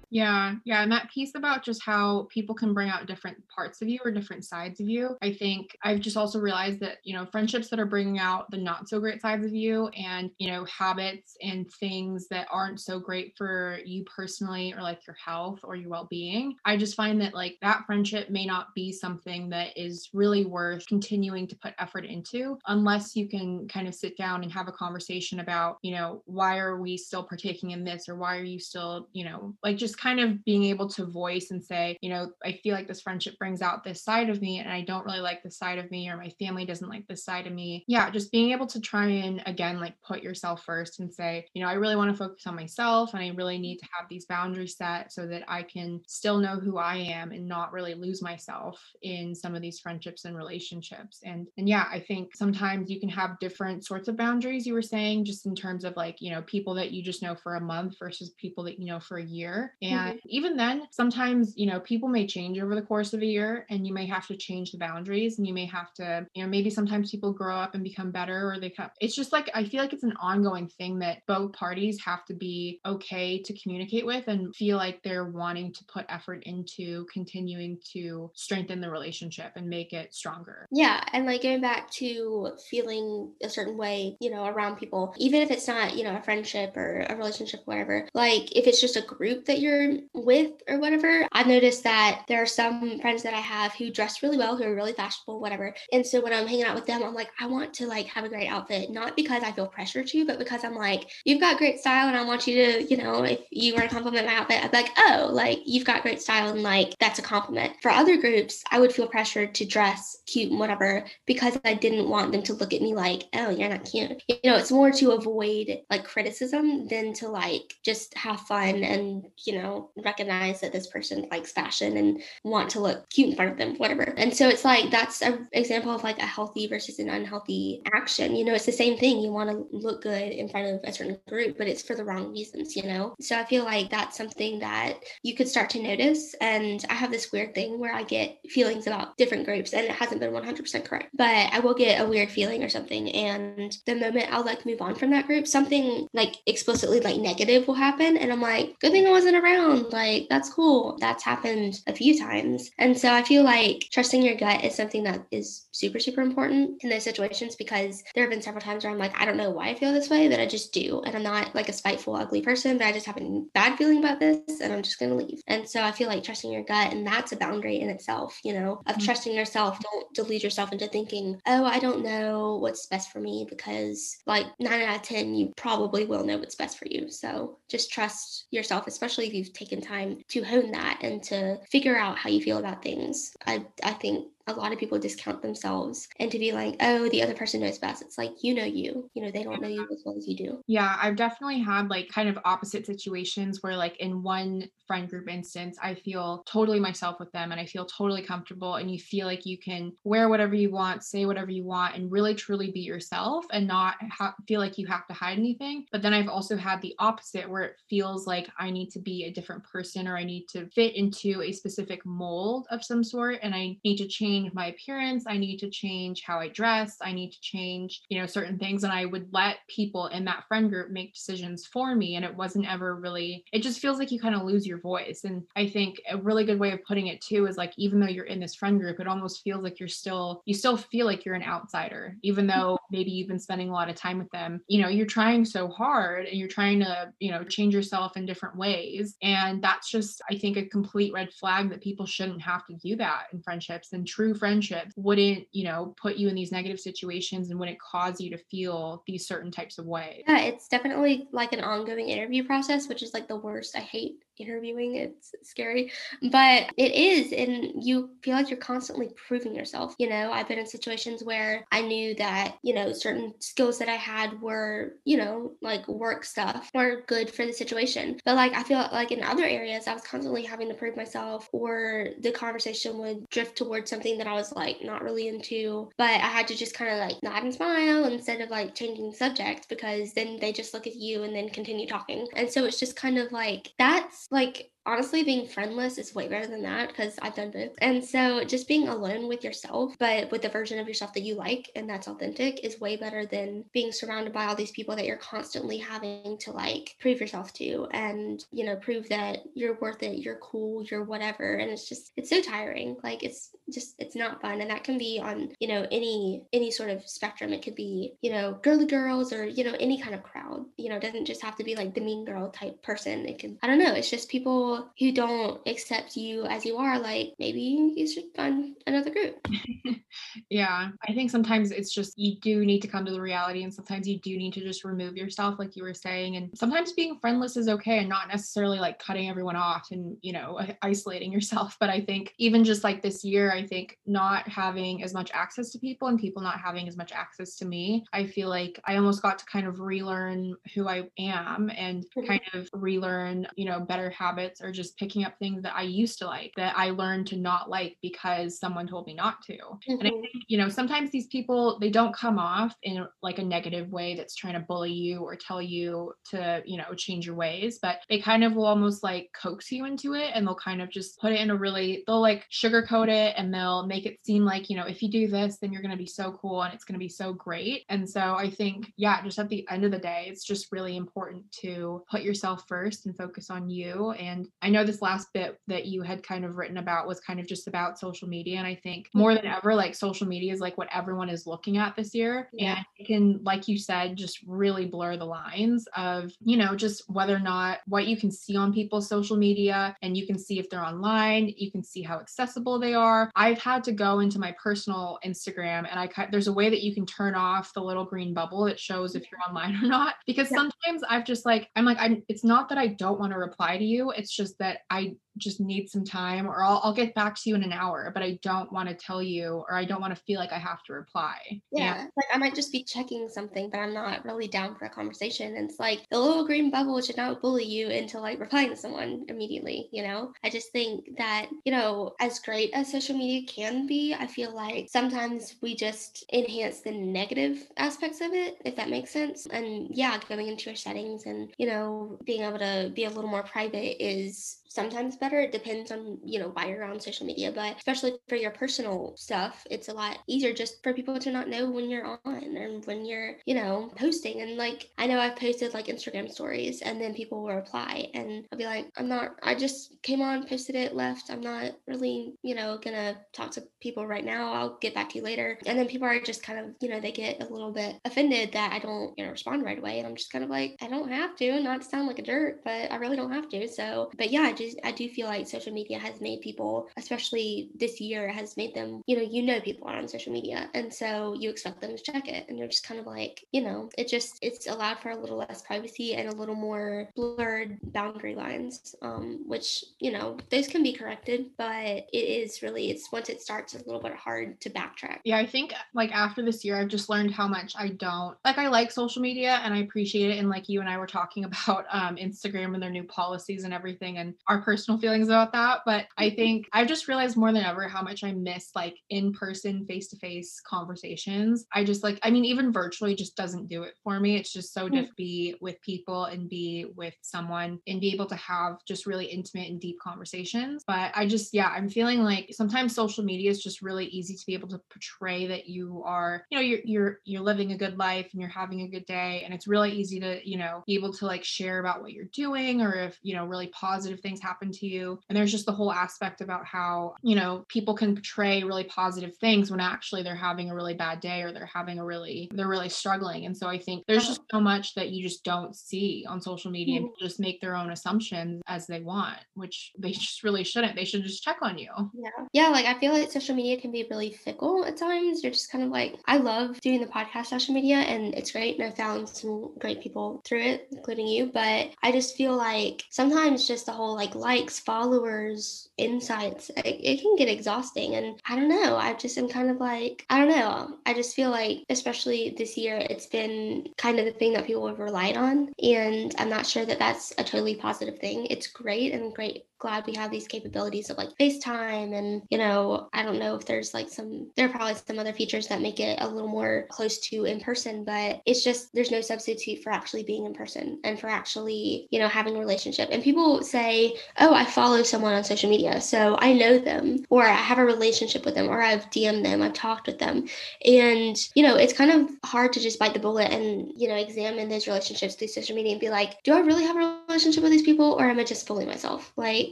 Yeah, 0.10 0.56
yeah. 0.64 0.84
And 0.84 0.92
that 0.94 1.10
piece 1.12 1.36
about 1.36 1.66
just 1.66 1.84
how 1.84 2.28
people 2.32 2.56
can 2.56 2.74
bring 2.74 2.90
out 2.90 3.08
different 3.08 3.46
parts 3.50 3.82
of 3.82 3.90
you 3.90 4.00
or 4.06 4.12
different 4.12 4.46
sides 4.46 4.80
of 4.80 4.88
you. 4.88 5.18
I 5.22 5.34
think 5.34 5.78
I've 5.84 6.00
just 6.00 6.16
also 6.16 6.40
realized 6.40 6.80
that, 6.80 7.00
you 7.04 7.14
know, 7.14 7.26
friendships 7.26 7.70
that 7.70 7.80
are 7.80 7.86
bringing 7.86 8.18
out 8.18 8.50
the 8.50 8.58
not 8.58 8.88
so 8.88 9.02
great 9.02 9.22
sides 9.22 9.44
of 9.46 9.54
you 9.54 9.88
and, 9.90 10.32
you 10.40 10.50
know, 10.50 10.64
habits 10.66 11.36
and 11.42 11.70
things 11.82 12.30
that 12.30 12.48
aren't 12.50 12.80
so 12.80 13.00
great 13.02 13.34
for 13.38 13.80
you 13.86 14.06
personally 14.06 14.74
or 14.74 14.82
like 14.82 15.06
your 15.06 15.18
health 15.24 15.60
or 15.64 15.76
your 15.76 15.90
well 15.90 16.08
being. 16.10 16.56
I 16.64 16.78
just 16.78 16.96
find 16.96 17.20
that 17.20 17.34
like 17.34 17.58
that 17.62 17.86
friendship 17.86 18.30
may 18.30 18.46
not 18.46 18.68
be 18.74 18.94
something 18.94 19.50
that 19.50 19.78
is 19.78 20.10
really 20.14 20.46
worth 20.46 20.88
continuing 20.88 21.48
to 21.48 21.58
put 21.58 21.74
effort 21.80 22.06
into 22.06 22.58
unless 22.68 23.14
you 23.14 23.28
can 23.28 23.68
kind 23.68 23.90
of 23.90 23.96
sit 23.96 24.16
down 24.16 24.44
and 24.44 24.54
have 24.54 24.70
a 24.70 24.72
conversation 24.72 25.42
about, 25.42 25.80
you 25.82 25.92
know, 25.92 26.22
why 26.26 26.60
are 26.60 26.80
we 26.80 26.96
still 26.96 27.24
partaking 27.26 27.72
in 27.72 27.84
this 27.84 28.08
or 28.08 28.16
why 28.16 28.38
are 28.38 28.44
you 28.44 28.58
still, 28.60 29.10
you 29.12 29.26
know, 29.26 29.54
like 29.64 29.76
just 29.76 29.97
kind 29.98 30.20
of 30.20 30.44
being 30.46 30.64
able 30.66 30.90
to 30.90 31.06
voice 31.06 31.52
and 31.52 31.64
say, 31.64 31.98
you 32.02 32.10
know, 32.10 32.32
I 32.44 32.60
feel 32.64 32.74
like 32.74 32.88
this 32.88 33.02
friendship 33.02 33.38
brings 33.38 33.62
out 33.62 33.84
this 33.84 34.04
side 34.04 34.30
of 34.30 34.42
me 34.42 34.60
and 34.60 34.70
I 34.70 34.82
don't 34.82 35.06
really 35.06 35.20
like 35.20 35.44
this 35.44 35.58
side 35.58 35.80
of 35.80 35.90
me 35.92 36.10
or 36.10 36.18
my 36.18 36.30
family 36.40 36.66
doesn't 36.66 36.90
like 36.90 37.08
this 37.08 37.24
side 37.24 37.48
of 37.48 37.54
me. 37.54 37.84
Yeah, 37.88 38.10
just 38.10 38.32
being 38.32 38.52
able 38.52 38.68
to 38.68 38.82
try 38.82 39.08
and 39.08 39.42
again 39.46 39.80
like 39.80 39.96
put 40.06 40.24
yourself 40.24 40.64
first 40.64 41.00
and 41.00 41.14
say, 41.14 41.46
you 41.54 41.62
know, 41.62 41.70
I 41.70 41.74
really 41.74 41.96
want 41.96 42.12
to 42.12 42.18
focus 42.18 42.46
on 42.48 42.56
myself 42.56 43.14
and 43.14 43.24
I 43.24 43.30
really 43.30 43.58
need 43.58 43.78
to 43.78 43.88
have 43.98 44.08
these 44.10 44.26
boundaries 44.26 44.78
set 44.78 45.12
so 45.12 45.26
that 45.28 45.44
I 45.48 45.64
can 45.64 46.02
still 46.08 46.38
know 46.40 46.60
who 46.60 46.78
I 46.78 46.98
am 46.98 47.32
and 47.32 47.48
not 47.48 47.74
really 47.74 47.94
lose 47.94 48.22
myself 48.22 48.82
in 49.02 49.34
some 49.34 49.56
of 49.56 49.62
these 49.62 49.80
friendships 49.80 50.26
and 50.26 50.36
relationships. 50.36 51.22
And 51.24 51.48
and 51.58 51.68
yeah, 51.68 51.86
I 51.92 52.00
think 52.00 52.36
sometimes 52.36 52.90
you 52.90 53.00
can 53.00 53.10
have 53.10 53.40
different 53.40 53.86
sorts 53.86 54.08
of 54.08 54.18
boundaries 54.18 54.66
you 54.66 54.74
were 54.74 54.82
saying 54.82 55.26
just 55.26 55.46
in 55.46 55.56
terms 55.56 55.84
of 55.84 55.96
like, 55.96 56.18
you 56.20 56.32
know, 56.32 56.42
people 56.44 56.74
that 56.76 56.92
you 56.92 57.04
just 57.04 57.22
know 57.22 57.36
for 57.36 57.56
a 57.56 57.62
month 57.62 57.96
versus 58.00 58.32
people 58.38 58.64
that 58.66 58.80
you 58.80 58.86
know 58.86 59.00
for 59.00 59.18
a 59.18 59.26
year. 59.26 59.76
And 59.88 60.18
mm-hmm. 60.18 60.28
even 60.30 60.58
then, 60.58 60.88
sometimes, 60.92 61.54
you 61.56 61.66
know, 61.66 61.80
people 61.80 62.10
may 62.10 62.28
change 62.28 62.60
over 62.60 62.76
the 62.76 62.82
course 62.82 63.14
of 63.14 63.22
a 63.22 63.26
year 63.26 63.66
and 63.70 63.86
you 63.86 63.94
may 63.94 64.06
have 64.06 64.28
to 64.28 64.36
change 64.36 64.72
the 64.72 64.78
boundaries 64.78 65.38
and 65.38 65.48
you 65.48 65.54
may 65.54 65.66
have 65.66 65.94
to, 65.96 66.26
you 66.34 66.44
know, 66.44 66.50
maybe 66.50 66.70
sometimes 66.70 67.12
people 67.12 67.34
grow 67.34 67.56
up 67.56 67.76
and 67.76 67.84
become 67.84 68.12
better 68.12 68.52
or 68.52 68.60
they 68.60 68.70
come. 68.70 68.90
It's 69.00 69.16
just 69.16 69.32
like, 69.32 69.50
I 69.54 69.66
feel 69.66 69.82
like 69.82 69.94
it's 69.94 70.04
an 70.04 70.18
ongoing 70.20 70.68
thing 70.68 71.00
that 71.00 71.20
both 71.28 71.54
parties 71.54 72.00
have 72.04 72.26
to 72.26 72.34
be 72.34 72.80
okay 72.86 73.42
to 73.42 73.60
communicate 73.60 74.06
with 74.06 74.28
and 74.28 74.56
feel 74.56 74.78
like 74.78 75.02
they're 75.04 75.26
wanting 75.26 75.74
to 75.74 75.86
put 75.86 76.06
effort 76.10 76.44
into 76.44 77.06
continuing 77.12 77.78
to 77.94 78.32
strengthen 78.36 78.82
the 78.82 78.90
relationship 78.90 79.54
and 79.56 79.68
make 79.68 79.94
it 79.94 80.14
stronger. 80.14 80.68
Yeah. 80.72 81.04
And 81.14 81.26
like 81.26 81.44
going 81.44 81.62
back 81.62 81.90
to 81.92 82.52
feeling 82.70 83.32
a 83.44 83.50
certain 83.50 83.78
way, 83.78 84.18
you 84.20 84.32
know, 84.32 84.46
around 84.46 84.78
people, 84.78 85.14
even 85.18 85.42
if 85.42 85.52
it's 85.52 85.68
not, 85.68 85.96
you 85.96 86.04
know, 86.04 86.16
a 86.16 86.22
friendship 86.22 86.76
or 86.76 87.06
a 87.10 87.16
relationship, 87.16 87.62
whatever, 87.66 88.08
like 88.14 88.56
if 88.56 88.68
it's 88.68 88.82
just 88.82 88.98
a 88.98 89.02
group 89.02 89.46
that 89.46 89.60
you're 89.60 89.77
with 90.14 90.52
or 90.68 90.80
whatever, 90.80 91.28
I've 91.32 91.48
noticed 91.48 91.84
that 91.84 92.24
there 92.28 92.42
are 92.42 92.46
some 92.46 93.00
friends 93.00 93.24
that 93.24 93.34
I 93.34 93.40
have 93.40 93.74
who 93.74 93.92
dress 93.92 94.24
really 94.24 94.38
well, 94.38 94.58
who 94.58 94.64
are 94.64 94.76
really 94.76 94.94
fashionable, 94.94 95.40
whatever. 95.40 95.74
And 95.92 96.06
so 96.06 96.22
when 96.22 96.34
I'm 96.34 96.48
hanging 96.48 96.66
out 96.66 96.76
with 96.76 96.86
them, 96.86 97.04
I'm 97.04 97.14
like, 97.14 97.32
I 97.40 97.48
want 97.48 97.74
to 97.76 97.88
like 97.88 98.08
have 98.08 98.24
a 98.24 98.30
great 98.30 98.48
outfit, 98.48 98.92
not 98.92 99.16
because 99.16 99.44
I 99.44 99.52
feel 99.52 99.68
pressure 99.68 100.04
to, 100.04 100.26
but 100.26 100.40
because 100.40 100.64
I'm 100.64 100.76
like, 100.76 101.10
you've 101.26 101.42
got 101.42 101.58
great 101.58 101.80
style 101.80 102.08
and 102.08 102.18
I 102.18 102.24
want 102.24 102.48
you 102.48 102.56
to, 102.56 102.84
you 102.84 102.98
know, 102.98 103.24
if 103.24 103.40
you 103.52 103.74
want 103.74 103.90
to 103.90 103.94
compliment 103.96 104.28
my 104.28 104.36
outfit, 104.36 104.64
I'd 104.64 104.72
be 104.72 104.78
like, 104.78 104.92
oh, 104.98 105.30
like 105.32 105.60
you've 105.66 105.86
got 105.86 106.02
great 106.02 106.22
style 106.22 106.50
and 106.50 106.64
like 106.64 106.94
that's 107.00 107.20
a 107.20 107.24
compliment. 107.24 107.74
For 107.82 107.92
other 107.92 108.18
groups, 108.18 108.64
I 108.72 108.80
would 108.80 108.94
feel 108.94 109.08
pressured 109.08 109.56
to 109.56 109.66
dress 109.66 110.18
cute 110.26 110.52
and 110.52 110.60
whatever 110.60 111.06
because 111.26 111.58
I 111.66 111.74
didn't 111.74 112.10
want 112.10 112.32
them 112.32 112.44
to 112.44 112.54
look 112.54 112.74
at 112.74 112.82
me 112.82 112.94
like, 112.94 113.24
oh, 113.34 113.50
you're 113.50 113.70
not 113.70 113.86
cute. 113.86 114.22
You 114.28 114.38
know, 114.44 114.58
it's 114.58 114.72
more 114.72 114.92
to 114.92 115.12
avoid 115.12 115.80
like 115.90 116.04
criticism 116.04 116.88
than 116.88 117.14
to 117.14 117.30
like 117.30 117.74
just 117.84 118.16
have 118.18 118.42
fun 118.42 118.84
and, 118.84 119.26
you 119.46 119.60
know, 119.62 119.67
recognize 120.04 120.62
that 120.62 120.74
this 120.74 120.88
person 120.88 121.28
likes 121.32 121.52
fashion 121.52 121.98
and 121.98 122.22
want 122.44 122.70
to 122.72 122.80
look 122.80 123.10
cute 123.10 123.30
in 123.30 123.36
front 123.36 123.52
of 123.52 123.58
them, 123.58 123.76
whatever. 123.78 124.14
And 124.18 124.36
so 124.36 124.48
it's 124.48 124.66
like 124.66 124.92
that's 124.92 125.22
an 125.22 125.48
example 125.52 125.92
of 125.92 126.04
like 126.04 126.20
a 126.20 126.26
healthy 126.26 126.68
versus 126.68 127.00
an 127.00 127.10
unhealthy 127.10 127.82
action. 127.94 128.36
You 128.36 128.46
know, 128.46 128.54
it's 128.54 128.66
the 128.66 128.72
same 128.72 128.98
thing. 128.98 129.20
You 129.20 129.32
want 129.32 129.50
to 129.50 129.68
look 129.72 130.02
good 130.04 130.32
in 130.32 130.50
front 130.50 130.68
of 130.68 130.80
a 130.84 130.94
certain 130.94 131.20
group, 131.28 131.58
but 131.58 131.68
it's 131.68 131.82
for 131.82 131.96
the 131.96 132.04
wrong 132.04 132.32
reasons, 132.32 132.76
you 132.76 132.84
know? 132.84 133.16
So 133.20 133.38
I 133.38 133.46
feel 133.46 133.64
like 133.64 133.90
that's 133.90 134.18
something 134.18 134.60
that 134.60 135.00
you 135.24 135.36
could 135.36 135.48
start 135.48 135.70
to 135.72 135.82
notice. 135.82 136.36
And 136.42 136.84
I 136.90 136.94
have 136.94 137.12
this 137.12 137.32
weird 137.32 137.54
thing 137.54 137.80
where 137.80 137.94
I 137.94 138.04
get 138.04 138.38
feelings 138.50 138.88
about 138.88 139.18
different 139.18 139.46
groups 139.46 139.74
and 139.74 139.86
it 139.86 139.92
hasn't 139.92 140.22
been 140.22 140.32
100% 140.32 140.86
correct, 140.86 141.10
but 141.14 141.54
I 141.54 141.60
will 141.60 141.74
get 141.74 142.02
a 142.02 142.08
weird 142.08 142.30
feeling 142.30 142.64
or 142.64 142.70
something. 142.70 143.10
And 143.12 143.78
the 143.86 143.96
moment 143.96 144.32
I'll 144.32 144.46
like 144.46 144.66
move 144.66 144.82
on 144.82 144.96
from 144.96 145.12
that 145.12 145.28
group, 145.28 145.48
something 145.48 146.08
like 146.14 146.36
explicitly 146.46 147.00
like 147.00 147.18
negative 147.18 147.68
will 147.68 147.76
happen. 147.76 148.18
And 148.18 148.32
I'm 148.32 148.42
like, 148.42 148.80
good 148.80 148.92
thing 148.92 149.08
I 149.08 149.12
wasn't 149.12 149.36
around 149.36 149.57
around. 149.58 149.92
Like, 149.92 150.28
that's 150.30 150.50
cool. 150.50 150.98
That's 151.00 151.24
happened 151.24 151.82
a 151.88 151.94
few 151.94 152.18
times. 152.18 152.72
And 152.78 152.98
so 152.98 153.12
I 153.12 153.24
feel 153.24 153.44
like 153.44 153.88
trusting 153.92 154.22
your 154.22 154.36
gut 154.36 154.64
is 154.64 154.76
something 154.76 155.04
that 155.04 155.26
is 155.32 155.68
super, 155.72 156.00
super 156.00 156.22
important 156.22 156.84
in 156.84 156.90
those 156.90 157.04
situations 157.04 157.56
because 157.56 158.04
there 158.14 158.24
have 158.24 158.32
been 158.32 158.42
several 158.42 158.62
times 158.62 158.84
where 158.84 158.92
I'm 158.92 159.00
like, 159.00 159.20
I 159.20 159.26
don't 159.26 159.38
know 159.38 159.52
why 159.52 159.70
I 159.70 159.76
feel 159.76 159.94
this 159.94 160.10
way, 160.10 160.28
but 160.28 160.40
I 160.40 160.46
just 160.46 160.74
do. 160.74 161.02
And 161.06 161.16
I'm 161.16 161.24
not 161.24 161.54
like 161.56 161.70
a 161.70 161.74
spiteful, 161.74 162.16
ugly 162.16 162.42
person, 162.42 162.78
but 162.78 162.88
I 162.88 162.92
just 162.92 163.06
have 163.06 163.18
a 163.18 163.44
bad 163.54 163.78
feeling 163.78 164.00
about 164.00 164.20
this 164.20 164.62
and 164.62 164.74
I'm 164.74 164.84
just 164.84 165.00
going 165.00 165.12
to 165.12 165.18
leave. 165.18 165.42
And 165.48 165.68
so 165.68 165.82
I 165.82 165.92
feel 165.92 166.08
like 166.08 166.24
trusting 166.24 166.52
your 166.52 166.64
gut, 166.64 166.92
and 166.92 167.06
that's 167.06 167.32
a 167.32 167.38
boundary 167.38 167.80
in 167.80 167.90
itself, 167.90 168.40
you 168.44 168.54
know, 168.54 168.82
of 168.86 168.96
mm-hmm. 168.96 169.06
trusting 169.06 169.34
yourself. 169.34 169.80
Don't 169.80 170.14
delude 170.14 170.44
yourself 170.44 170.72
into 170.72 170.88
thinking, 170.88 171.40
oh, 171.46 171.66
I 171.66 171.80
don't 171.80 172.04
know 172.04 172.58
what's 172.58 172.88
best 172.88 173.12
for 173.12 173.20
me 173.20 173.46
because 173.50 174.18
like 174.26 174.46
nine 174.60 174.82
out 174.82 174.98
of 174.98 175.02
10, 175.04 175.36
you 175.36 175.54
probably 175.56 176.06
will 176.06 176.24
know 176.24 176.38
what's 176.38 176.56
best 176.56 176.78
for 176.78 176.88
you. 176.90 177.10
So 177.10 177.58
just 177.70 177.92
trust 177.92 178.46
yourself, 178.52 178.88
especially 178.88 179.28
if 179.28 179.34
you've 179.48 179.56
taken 179.56 179.82
time 179.82 180.24
to 180.30 180.44
hone 180.44 180.72
that 180.72 181.00
and 181.02 181.24
to 181.24 181.58
figure 181.70 181.98
out 181.98 182.18
how 182.18 182.30
you 182.30 182.42
feel 182.42 182.58
about 182.58 182.84
things. 182.84 183.36
I, 183.46 183.66
I 183.84 183.94
think 183.94 184.28
a 184.48 184.54
lot 184.54 184.72
of 184.72 184.80
people 184.80 185.00
discount 185.00 185.42
themselves 185.42 186.08
and 186.20 186.32
to 186.32 186.40
be 186.40 186.52
like, 186.52 186.76
oh, 186.80 187.10
the 187.10 187.22
other 187.22 187.36
person 187.36 187.62
knows 187.62 187.78
best. 187.78 188.02
It's 188.02 188.18
like, 188.18 188.44
you 188.44 188.54
know, 188.54 188.64
you, 188.64 189.10
you 189.14 189.22
know, 189.22 189.32
they 189.32 189.44
don't 189.44 189.62
know 189.62 189.68
you 189.68 189.88
as 189.92 190.04
well 190.06 190.18
as 190.18 190.28
you 190.28 190.36
do. 190.36 190.62
Yeah, 190.68 190.98
I've 191.02 191.16
definitely 191.16 191.60
had 191.60 191.90
like 191.90 192.10
kind 192.10 192.30
of 192.30 192.38
opposite 192.46 192.86
situations 192.86 193.62
where, 193.62 193.76
like, 193.76 193.98
in 193.98 194.24
one 194.24 194.70
friend 194.86 195.10
group 195.10 195.30
instance, 195.30 195.78
I 195.82 195.96
feel 195.96 196.44
totally 196.48 196.80
myself 196.80 197.20
with 197.20 197.32
them 197.34 197.52
and 197.52 197.60
I 197.60 197.66
feel 197.66 197.86
totally 197.86 198.22
comfortable. 198.22 198.76
And 198.76 198.90
you 198.90 199.00
feel 199.00 199.28
like 199.28 199.46
you 199.46 199.58
can 199.58 199.94
wear 200.04 200.30
whatever 200.30 200.56
you 200.56 200.72
want, 200.72 201.04
say 201.04 201.26
whatever 201.26 201.52
you 201.52 201.66
want, 201.66 201.96
and 201.96 202.12
really 202.12 202.34
truly 202.36 202.72
be 202.72 202.80
yourself 202.80 203.46
and 203.52 203.68
not 203.68 203.96
ha- 204.12 204.36
feel 204.48 204.62
like 204.62 204.78
you 204.78 204.88
have 204.88 205.06
to 205.08 205.14
hide 205.14 205.38
anything. 205.38 205.86
But 205.92 206.02
then 206.02 206.14
I've 206.14 206.30
also 206.30 206.56
had 206.56 206.82
the 206.82 206.96
opposite 207.00 207.50
where 207.50 207.64
it 207.64 207.76
feels 207.90 208.26
like 208.28 208.50
I 208.58 208.72
need 208.72 208.90
to 208.92 209.00
be 209.00 209.26
a 209.26 209.32
different 209.32 209.64
person 209.64 210.08
or 210.08 210.18
I 210.18 210.24
need 210.24 210.48
to 210.50 210.70
fit 210.70 210.96
into 210.96 211.42
a 211.42 211.52
specific 211.52 212.06
mold 212.06 212.68
of 212.72 212.84
some 212.84 213.04
sort 213.04 213.40
and 213.42 213.54
I 213.54 213.78
need 213.84 213.98
to 213.98 214.08
change 214.08 214.37
change 214.38 214.54
my 214.54 214.68
appearance. 214.68 215.26
I 215.28 215.38
need 215.38 215.58
to 215.58 215.70
change 215.70 216.24
how 216.24 216.40
I 216.40 216.50
dress. 216.50 216.98
I 217.02 217.12
need 217.12 217.32
to 217.32 217.42
change, 217.42 218.02
you 218.10 218.20
know, 218.20 218.26
certain 218.26 218.58
things. 218.58 218.84
And 218.84 218.94
I 218.94 219.06
would 219.06 219.28
let 219.32 219.58
people 219.68 220.08
in 220.08 220.26
that 220.26 220.46
friend 220.48 220.70
group 220.70 220.92
make 220.92 221.14
decisions 221.14 221.66
for 221.66 221.96
me. 221.96 222.16
And 222.16 222.26
it 222.26 222.36
wasn't 222.36 222.72
ever 222.72 222.96
really, 222.96 223.44
it 223.52 223.64
just 223.64 223.80
feels 223.80 224.00
like 224.00 224.12
you 224.12 224.20
kind 224.20 224.36
of 224.36 224.44
lose 224.44 224.68
your 224.68 224.80
voice. 224.80 225.24
And 225.24 225.44
I 225.56 225.68
think 225.68 226.02
a 226.10 226.18
really 226.18 226.46
good 226.46 226.60
way 226.60 226.72
of 226.72 226.84
putting 226.84 227.08
it 227.08 227.22
too 227.22 227.46
is 227.48 227.58
like, 227.58 227.74
even 227.78 228.00
though 228.00 228.08
you're 228.08 228.26
in 228.26 228.40
this 228.40 228.56
friend 228.56 228.80
group, 228.80 229.00
it 229.00 229.08
almost 229.08 229.42
feels 229.44 229.64
like 229.64 229.80
you're 229.80 229.90
still, 229.90 230.42
you 230.46 230.54
still 230.54 230.78
feel 230.78 231.06
like 231.06 231.26
you're 231.26 231.36
an 231.36 231.44
outsider, 231.44 232.16
even 232.24 232.48
mm-hmm. 232.48 232.60
though 232.60 232.78
maybe 232.92 233.12
you've 233.12 233.28
been 233.28 233.40
spending 233.40 233.70
a 233.70 233.74
lot 233.74 233.90
of 233.90 233.96
time 233.96 234.18
with 234.18 234.30
them. 234.32 234.62
You 234.68 234.82
know, 234.82 234.88
you're 234.88 235.06
trying 235.06 235.46
so 235.46 235.68
hard 235.68 236.26
and 236.26 236.38
you're 236.38 236.48
trying 236.48 236.80
to, 236.80 237.12
you 237.20 237.32
know, 237.32 237.44
change 237.44 237.74
yourself 237.74 238.16
in 238.16 238.26
different 238.26 238.56
ways. 238.56 239.16
And 239.22 239.62
that's 239.62 239.90
just, 239.90 240.22
I 240.30 240.38
think, 240.38 240.58
a 240.58 240.66
complete 240.66 241.14
red 241.14 241.34
flag 241.34 241.70
that 241.70 241.82
people 241.82 242.06
shouldn't 242.06 242.42
have 242.42 242.66
to 242.68 242.76
do 242.76 242.96
that 242.98 243.24
in 243.34 243.42
friendships. 243.42 243.94
And 243.94 244.08
true 244.08 244.27
true 244.28 244.38
friendship 244.38 244.92
wouldn't, 244.96 245.48
you 245.52 245.64
know, 245.64 245.96
put 246.02 246.18
you 246.18 246.28
in 246.28 246.36
these 246.36 246.52
negative 246.52 246.80
situations 246.80 247.50
and 247.50 247.60
wouldn't 247.60 247.80
cause 247.80 248.20
you 248.20 248.30
to 248.30 248.38
feel 248.38 249.04
these 249.08 249.28
certain 249.28 249.52
types 249.52 249.78
of 249.78 249.86
ways. 249.86 250.24
Yeah, 250.28 250.42
it's 250.42 250.68
definitely 250.68 251.28
like 251.32 251.54
an 251.54 251.62
ongoing 251.62 252.10
interview 252.10 252.44
process, 252.46 252.88
which 252.88 253.04
is 253.04 253.14
like 253.14 253.28
the 253.28 253.38
worst. 253.38 253.76
I 253.76 253.82
hate 253.82 254.16
interviewing. 254.40 254.96
It's 254.96 255.34
scary, 255.44 255.92
but 256.32 256.72
it 256.78 256.94
is. 256.94 257.34
And 257.34 257.84
you 257.84 258.12
feel 258.22 258.36
like 258.36 258.50
you're 258.50 258.60
constantly 258.60 259.10
proving 259.28 259.56
yourself. 259.56 259.96
You 259.98 260.10
know, 260.10 260.32
I've 260.32 260.48
been 260.48 260.60
in 260.60 260.66
situations 260.66 261.24
where 261.24 261.66
I 261.72 261.82
knew 261.82 262.16
that, 262.16 262.58
you 262.64 262.74
know, 262.74 262.94
certain 262.94 263.34
skills 263.40 263.80
that 263.80 263.90
I 263.90 263.96
had 263.96 264.42
were, 264.42 264.96
you 265.06 265.18
know, 265.18 265.54
like 265.62 265.88
work 265.88 266.24
stuff 266.24 266.70
were 266.74 267.04
good 267.08 267.30
for 267.30 267.46
the 267.46 267.54
situation. 267.54 268.20
But 268.26 268.36
like, 268.36 268.54
I 268.54 268.64
feel 268.64 268.88
like 268.92 269.12
in 269.12 269.24
other 269.24 269.46
areas, 269.46 269.88
I 269.88 269.94
was 269.94 270.04
constantly 270.04 270.44
having 270.44 270.70
to 270.70 270.76
prove 270.76 270.96
myself, 270.96 271.50
or 271.52 272.10
the 272.22 272.32
conversation 272.32 272.98
would 273.00 273.28
drift 273.30 273.58
towards 273.58 273.90
something 273.90 274.18
that 274.18 274.28
I 274.28 274.34
was 274.34 274.52
like 274.54 274.78
not 274.84 275.04
really 275.04 275.28
into. 275.28 275.90
But 275.98 276.10
I 276.10 276.28
had 276.28 276.48
to 276.48 276.56
just 276.56 276.74
kind 276.74 276.92
of 276.92 277.00
like 277.00 277.22
nod 277.24 277.44
and 277.44 277.54
smile 277.54 278.06
instead 278.06 278.42
of 278.42 278.50
like 278.50 278.76
changing 278.76 279.12
the 279.12 279.16
subject 279.16 279.70
because 279.70 280.14
then 280.14 280.38
they 280.40 280.52
just 280.52 280.74
look 280.74 280.88
at 280.88 280.96
you 280.96 281.24
and 281.24 281.36
then 281.36 281.50
continue 281.50 281.88
talking. 281.88 282.28
And 282.36 282.50
so 282.50 282.66
it's 282.66 282.80
just 282.80 282.96
kind 282.96 283.18
of 283.18 283.32
like 283.32 283.74
that's 283.78 284.27
like 284.32 284.72
honestly, 284.88 285.24
being 285.24 285.48
friendless 285.48 285.98
is 285.98 286.16
way 286.16 286.28
better 286.30 286.48
than 286.48 286.64
that 286.64 286.88
because 286.88 287.16
I've 287.22 287.36
done 287.36 287.52
both. 287.52 287.74
And 287.80 288.04
so 288.04 288.44
just 288.46 288.68
being 288.68 288.88
alone 288.88 289.28
with 289.28 289.44
yourself, 289.44 289.94
but 290.00 290.32
with 290.32 290.42
the 290.42 290.50
version 290.50 290.80
of 290.80 290.88
yourself 290.88 291.14
that 291.14 291.24
you 291.24 291.36
like 291.36 291.70
and 291.76 291.90
that's 291.90 292.08
authentic 292.08 292.64
is 292.64 292.80
way 292.80 292.96
better 292.96 293.26
than 293.26 293.66
being 293.74 293.92
surrounded 293.92 294.34
by 294.34 294.46
all 294.46 294.56
these 294.56 294.72
people 294.72 294.96
that 294.96 295.06
you're 295.06 295.18
constantly 295.18 295.78
having 295.78 296.38
to 296.40 296.52
like 296.52 296.96
prove 297.00 297.20
yourself 297.20 297.52
to 297.54 297.88
and, 297.92 298.46
you 298.52 298.66
know, 298.66 298.78
prove 298.78 299.10
that 299.10 299.40
you're 299.54 299.78
worth 299.80 300.02
it, 300.04 300.20
you're 300.20 300.38
cool, 300.38 300.84
you're 300.84 301.04
whatever. 301.04 301.56
And 301.56 301.70
it's 301.70 301.90
just, 301.90 302.14
it's 302.16 302.30
so 302.30 302.42
tiring. 302.42 302.96
Like 303.04 303.24
it's 303.24 303.52
just, 303.72 303.96
it's 304.00 304.16
not 304.16 304.42
fun. 304.42 304.62
And 304.62 304.72
that 304.72 304.86
can 304.86 304.98
be 304.98 305.20
on, 305.22 305.52
you 305.60 305.68
know, 305.68 305.86
any, 305.92 306.44
any 306.54 306.72
sort 306.72 306.90
of 306.90 307.08
spectrum. 307.08 307.52
It 307.52 307.62
could 307.62 307.76
be, 307.76 308.14
you 308.22 308.32
know, 308.32 308.58
girly 308.64 308.86
girls 308.86 309.34
or, 309.34 309.46
you 309.46 309.66
know, 309.66 309.76
any 309.80 310.02
kind 310.02 310.16
of 310.16 310.24
crowd, 310.24 310.66
you 310.78 310.90
know, 310.90 310.96
it 310.96 311.02
doesn't 311.02 311.26
just 311.26 311.44
have 311.44 311.58
to 311.58 311.66
be 311.66 311.76
like 311.76 311.94
the 311.94 312.02
mean 312.02 312.24
girl 312.24 312.50
type 312.50 312.82
person. 312.82 313.28
It 313.28 313.40
can, 313.40 313.58
I 313.62 313.68
don't 313.68 313.80
know. 313.80 313.94
It's 313.94 314.10
just 314.10 314.30
people 314.30 314.77
who 315.00 315.12
don't 315.12 315.62
accept 315.68 316.16
you 316.16 316.46
as 316.46 316.66
you 316.66 316.78
are. 316.78 317.00
Like 317.00 317.34
maybe 317.40 317.94
you 317.96 318.08
should 318.08 318.26
find 318.36 318.76
another 318.86 319.12
group. 319.12 319.46
yeah. 320.50 320.90
I 321.08 321.14
think 321.14 321.32
sometimes 321.32 321.72
it's 321.72 321.94
just, 321.94 322.14
you 322.18 322.40
do 322.42 322.66
need 322.66 322.82
to 322.82 322.88
come 322.88 323.06
to 323.06 323.12
the 323.12 323.22
reality 323.22 323.64
and 323.64 323.74
sometimes 323.74 324.08
you 324.08 324.20
do 324.20 324.38
need 324.38 324.54
to 324.54 324.62
just 324.62 324.84
remove 324.84 325.16
yourself, 325.16 325.60
like 325.60 325.76
you 325.76 325.84
were 325.84 325.94
saying. 325.94 326.36
And 326.36 326.50
sometimes 326.56 326.94
being 326.94 327.20
friendless 327.20 327.58
is 327.58 327.68
okay 327.68 328.00
and 328.00 328.10
not 328.10 328.28
necessarily 328.28 328.80
like 328.80 329.00
cutting 329.00 329.30
everyone 329.30 329.56
off 329.56 329.88
and, 329.92 330.18
you 330.22 330.34
know, 330.34 330.60
isolating 330.82 331.32
yourself. 331.32 331.78
But 331.80 331.90
I 331.90 332.02
think 332.02 332.34
even 332.38 332.64
just 332.64 332.84
like 332.84 333.02
this 333.02 333.24
year, 333.24 333.52
I 333.52 333.66
think 333.66 333.98
not 334.06 334.48
having 334.48 335.04
as 335.04 335.14
much 335.14 335.32
access 335.34 335.72
to 335.72 335.80
people 335.80 336.08
and 336.08 336.20
people 336.20 336.42
not 336.42 336.60
having 336.60 336.88
as 336.88 336.98
much 336.98 337.12
access 337.12 337.56
to 337.58 337.66
me, 337.66 338.06
I 338.14 338.26
feel 338.26 338.50
like 338.50 338.80
I 338.86 338.96
almost 338.96 339.22
got 339.22 339.40
to 339.40 339.46
kind 339.46 339.68
of 339.68 339.80
relearn 339.80 340.56
who 340.74 340.88
I 340.88 341.04
am 341.20 341.70
and 341.70 342.04
mm-hmm. 342.04 342.28
kind 342.28 342.42
of 342.54 342.70
relearn, 342.74 343.48
you 343.56 343.66
know, 343.66 343.80
better 343.80 344.10
habits 344.10 344.62
or 344.62 344.67
just 344.72 344.98
picking 344.98 345.24
up 345.24 345.38
things 345.40 345.64
that 345.64 345.76
I 345.76 345.84
used 345.84 346.20
to 346.20 346.26
like 346.26 346.54
that 346.58 346.78
I 346.78 346.92
learned 346.92 347.28
to 347.28 347.38
not 347.38 347.70
like 347.70 347.98
because 348.02 348.60
someone 348.60 348.88
told 348.88 349.08
me 349.08 349.14
not 349.14 349.42
to. 349.44 349.54
Mm-hmm. 349.54 349.92
And 349.92 350.02
I 350.02 350.12
mm-hmm. 350.12 350.22
think, 350.22 350.44
you 350.48 350.58
know, 350.58 350.70
sometimes 350.70 351.12
these 351.12 351.28
people, 351.28 351.78
they 351.80 351.90
don't 351.90 352.16
come 352.16 352.40
off 352.40 352.76
in 352.84 353.06
like 353.22 353.40
a 353.40 353.44
negative 353.44 353.90
way 353.90 354.16
that's 354.16 354.36
trying 354.36 354.54
to 354.54 354.60
bully 354.62 354.92
you 354.92 355.22
or 355.22 355.36
tell 355.36 355.62
you 355.62 356.14
to, 356.32 356.62
you 356.66 356.78
know, 356.78 356.94
change 356.96 357.26
your 357.26 357.36
ways, 357.36 357.80
but 357.82 358.00
they 358.10 358.20
kind 358.20 358.44
of 358.44 358.54
will 358.54 358.66
almost 358.66 359.04
like 359.04 359.30
coax 359.40 359.72
you 359.72 359.86
into 359.86 360.14
it 360.14 360.32
and 360.34 360.46
they'll 360.46 360.56
kind 360.56 360.82
of 360.82 360.90
just 360.90 361.20
put 361.20 361.32
it 361.32 361.40
in 361.40 361.50
a 361.50 361.56
really, 361.56 362.04
they'll 362.08 362.22
like 362.22 362.46
sugarcoat 362.52 363.10
it 363.10 363.34
and 363.38 363.54
they'll 363.54 363.86
make 363.86 364.06
it 364.06 364.18
seem 364.26 364.44
like, 364.46 364.70
you 364.70 364.76
know, 364.76 364.86
if 364.86 365.02
you 365.02 365.10
do 365.10 365.28
this, 365.28 365.58
then 365.58 365.72
you're 365.72 365.82
going 365.82 365.92
to 365.92 365.98
be 365.98 366.06
so 366.06 366.38
cool 366.42 366.64
and 366.64 366.74
it's 366.74 366.84
going 366.84 366.94
to 366.94 367.00
be 367.00 367.10
so 367.10 367.34
great. 367.34 367.84
And 367.90 368.10
so 368.10 368.36
I 368.36 368.50
think, 368.50 368.92
yeah, 368.98 369.22
just 369.24 369.40
at 369.40 369.50
the 369.50 369.68
end 369.70 369.86
of 369.86 369.92
the 369.92 369.98
day, 369.98 370.26
it's 370.28 370.44
just 370.44 370.72
really 370.72 370.98
important 370.98 371.50
to 371.62 372.04
put 372.10 372.22
yourself 372.22 372.64
first 372.68 373.06
and 373.06 373.16
focus 373.18 373.50
on 373.50 373.70
you. 373.70 374.12
And 374.12 374.48
I 374.62 374.70
know 374.70 374.84
this 374.84 375.02
last 375.02 375.32
bit 375.34 375.60
that 375.68 375.86
you 375.86 376.02
had 376.02 376.24
kind 376.24 376.44
of 376.46 376.58
written 376.58 376.78
about 376.78 377.08
was 377.08 377.20
kind 377.20 377.40
of 377.40 377.48
just 377.48 377.68
about 377.68 378.00
social 378.00 378.28
media. 378.28 378.58
And 378.58 378.68
I 378.68 378.76
think 378.76 379.08
mm-hmm. 379.08 379.20
more 379.20 379.36
than 379.36 379.46
ever, 379.46 379.76
like 379.76 379.96
social 379.96 380.28
media 380.28 380.54
is 380.54 380.60
like 380.60 380.78
what 380.78 380.90
everyone 380.94 381.30
is 381.30 381.48
looking 381.48 381.78
at 381.78 381.96
this 381.96 382.14
year. 382.14 382.50
Yeah. 382.54 382.78
And 382.78 382.86
it 382.98 383.08
can, 383.08 383.40
like 383.44 383.68
you 383.68 383.78
said, 383.78 384.16
just 384.16 384.40
really 384.48 384.86
blur 384.86 385.18
the 385.18 385.26
lines 385.26 385.88
of, 385.96 386.32
you 386.44 386.58
know, 386.58 386.76
just 386.76 387.04
whether 387.10 387.36
or 387.36 387.40
not 387.40 387.80
what 387.88 388.08
you 388.08 388.18
can 388.18 388.32
see 388.32 388.56
on 388.56 388.74
people's 388.74 389.08
social 389.08 389.38
media 389.38 389.96
and 390.02 390.18
you 390.18 390.26
can 390.26 390.40
see 390.40 390.60
if 390.60 390.70
they're 390.70 390.84
online, 390.84 391.54
you 391.58 391.72
can 391.72 391.84
see 391.84 392.02
how 392.02 392.20
accessible 392.20 392.80
they 392.80 392.94
are. 392.94 393.32
I've 393.36 393.60
had 393.60 393.84
to 393.86 393.92
go 393.92 394.20
into 394.20 394.40
my 394.40 394.56
personal 394.62 395.20
Instagram 395.26 395.88
and 395.90 396.00
I 396.00 396.08
cut, 396.08 396.32
there's 396.32 396.48
a 396.48 396.54
way 396.54 396.70
that 396.70 396.82
you 396.82 396.94
can 396.94 397.06
turn 397.06 397.36
off 397.36 397.74
the 397.74 397.82
little 397.82 398.06
green 398.06 398.34
bubble 398.34 398.66
that 398.66 398.80
shows 398.80 399.16
if 399.16 399.24
mm-hmm. 399.24 399.30
you're 399.32 399.48
online 399.48 399.76
or 399.84 399.88
not 399.88 400.16
because 400.26 400.50
yeah. 400.52 400.58
sometimes 400.58 401.04
I've 401.10 401.26
just 401.26 401.46
like 401.46 401.70
I'm 401.76 401.86
like 401.86 401.98
I'm 402.00 402.24
it's 402.28 402.44
not 402.44 402.70
that 402.70 402.78
I 402.78 402.88
don't 402.88 403.20
want 403.20 403.34
to 403.34 403.40
reply 403.40 403.78
to 403.78 403.84
you, 403.84 404.12
it's 404.12 404.36
just 404.38 404.58
that 404.60 404.80
I 404.90 405.16
just 405.38 405.60
need 405.60 405.90
some 405.90 406.04
time 406.04 406.48
or 406.48 406.64
I'll, 406.64 406.82
I'll 406.84 406.94
get 406.94 407.14
back 407.14 407.36
to 407.36 407.50
you 407.50 407.56
in 407.56 407.64
an 407.64 407.74
hour 407.74 408.12
but 408.14 408.24
i 408.24 408.40
don't 408.42 408.72
want 408.72 408.90
to 408.90 408.96
tell 408.96 409.22
you 409.22 409.64
or 409.68 409.76
i 409.76 409.86
don't 409.86 410.02
want 410.02 410.16
to 410.16 410.22
feel 410.24 410.40
like 410.40 410.52
i 410.52 410.58
have 410.58 410.84
to 410.84 410.94
reply 410.94 411.38
yeah 411.72 412.06
like 412.16 412.26
i 412.34 412.38
might 412.38 412.56
just 412.56 412.72
be 412.72 412.84
checking 412.84 413.28
something 413.30 413.70
but 413.70 413.80
i'm 413.80 413.94
not 413.94 414.24
really 414.26 414.48
down 414.48 414.76
for 414.76 414.86
a 414.86 414.90
conversation 414.90 415.56
and 415.56 415.70
it's 415.70 415.80
like 415.80 416.06
the 416.12 416.20
little 416.20 416.46
green 416.46 416.70
bubble 416.70 417.02
should 417.02 417.18
not 417.18 417.42
bully 417.42 417.64
you 417.64 417.88
into 417.88 418.20
like 418.20 418.40
replying 418.40 418.70
to 418.70 418.76
someone 418.76 419.26
immediately 419.28 419.90
you 419.92 420.04
know? 420.04 420.32
I 420.44 420.50
just 420.50 420.72
think 420.72 421.18
that 421.18 421.48
you 421.66 421.72
know 421.72 422.14
as 422.20 422.40
great 422.40 422.72
as 422.74 422.92
social 422.92 423.18
media 423.18 423.46
can 423.48 423.88
be 423.88 424.16
i 424.18 424.28
feel 424.28 424.54
like 424.56 424.88
sometimes 424.90 425.56
we 425.62 425.76
just 425.76 426.26
enhance 426.34 426.82
the 426.82 426.92
negative 426.92 427.68
aspects 427.78 428.22
of 428.22 428.34
it 428.34 428.58
if 428.66 428.76
that 428.76 428.90
makes 428.90 429.12
sense 429.12 429.48
and 429.48 429.88
yeah 429.92 430.20
going 430.30 430.48
into 430.48 430.70
your 430.70 430.76
settings 430.76 431.26
and 431.26 431.52
you 431.58 431.68
know 431.68 432.18
being 432.26 432.44
able 432.44 432.60
to 432.60 432.92
be 432.96 433.06
a 433.06 433.10
little 433.10 433.30
more 433.30 433.44
private 433.44 434.04
is 434.04 434.60
sometimes 434.78 435.18
better. 435.18 435.40
It 435.40 435.52
depends 435.52 435.92
on, 435.92 436.20
you 436.24 436.40
know, 436.40 436.50
why 436.54 436.68
you're 436.68 436.84
on 436.84 437.00
social 437.00 437.26
media, 437.26 437.52
but 437.52 437.76
especially 437.78 438.14
for 438.30 438.36
your 438.36 438.52
personal 438.52 439.14
stuff, 439.18 439.66
it's 439.72 439.90
a 439.90 439.94
lot 439.94 440.20
easier 440.28 440.54
just 440.54 440.84
for 440.84 440.94
people 440.94 441.18
to 441.18 441.32
not 441.32 441.50
know 441.50 441.68
when 441.72 441.90
you're 441.90 442.20
on 442.26 442.44
and 442.44 442.86
when 442.86 443.04
you're, 443.04 443.38
you 443.48 443.56
know, 443.56 443.92
posting. 443.96 444.42
And 444.42 444.56
like, 444.56 444.92
I 445.00 445.08
know 445.08 445.20
I've 445.20 445.36
posted 445.36 445.74
like 445.74 445.88
Instagram 445.88 446.32
stories 446.32 446.84
and 446.84 447.02
then 447.02 447.16
people 447.16 447.42
will 447.42 447.56
reply 447.56 448.08
and 448.14 448.46
I'll 448.52 448.60
be 448.60 448.66
like, 448.66 448.92
I'm 448.98 449.10
not, 449.10 449.32
I 449.42 449.56
just 449.56 450.00
came 450.04 450.22
on, 450.22 450.48
posted 450.48 450.76
it, 450.76 450.96
left. 450.96 451.32
I'm 451.32 451.42
not 451.42 451.72
really, 451.88 452.36
you 452.44 452.54
know, 452.54 452.78
gonna 452.78 453.18
talk 453.34 453.50
to 453.54 453.64
people 453.82 454.06
right 454.06 454.26
now. 454.26 454.54
I'll 454.54 454.78
get 454.78 454.94
back 454.94 455.10
to 455.10 455.18
you 455.18 455.24
later. 455.24 455.58
And 455.66 455.80
then 455.80 455.88
people 455.88 456.08
are 456.08 456.20
just 456.20 456.44
kind 456.44 456.60
of, 456.60 456.76
you 456.82 456.90
know, 456.90 457.00
they 457.00 457.12
get 457.12 457.42
a 457.42 457.52
little 457.52 457.72
bit 457.72 457.96
offended 458.06 458.52
that 458.52 458.74
I 458.74 458.78
don't, 458.78 459.18
you 459.18 459.26
know, 459.26 459.32
respond 459.32 459.64
right 459.64 459.80
away. 459.80 459.98
And 459.98 460.08
I'm 460.08 460.16
just 460.16 460.32
kind 460.32 460.44
of 460.44 460.52
like, 460.52 460.76
I 460.82 460.88
don't 460.88 461.12
have 461.12 461.36
to, 461.38 461.60
not 461.62 461.82
to 461.82 461.88
sound 461.88 462.08
like 462.08 462.20
a 462.20 462.22
jerk, 462.22 462.64
but 462.64 462.92
I 462.92 462.98
really 462.98 463.18
don't 463.18 463.34
have 463.34 463.50
to. 463.50 463.68
So, 463.68 464.12
but 464.18 464.30
yeah, 464.30 464.52
just 464.52 464.67
I 464.84 464.92
do 464.92 465.10
feel 465.10 465.28
like 465.28 465.48
social 465.48 465.74
media 465.74 466.00
has 466.00 466.22
made 466.22 466.42
people, 466.42 466.90
especially 466.98 467.70
this 467.76 468.00
year, 468.00 468.28
has 468.30 468.58
made 468.58 468.74
them, 468.74 469.02
you 469.08 469.18
know, 469.18 469.24
you 469.24 469.44
know 469.44 469.60
people 469.62 469.88
are 469.88 469.98
on 469.98 470.08
social 470.08 470.34
media. 470.34 470.70
And 470.74 470.94
so 470.94 471.34
you 471.34 471.50
expect 471.50 471.82
them 471.82 471.96
to 471.96 472.04
check 472.04 472.28
it. 472.28 472.46
And 472.50 472.58
you're 472.58 472.68
just 472.68 472.86
kind 472.86 473.00
of 473.00 473.06
like, 473.06 473.46
you 473.52 473.62
know, 473.62 473.90
it 473.98 474.08
just 474.08 474.38
it's 474.42 474.68
allowed 474.68 475.00
for 475.00 475.12
a 475.12 475.18
little 475.18 475.38
less 475.38 475.62
privacy 475.62 476.16
and 476.16 476.30
a 476.30 476.36
little 476.36 476.56
more 476.56 477.10
blurred 477.16 477.78
boundary 477.94 478.36
lines. 478.36 478.96
Um, 479.02 479.44
which, 479.48 479.84
you 480.00 480.12
know, 480.12 480.38
those 480.52 480.68
can 480.68 480.84
be 480.84 480.94
corrected, 480.94 481.48
but 481.58 482.08
it 482.12 482.18
is 482.18 482.62
really 482.62 482.90
it's 482.90 483.12
once 483.12 483.30
it 483.30 483.42
starts 483.42 483.74
a 483.74 483.78
little 483.80 484.02
bit 484.02 484.14
hard 484.16 484.60
to 484.62 484.70
backtrack. 484.70 485.20
Yeah, 485.24 485.38
I 485.38 485.46
think 485.46 485.74
like 485.94 486.12
after 486.12 486.44
this 486.44 486.64
year 486.64 486.80
I've 486.80 486.88
just 486.88 487.10
learned 487.10 487.32
how 487.32 487.48
much 487.48 487.74
I 487.78 487.90
don't 487.90 488.38
like 488.46 488.58
I 488.58 488.68
like 488.68 488.92
social 488.92 489.22
media 489.22 489.60
and 489.64 489.74
I 489.74 489.80
appreciate 489.80 490.32
it. 490.32 490.40
And 490.40 490.50
like 490.50 490.70
you 490.70 490.80
and 490.80 490.90
I 490.90 490.98
were 490.98 491.08
talking 491.08 491.44
about 491.46 491.86
um 491.92 492.16
Instagram 492.18 492.74
and 492.74 492.82
their 492.82 492.90
new 492.90 493.04
policies 493.04 493.64
and 493.64 493.74
everything 493.74 494.18
and 494.18 494.34
our 494.48 494.57
personal 494.62 495.00
feelings 495.00 495.28
about 495.28 495.52
that. 495.54 495.82
But 495.86 496.06
I 496.18 496.30
think 496.30 496.68
I've 496.74 496.88
just 496.88 497.08
realized 497.08 497.38
more 497.38 497.52
than 497.52 497.64
ever 497.64 497.88
how 497.88 498.02
much 498.02 498.24
I 498.24 498.32
miss 498.32 498.72
like 498.76 498.98
in 499.10 499.34
person, 499.34 499.86
face 499.86 500.08
to 500.10 500.18
face 500.18 500.60
conversations. 500.66 501.66
I 501.74 501.84
just 501.84 502.04
like, 502.04 502.20
I 502.24 502.30
mean, 502.30 502.46
even 502.46 502.72
virtually 502.72 503.16
just 503.16 503.36
doesn't 503.36 503.68
do 503.68 503.84
it 503.84 503.96
for 504.04 504.20
me. 504.20 504.36
It's 504.38 504.52
just 504.54 504.74
so 504.74 504.86
mm-hmm. 504.86 504.96
different 504.96 505.08
to 505.10 505.14
be 505.16 505.56
with 505.62 505.82
people 505.82 506.26
and 506.26 506.50
be 506.50 506.86
with 506.96 507.14
someone 507.22 507.80
and 507.88 508.02
be 508.02 508.14
able 508.14 508.26
to 508.28 508.36
have 508.36 508.78
just 508.88 509.06
really 509.06 509.26
intimate 509.26 509.70
and 509.70 509.80
deep 509.80 510.00
conversations. 510.00 510.84
But 510.86 511.12
I 511.16 511.28
just, 511.28 511.54
yeah, 511.54 511.70
I'm 511.70 511.90
feeling 511.90 512.24
like 512.24 512.50
sometimes 512.52 512.96
social 512.96 513.24
media 513.24 513.50
is 513.50 513.62
just 513.62 513.82
really 513.82 514.06
easy 514.06 514.36
to 514.36 514.46
be 514.46 514.54
able 514.54 514.68
to 514.70 514.82
portray 514.92 515.48
that 515.48 515.68
you 515.68 516.04
are, 516.06 516.44
you 516.52 516.58
know, 516.58 516.64
you're 516.64 516.80
you're 516.84 517.20
you're 517.26 517.42
living 517.42 517.72
a 517.72 517.78
good 517.78 517.98
life 517.98 518.30
and 518.32 518.42
you're 518.42 518.50
having 518.50 518.82
a 518.82 518.88
good 518.88 519.06
day. 519.06 519.42
And 519.44 519.54
it's 519.54 519.68
really 519.68 519.92
easy 519.92 520.20
to, 520.20 520.40
you 520.48 520.58
know, 520.58 520.84
be 520.86 520.96
able 520.96 521.14
to 521.14 521.26
like 521.26 521.44
share 521.44 521.80
about 521.80 522.02
what 522.02 522.12
you're 522.12 522.26
doing 522.34 522.82
or 522.82 522.94
if, 522.94 523.18
you 523.22 523.36
know, 523.36 523.46
really 523.46 523.68
positive 523.68 524.20
things 524.20 524.37
happen 524.40 524.72
to 524.72 524.88
you. 524.88 525.20
And 525.30 525.38
there's 525.38 525.52
just 525.52 525.66
the 525.66 525.72
whole 525.72 525.92
aspect 525.92 526.42
about 526.42 526.66
how, 526.66 527.16
you 527.22 527.36
know, 527.36 527.66
people 527.68 527.96
can 527.96 528.16
portray 528.16 528.64
really 528.64 528.84
positive 528.84 529.36
things 529.38 529.72
when 529.72 529.80
actually 529.80 530.24
they're 530.24 530.36
having 530.36 530.70
a 530.70 530.76
really 530.76 530.94
bad 530.94 531.20
day 531.20 531.42
or 531.42 531.52
they're 531.52 531.70
having 531.72 532.00
a 532.00 532.06
really, 532.06 532.50
they're 532.54 532.68
really 532.68 532.90
struggling. 532.90 533.46
And 533.46 533.56
so 533.56 533.68
I 533.68 533.78
think 533.78 534.06
there's 534.08 534.28
just 534.28 534.42
so 534.52 534.60
much 534.60 534.96
that 534.96 535.10
you 535.10 535.24
just 535.24 535.44
don't 535.44 535.76
see 535.76 536.26
on 536.28 536.42
social 536.42 536.72
media 536.72 537.00
mm-hmm. 537.00 537.08
and 537.08 537.16
just 537.20 537.40
make 537.40 537.62
their 537.62 537.76
own 537.76 537.92
assumptions 537.92 538.62
as 538.68 538.88
they 538.88 539.00
want, 539.00 539.38
which 539.54 539.92
they 539.98 540.12
just 540.28 540.44
really 540.44 540.64
shouldn't. 540.64 540.96
They 540.96 541.06
should 541.06 541.24
just 541.24 541.44
check 541.44 541.58
on 541.62 541.78
you. 541.78 541.90
Yeah. 542.14 542.30
Yeah. 542.54 542.70
Like 542.70 542.86
I 542.86 543.00
feel 543.00 543.12
like 543.12 543.32
social 543.32 543.56
media 543.56 543.80
can 543.80 543.92
be 543.92 544.06
really 544.10 544.32
fickle 544.32 544.86
at 544.86 544.98
times. 544.98 545.44
You're 545.44 545.52
just 545.52 545.72
kind 545.72 545.84
of 545.84 545.90
like, 545.90 546.16
I 546.28 546.38
love 546.38 546.80
doing 546.82 547.02
the 547.02 547.08
podcast 547.08 547.48
social 547.48 547.74
media 547.74 547.98
and 547.98 548.34
it's 548.36 548.52
great. 548.52 548.80
And 548.80 548.92
I 548.92 548.96
found 548.96 549.30
some 549.30 549.72
great 549.80 550.02
people 550.02 550.42
through 550.46 550.62
it, 550.62 550.88
including 550.92 551.28
you. 551.28 551.52
But 551.54 551.92
I 552.04 552.12
just 552.12 552.36
feel 552.36 552.56
like 552.56 553.04
sometimes 553.10 553.68
just 553.68 553.86
the 553.86 553.92
whole 553.92 554.16
like 554.16 554.27
likes, 554.36 554.80
followers, 554.80 555.90
insights, 555.98 556.70
it, 556.78 556.86
it 556.86 557.22
can 557.22 557.36
get 557.36 557.50
exhausting. 557.50 558.16
And 558.16 558.40
I 558.48 558.56
don't 558.56 558.70
know. 558.70 558.96
I 558.98 559.14
just 559.14 559.38
am 559.38 559.50
kind 559.50 559.70
of 559.70 559.78
like, 559.78 560.26
I 560.30 560.40
don't 560.40 560.50
know. 560.50 560.98
I 561.06 561.14
just 561.14 561.36
feel 561.36 561.50
like, 561.50 561.84
especially 561.90 562.56
this 562.58 562.78
year, 562.78 562.98
it's 563.10 563.28
been 563.28 563.88
kind 563.98 564.20
of 564.20 564.26
the 564.26 564.32
thing 564.32 564.54
that 564.54 564.66
people 564.66 564.88
have 564.88 565.00
relied 565.00 565.38
on. 565.38 565.74
And 565.82 566.34
I'm 566.38 566.50
not 566.50 566.66
sure 566.66 566.86
that 566.86 567.00
that's 567.00 567.34
a 567.38 567.44
totally 567.44 567.76
positive 567.76 568.20
thing. 568.20 568.46
It's 568.48 568.68
great 568.68 569.14
and 569.14 569.34
great 569.34 569.66
glad 569.80 570.06
we 570.06 570.16
have 570.16 570.32
these 570.32 570.48
capabilities 570.48 571.10
of 571.10 571.18
like 571.18 571.30
FaceTime 571.40 572.18
and, 572.18 572.42
you 572.50 572.58
know, 572.58 573.10
I 573.14 573.24
don't 573.24 573.40
know 573.40 573.56
if 573.56 573.66
there's 573.66 573.94
like 573.94 574.10
some, 574.10 574.50
there 574.56 574.66
are 574.66 574.72
probably 574.72 574.96
some 574.96 575.20
other 575.20 575.34
features 575.34 575.68
that 575.68 575.82
make 575.82 576.00
it 576.00 576.18
a 576.22 576.28
little 576.28 576.50
more 576.50 576.88
close 576.90 577.20
to 577.30 577.46
in 577.46 577.60
person, 577.60 578.04
but 578.04 578.42
it's 578.46 578.64
just, 578.64 578.94
there's 578.94 579.12
no 579.12 579.22
substitute 579.22 579.84
for 579.84 579.92
actually 579.92 580.24
being 580.24 580.46
in 580.46 580.54
person 580.54 581.00
and 581.04 581.20
for 581.20 581.28
actually, 581.28 582.08
you 582.12 582.20
know, 582.20 582.28
having 582.28 582.56
a 582.56 582.60
relationship. 582.60 583.10
And 583.12 583.24
people 583.24 583.64
say, 583.64 584.18
oh, 584.40 584.54
I 584.54 584.66
follow 584.66 585.04
someone 585.04 585.34
on 585.34 585.44
social 585.44 585.70
media, 585.70 586.02
so 586.02 586.38
I 586.40 586.54
know 586.54 586.80
them, 586.80 587.26
or 587.30 587.44
I 587.44 587.54
have 587.54 587.78
a 587.78 587.86
relationship 587.86 588.46
with 588.46 588.56
them, 588.56 588.70
or 588.70 588.82
I've 588.82 589.10
DM'd 589.10 589.46
them, 589.46 589.62
I've 589.62 589.74
talked 589.74 590.08
with 590.08 590.20
them. 590.20 590.48
And, 590.86 591.38
you 591.56 591.64
know, 591.64 591.76
it's 591.76 591.94
kind 591.94 592.12
of 592.12 592.30
hard 592.44 592.74
to 592.74 592.80
just 592.80 593.00
bite 593.00 593.14
the 593.14 593.20
bullet 593.20 593.52
and, 593.52 593.92
you 593.96 594.08
know, 594.08 594.16
examine 594.16 594.70
those 594.70 594.88
relationships 594.88 595.36
through 595.36 595.50
social 595.50 595.76
media 595.76 595.92
and 595.92 596.02
be 596.02 596.10
like, 596.10 596.42
do 596.44 596.54
I 596.54 596.60
really 596.60 596.84
have 596.86 596.96
a 596.96 597.22
relationship 597.28 597.64
with 597.64 597.72
these 597.72 597.84
people, 597.84 598.14
or 598.20 598.26
am 598.26 598.40
I 598.40 598.44
just 598.44 598.68
fooling 598.68 598.88
myself? 598.88 599.32
Like, 599.36 599.67